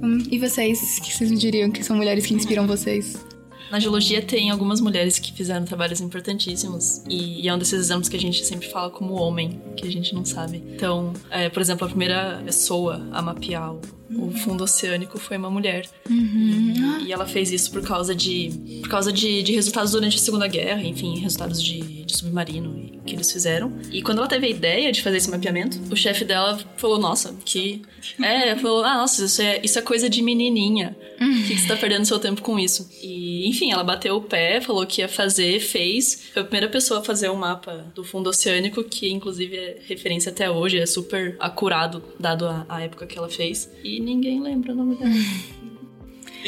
Hum, 0.03 0.23
e 0.31 0.39
vocês, 0.39 0.99
o 0.99 1.03
que 1.03 1.13
vocês 1.15 1.31
me 1.31 1.37
diriam 1.37 1.71
que 1.71 1.83
são 1.83 1.97
mulheres 1.97 2.25
que 2.25 2.35
inspiram 2.35 2.67
vocês? 2.67 3.25
Na 3.71 3.79
geologia 3.79 4.23
tem 4.23 4.51
algumas 4.51 4.81
mulheres 4.81 5.19
que 5.19 5.33
fizeram 5.33 5.65
trabalhos 5.65 6.01
importantíssimos 6.01 7.03
e, 7.09 7.43
e 7.43 7.49
é 7.49 7.55
um 7.55 7.59
desses 7.59 7.79
exemplos 7.79 8.09
que 8.09 8.17
a 8.17 8.21
gente 8.21 8.45
sempre 8.45 8.69
fala 8.69 8.91
como 8.91 9.15
homem, 9.15 9.61
que 9.77 9.87
a 9.87 9.91
gente 9.91 10.15
não 10.15 10.25
sabe. 10.25 10.65
Então, 10.75 11.13
é, 11.31 11.49
por 11.49 11.61
exemplo, 11.61 11.87
a 11.87 11.89
primeira 11.89 12.43
pessoa 12.45 13.07
a 13.13 13.21
mapear 13.21 13.75
o, 13.75 13.81
o 14.11 14.31
fundo 14.31 14.65
oceânico 14.65 15.19
foi 15.19 15.37
uma 15.37 15.51
mulher. 15.51 15.87
Uhum. 16.09 17.01
E, 17.05 17.13
ela 17.13 17.27
fez 17.27 17.53
isso 17.53 17.71
por 17.71 17.83
causa 17.83 18.15
de 18.15 18.81
por 18.83 18.89
causa 18.89 19.13
de, 19.13 19.43
de 19.43 19.53
resultados 19.53 19.93
durante 19.93 20.17
a 20.17 20.21
Segunda 20.21 20.47
Guerra, 20.47 20.83
enfim, 20.83 21.19
resultados 21.19 21.63
de, 21.63 22.05
de 22.05 22.17
submarino 22.17 23.01
que 23.05 23.15
eles 23.15 23.31
fizeram. 23.31 23.73
E 23.91 24.03
quando 24.03 24.19
ela 24.19 24.29
teve 24.29 24.47
a 24.47 24.51
ideia 24.51 24.93
de 24.93 25.03
fazer 25.03 25.17
esse 25.19 25.31
mapeamento, 25.31 25.79
o 25.91 25.97
chefe 25.97 26.25
dela 26.25 26.59
falou: 26.77 26.99
Nossa, 26.99 27.35
que. 27.45 27.83
É, 28.23 28.57
falou: 28.57 28.85
Ah, 28.85 28.97
nossa, 28.97 29.25
isso 29.25 29.43
é, 29.43 29.61
isso 29.63 29.79
é 29.79 29.83
coisa 29.83 30.09
de 30.09 30.23
menininha. 30.23 30.97
Por 31.19 31.47
que, 31.47 31.55
que 31.55 31.61
você 31.61 31.69
tá 31.69 31.77
perdendo 31.77 32.05
seu 32.05 32.19
tempo 32.19 32.41
com 32.41 32.59
isso? 32.59 32.89
E, 33.03 33.49
enfim, 33.49 33.73
ela 33.73 33.83
bateu 33.83 34.17
o 34.17 34.23
pé, 34.23 34.61
falou 34.61 34.87
que 34.87 35.01
ia 35.01 35.09
fazer, 35.09 35.59
fez. 35.61 36.29
Foi 36.33 36.43
a 36.43 36.45
primeira 36.45 36.69
pessoa 36.69 37.01
a 37.01 37.03
fazer 37.03 37.29
um 37.29 37.35
mapa 37.35 37.87
do 37.95 38.05
fundo 38.05 38.31
oceânico, 38.31 38.85
que 38.85 39.11
inclusive 39.11 39.57
é 39.57 39.79
referência 39.87 40.31
até 40.31 40.49
hoje, 40.49 40.79
é 40.79 40.87
super 40.87 41.37
acurado, 41.41 42.03
dado 42.19 42.47
a, 42.47 42.65
a 42.69 42.83
época 42.83 43.07
que 43.07 43.19
ela 43.19 43.29
fez. 43.29 43.69
E 43.83 43.98
ninguém 44.01 44.41
lembra 44.41 44.73
o 44.73 44.77
nome 44.77 44.97
dela. 44.97 45.13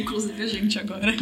Inclusive 0.00 0.42
a 0.42 0.46
gente 0.46 0.78
agora. 0.78 1.12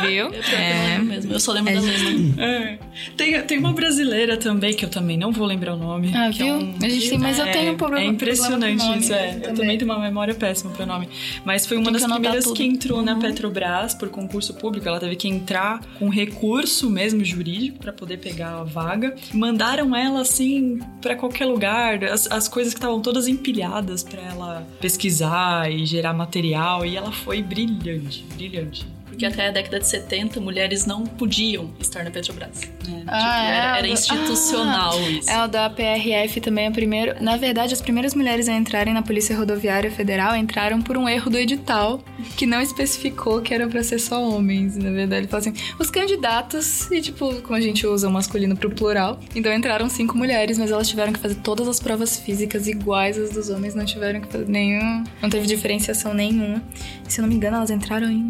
Viu? 0.00 0.26
É, 0.56 0.94
É. 0.94 0.98
mesmo. 0.98 1.32
Eu 1.32 1.40
só 1.40 1.52
lembro 1.52 1.72
É, 1.72 1.74
da. 1.76 1.80
Lena. 1.80 2.42
É. 2.42 2.78
Tem, 3.16 3.42
tem 3.42 3.58
uma 3.58 3.72
brasileira 3.72 4.36
também, 4.36 4.74
que 4.74 4.84
eu 4.84 4.88
também 4.88 5.16
não 5.16 5.32
vou 5.32 5.46
lembrar 5.46 5.74
o 5.74 5.76
nome. 5.76 6.10
Ah, 6.14 6.26
é 6.28 6.30
viu? 6.30 6.54
um- 6.54 6.74
A 6.82 6.88
gente 6.88 7.08
tem, 7.10 7.18
mas 7.18 7.38
eu 7.38 7.46
É, 7.46 7.52
tenho 7.52 7.72
um 7.72 7.76
problema. 7.76 8.04
É 8.04 8.08
impressionante 8.08 8.76
problema 8.76 8.96
isso, 9.00 9.12
é. 9.12 9.28
Eu 9.28 9.40
também. 9.40 9.54
também 9.54 9.78
tenho 9.78 9.90
uma 9.90 10.00
memória 10.00 10.34
péssima 10.34 10.70
pro 10.72 10.86
nome. 10.86 11.08
Mas 11.44 11.66
foi 11.66 11.76
uma 11.76 11.90
das 11.90 12.04
primeiras 12.04 12.44
tudo. 12.44 12.56
que 12.56 12.64
entrou 12.64 13.02
na 13.02 13.14
Uhum. 13.14 13.20
Petrobras 13.20 13.94
por 13.94 14.08
concurso 14.08 14.54
público. 14.54 14.88
Ela 14.88 15.00
teve 15.00 15.16
que 15.16 15.28
entrar 15.28 15.80
com 15.98 16.08
recurso 16.08 16.88
mesmo 16.90 17.24
jurídico 17.24 17.78
pra 17.78 17.92
poder 17.92 18.18
pegar 18.18 18.60
a 18.60 18.64
vaga. 18.64 19.14
Mandaram 19.32 19.94
ela 19.94 20.20
assim 20.20 20.78
pra 21.00 21.14
qualquer 21.16 21.44
lugar. 21.46 22.02
As, 22.04 22.30
as 22.30 22.48
coisas 22.48 22.72
que 22.72 22.78
estavam 22.78 23.00
todas 23.00 23.26
empilhadas 23.28 24.02
pra 24.02 24.20
ela 24.22 24.66
pesquisar 24.80 25.70
e 25.70 25.84
gerar 25.86 26.12
material. 26.18 26.84
E 26.84 26.96
ela 26.96 27.12
foi 27.12 27.42
brilhante, 27.42 28.24
brilhante. 28.34 28.97
Porque 29.18 29.26
até 29.26 29.48
a 29.48 29.50
década 29.50 29.80
de 29.80 29.86
70, 29.88 30.40
mulheres 30.40 30.86
não 30.86 31.02
podiam 31.04 31.68
estar 31.80 32.04
na 32.04 32.10
Petrobras. 32.12 32.60
Tipo, 32.60 33.02
Ah, 33.08 33.44
é, 33.44 33.48
era, 33.48 33.78
era 33.78 33.86
do- 33.88 33.92
institucional 33.92 35.00
isso. 35.10 35.28
É 35.28 35.44
o 35.44 35.48
da 35.48 35.68
PRF 35.68 36.40
também, 36.40 36.68
a 36.68 36.70
primeira. 36.70 37.16
Na 37.20 37.36
verdade, 37.36 37.74
as 37.74 37.80
primeiras 37.80 38.14
mulheres 38.14 38.48
a 38.48 38.54
entrarem 38.54 38.94
na 38.94 39.02
Polícia 39.02 39.36
Rodoviária 39.36 39.90
Federal 39.90 40.36
entraram 40.36 40.80
por 40.80 40.96
um 40.96 41.08
erro 41.08 41.28
do 41.30 41.36
edital, 41.36 42.00
que 42.36 42.46
não 42.46 42.60
especificou 42.62 43.42
que 43.42 43.52
era 43.52 43.66
pra 43.66 43.82
ser 43.82 43.98
só 43.98 44.22
homens. 44.22 44.76
Na 44.76 44.90
verdade, 44.92 45.22
ele 45.22 45.28
falou 45.28 45.40
assim: 45.40 45.54
os 45.80 45.90
candidatos, 45.90 46.88
e 46.92 47.00
tipo, 47.00 47.42
como 47.42 47.56
a 47.56 47.60
gente 47.60 47.84
usa 47.88 48.06
o 48.08 48.12
masculino 48.12 48.56
pro 48.56 48.70
plural, 48.70 49.18
então 49.34 49.52
entraram 49.52 49.88
cinco 49.88 50.16
mulheres, 50.16 50.58
mas 50.58 50.70
elas 50.70 50.88
tiveram 50.88 51.12
que 51.12 51.18
fazer 51.18 51.34
todas 51.36 51.66
as 51.66 51.80
provas 51.80 52.20
físicas 52.20 52.68
iguais 52.68 53.18
às 53.18 53.30
dos 53.30 53.50
homens, 53.50 53.74
não 53.74 53.84
tiveram 53.84 54.20
que 54.20 54.28
fazer 54.28 54.48
nenhum. 54.48 55.02
Não 55.20 55.28
teve 55.28 55.44
diferenciação 55.48 56.14
nenhuma. 56.14 56.62
Se 57.08 57.18
eu 57.18 57.22
não 57.22 57.28
me 57.28 57.34
engano, 57.34 57.56
elas 57.56 57.70
entraram 57.70 58.08
em 58.08 58.28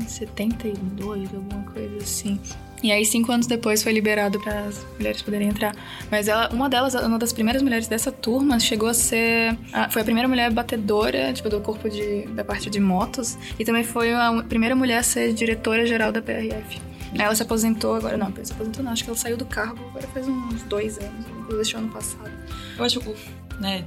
72, 0.79 1.35
alguma 1.35 1.62
coisa 1.70 1.97
assim. 1.99 2.39
E 2.83 2.93
aí, 2.93 3.05
cinco 3.05 3.33
anos 3.33 3.49
depois, 3.49 3.83
foi 3.83 3.93
liberado 3.93 4.39
para 4.41 4.61
as 4.66 4.87
mulheres 4.97 5.20
poderem 5.20 5.49
entrar. 5.49 5.74
Mas 6.11 6.29
ela, 6.29 6.49
uma 6.53 6.68
delas, 6.68 6.95
uma 6.95 7.18
das 7.18 7.33
primeiras 7.33 7.61
mulheres 7.61 7.89
dessa 7.89 8.12
turma, 8.12 8.61
chegou 8.61 8.89
a 8.89 8.95
ser. 8.95 9.59
a- 9.72 9.89
foi 9.91 10.03
a 10.03 10.05
primeira 10.05 10.29
mulher 10.29 10.49
batedora, 10.53 11.33
tipo, 11.33 11.49
do 11.49 11.61
corpo 11.61 11.91
de, 11.91 12.22
da 12.29 12.45
parte 12.45 12.70
de 12.70 12.79
motos. 12.79 13.37
E 13.59 13.64
também 13.64 13.83
foi 13.83 14.14
a 14.14 14.45
primeira 14.49 14.76
mulher 14.76 14.99
a 14.99 15.03
ser 15.03 15.33
diretora-geral 15.33 16.12
da 16.12 16.22
PRF. 16.22 16.81
Ela 17.18 17.35
se 17.35 17.43
aposentou 17.43 17.95
agora. 17.97 18.16
Não, 18.16 18.33
se 18.45 18.53
aposentou 18.53 18.85
não. 18.85 18.93
Acho 18.93 19.03
que 19.03 19.11
ela 19.11 19.18
saiu 19.18 19.37
do 19.37 19.47
cargo 19.47 19.79
agora 19.91 20.07
faz 20.09 20.29
uns 20.29 20.62
dois 20.64 20.99
anos. 20.99 21.26
Inclusive, 21.31 21.62
este 21.62 21.76
ano 21.76 21.89
passado. 21.89 22.31
Eu 22.79 22.85
acho, 22.85 23.01
né, 23.59 23.85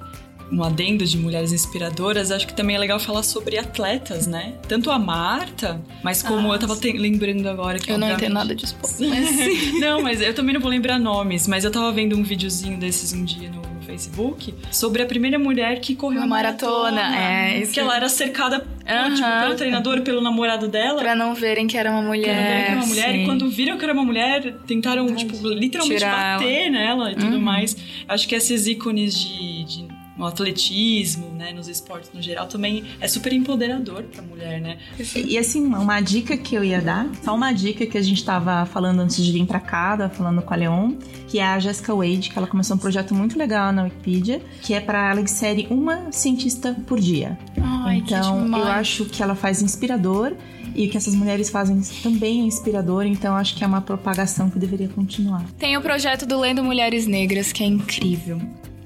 um 0.51 0.61
adendo 0.63 1.05
de 1.05 1.17
mulheres 1.17 1.51
inspiradoras, 1.53 2.29
acho 2.31 2.45
que 2.45 2.53
também 2.53 2.75
é 2.75 2.79
legal 2.79 2.99
falar 2.99 3.23
sobre 3.23 3.57
atletas, 3.57 4.27
né? 4.27 4.53
Tanto 4.67 4.91
a 4.91 4.99
Marta, 4.99 5.81
mas 6.03 6.21
como 6.21 6.51
Ah, 6.51 6.55
eu 6.55 6.59
tava 6.59 6.75
te- 6.75 6.91
lembrando 6.91 7.47
agora 7.47 7.79
que 7.79 7.91
Eu 7.91 7.97
não 7.97 8.11
entendo 8.11 8.33
nada 8.33 8.53
de 8.53 8.65
esporte. 8.65 8.95
Mas. 9.07 9.31
Não, 9.79 10.01
mas 10.01 10.21
eu 10.21 10.33
também 10.33 10.53
não 10.53 10.61
vou 10.61 10.69
lembrar 10.69 10.99
nomes, 10.99 11.47
mas 11.47 11.63
eu 11.63 11.71
tava 11.71 11.91
vendo 11.91 12.15
um 12.15 12.23
videozinho 12.23 12.77
desses 12.77 13.13
um 13.13 13.23
dia 13.25 13.49
no, 13.49 13.61
Facebook 13.85 14.53
sobre 14.71 15.01
a 15.01 15.05
primeira 15.05 15.37
mulher 15.37 15.79
que 15.81 15.95
correu 15.95 16.19
Uma 16.19 16.27
maratona. 16.27 16.91
maratona, 16.91 17.17
é, 17.49 17.59
isso. 17.61 17.73
Que 17.73 17.79
ela 17.79 17.95
era 17.95 18.07
cercada 18.07 18.65
Aham. 18.87 19.15
tipo, 19.15 19.39
pelo 19.41 19.55
treinador, 19.55 20.01
pelo 20.01 20.21
namorado 20.21 20.67
dela. 20.69 21.01
pra 21.01 21.13
não 21.15 21.33
verem 21.35 21.67
que 21.67 21.75
era 21.77 21.91
uma 21.91 22.01
mulher. 22.01 22.23
Pra 22.33 22.35
não 22.35 22.43
verem 22.43 22.63
que 22.63 22.71
era 22.71 22.77
uma 22.79 22.85
mulher, 22.87 23.11
sim. 23.11 23.23
e 23.23 23.25
quando 23.25 23.49
viram 23.49 23.77
que 23.77 23.83
era 23.83 23.93
uma 23.93 24.05
mulher, 24.05 24.55
tentaram, 24.65 25.13
tipo, 25.15 25.35
literalmente 25.49 26.05
bater 26.05 26.69
nela 26.69 27.11
e 27.11 27.15
tudo 27.15 27.35
Uhum. 27.35 27.41
mais. 27.41 27.75
Acho 28.07 28.27
que 28.29 28.35
esses 28.35 28.65
ícones 28.67 29.13
de, 29.19 29.63
de- 29.65 29.87
no 30.21 30.27
atletismo, 30.27 31.31
né, 31.31 31.51
nos 31.51 31.67
esportes 31.67 32.11
no 32.13 32.21
geral, 32.21 32.45
também 32.45 32.83
é 33.01 33.07
super 33.07 33.33
empoderador 33.33 34.03
pra 34.03 34.21
mulher, 34.21 34.61
né? 34.61 34.77
E 35.15 35.35
assim, 35.35 35.65
uma 35.65 35.99
dica 35.99 36.37
que 36.37 36.53
eu 36.53 36.63
ia 36.63 36.79
dar, 36.79 37.09
só 37.23 37.33
uma 37.33 37.51
dica 37.51 37.87
que 37.87 37.97
a 37.97 38.01
gente 38.03 38.23
tava 38.23 38.63
falando 38.67 38.99
antes 38.99 39.25
de 39.25 39.31
vir 39.31 39.47
pra 39.47 39.59
cá, 39.59 39.97
tava 39.97 40.13
falando 40.13 40.43
com 40.43 40.53
a 40.53 40.57
Leon, 40.57 40.93
que 41.27 41.39
é 41.39 41.43
a 41.43 41.57
Jessica 41.57 41.95
Wade, 41.95 42.29
que 42.29 42.37
ela 42.37 42.45
começou 42.45 42.75
um 42.75 42.79
projeto 42.79 43.15
muito 43.15 43.35
legal 43.35 43.71
na 43.71 43.83
Wikipedia, 43.85 44.39
que 44.61 44.75
é 44.75 44.79
pra 44.79 45.09
ela 45.09 45.21
inserir 45.21 45.65
uma 45.71 46.11
cientista 46.11 46.77
por 46.85 46.99
dia. 46.99 47.35
Ai, 47.59 48.01
que 48.01 48.13
então, 48.13 48.47
eu 48.47 48.67
acho 48.67 49.05
que 49.05 49.23
ela 49.23 49.33
faz 49.33 49.63
inspirador 49.63 50.33
e 50.75 50.85
o 50.85 50.89
que 50.91 50.97
essas 50.97 51.15
mulheres 51.15 51.49
fazem 51.49 51.81
também 52.03 52.41
é 52.41 52.43
inspirador, 52.43 53.07
então 53.07 53.35
acho 53.35 53.55
que 53.55 53.63
é 53.63 53.67
uma 53.67 53.81
propagação 53.81 54.51
que 54.51 54.59
deveria 54.59 54.87
continuar. 54.87 55.43
Tem 55.57 55.75
o 55.75 55.81
projeto 55.81 56.27
do 56.27 56.39
Lendo 56.39 56.63
Mulheres 56.63 57.07
Negras, 57.07 57.51
que 57.51 57.63
é 57.63 57.65
incrível. 57.65 58.39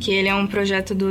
Que 0.05 0.13
ele 0.13 0.27
é 0.27 0.35
um 0.35 0.45
projeto 0.45 0.93
do, 0.93 1.07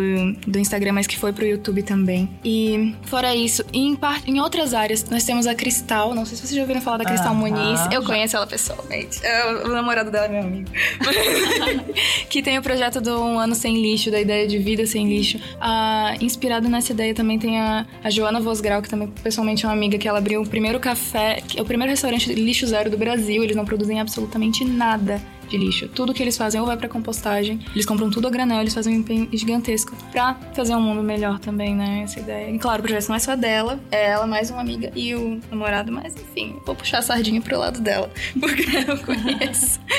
do 0.47 0.57
Instagram, 0.57 0.92
mas 0.92 1.09
que 1.09 1.18
foi 1.18 1.32
pro 1.32 1.45
YouTube 1.45 1.82
também. 1.82 2.30
E 2.45 2.95
fora 3.03 3.34
isso, 3.34 3.64
em, 3.72 3.99
em 4.24 4.38
outras 4.38 4.72
áreas, 4.72 5.05
nós 5.11 5.24
temos 5.24 5.49
a 5.49 5.55
Cristal. 5.57 6.14
Não 6.14 6.24
sei 6.24 6.36
se 6.36 6.42
vocês 6.42 6.55
já 6.55 6.61
ouviram 6.61 6.80
falar 6.80 6.99
da 6.99 7.05
Cristal 7.05 7.32
Aham, 7.32 7.40
Muniz. 7.40 7.80
Eu 7.92 8.03
já. 8.03 8.07
conheço 8.07 8.36
ela 8.36 8.47
pessoalmente. 8.47 9.18
É, 9.24 9.64
O 9.64 9.68
namorado 9.70 10.12
dela 10.12 10.26
é 10.26 10.28
meu 10.28 10.42
amigo. 10.42 10.70
que 12.30 12.40
tem 12.40 12.57
o 12.57 12.62
projeto 12.62 13.01
do 13.01 13.20
Um 13.20 13.36
Ano 13.40 13.57
Sem 13.57 13.82
Lixo, 13.82 14.12
da 14.12 14.20
ideia 14.20 14.47
de 14.47 14.59
vida 14.59 14.86
sem 14.86 15.09
lixo. 15.09 15.40
Ah, 15.61 16.14
inspirado 16.20 16.68
nessa 16.68 16.92
ideia 16.92 17.12
também 17.12 17.36
tem 17.36 17.59
a, 17.59 17.84
a 18.03 18.11
Joana 18.11 18.40
Vosgrau, 18.40 18.80
que 18.80 18.88
também 18.88 19.09
pessoalmente 19.24 19.64
é 19.64 19.68
uma 19.68 19.74
amiga, 19.74 19.99
que 19.99 20.07
ela 20.07 20.18
abriu 20.18 20.40
o 20.40 20.47
primeiro 20.49 20.78
café, 20.78 21.42
é 21.57 21.61
o 21.61 21.64
primeiro 21.64 21.90
restaurante 21.90 22.32
lixo 22.32 22.64
zero 22.66 22.88
do 22.88 22.97
Brasil. 22.97 23.42
Eles 23.42 23.57
não 23.57 23.64
produzem 23.64 24.01
absolutamente 24.01 24.64
nada 24.64 25.20
de 25.49 25.57
lixo. 25.57 25.88
Tudo 25.88 26.12
que 26.14 26.22
eles 26.22 26.36
fazem 26.36 26.61
ou 26.61 26.66
vai 26.66 26.76
pra 26.76 26.88
compostagem, 26.88 27.61
eles 27.74 27.86
compram 27.86 28.11
tudo 28.11 28.28
a 28.28 28.30
granel, 28.30 28.61
eles 28.61 28.74
fazem 28.74 28.97
um 28.97 29.01
empenho 29.01 29.28
gigantesco 29.32 29.95
pra 30.12 30.34
fazer 30.55 30.74
um 30.74 30.80
mundo 30.80 31.03
melhor 31.03 31.38
também, 31.38 31.74
né? 31.74 32.03
Essa 32.05 32.20
ideia. 32.20 32.51
E 32.51 32.59
claro, 32.59 32.80
o 32.80 32.82
projeto 32.82 33.09
não 33.09 33.16
é 33.16 33.18
só 33.18 33.36
dela, 33.36 33.80
é 33.90 34.11
ela 34.11 34.26
mais 34.26 34.51
uma 34.51 34.61
amiga 34.61 34.90
e 34.95 35.14
o 35.14 35.40
namorado, 35.51 35.90
mas 35.92 36.14
enfim, 36.14 36.57
vou 36.64 36.74
puxar 36.74 36.99
a 36.99 37.03
sardinha 37.03 37.40
pro 37.40 37.59
lado 37.59 37.80
dela, 37.80 38.11
porque 38.38 38.64
eu 38.88 38.99
conheço. 38.99 39.80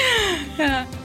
Ah. 0.58 1.05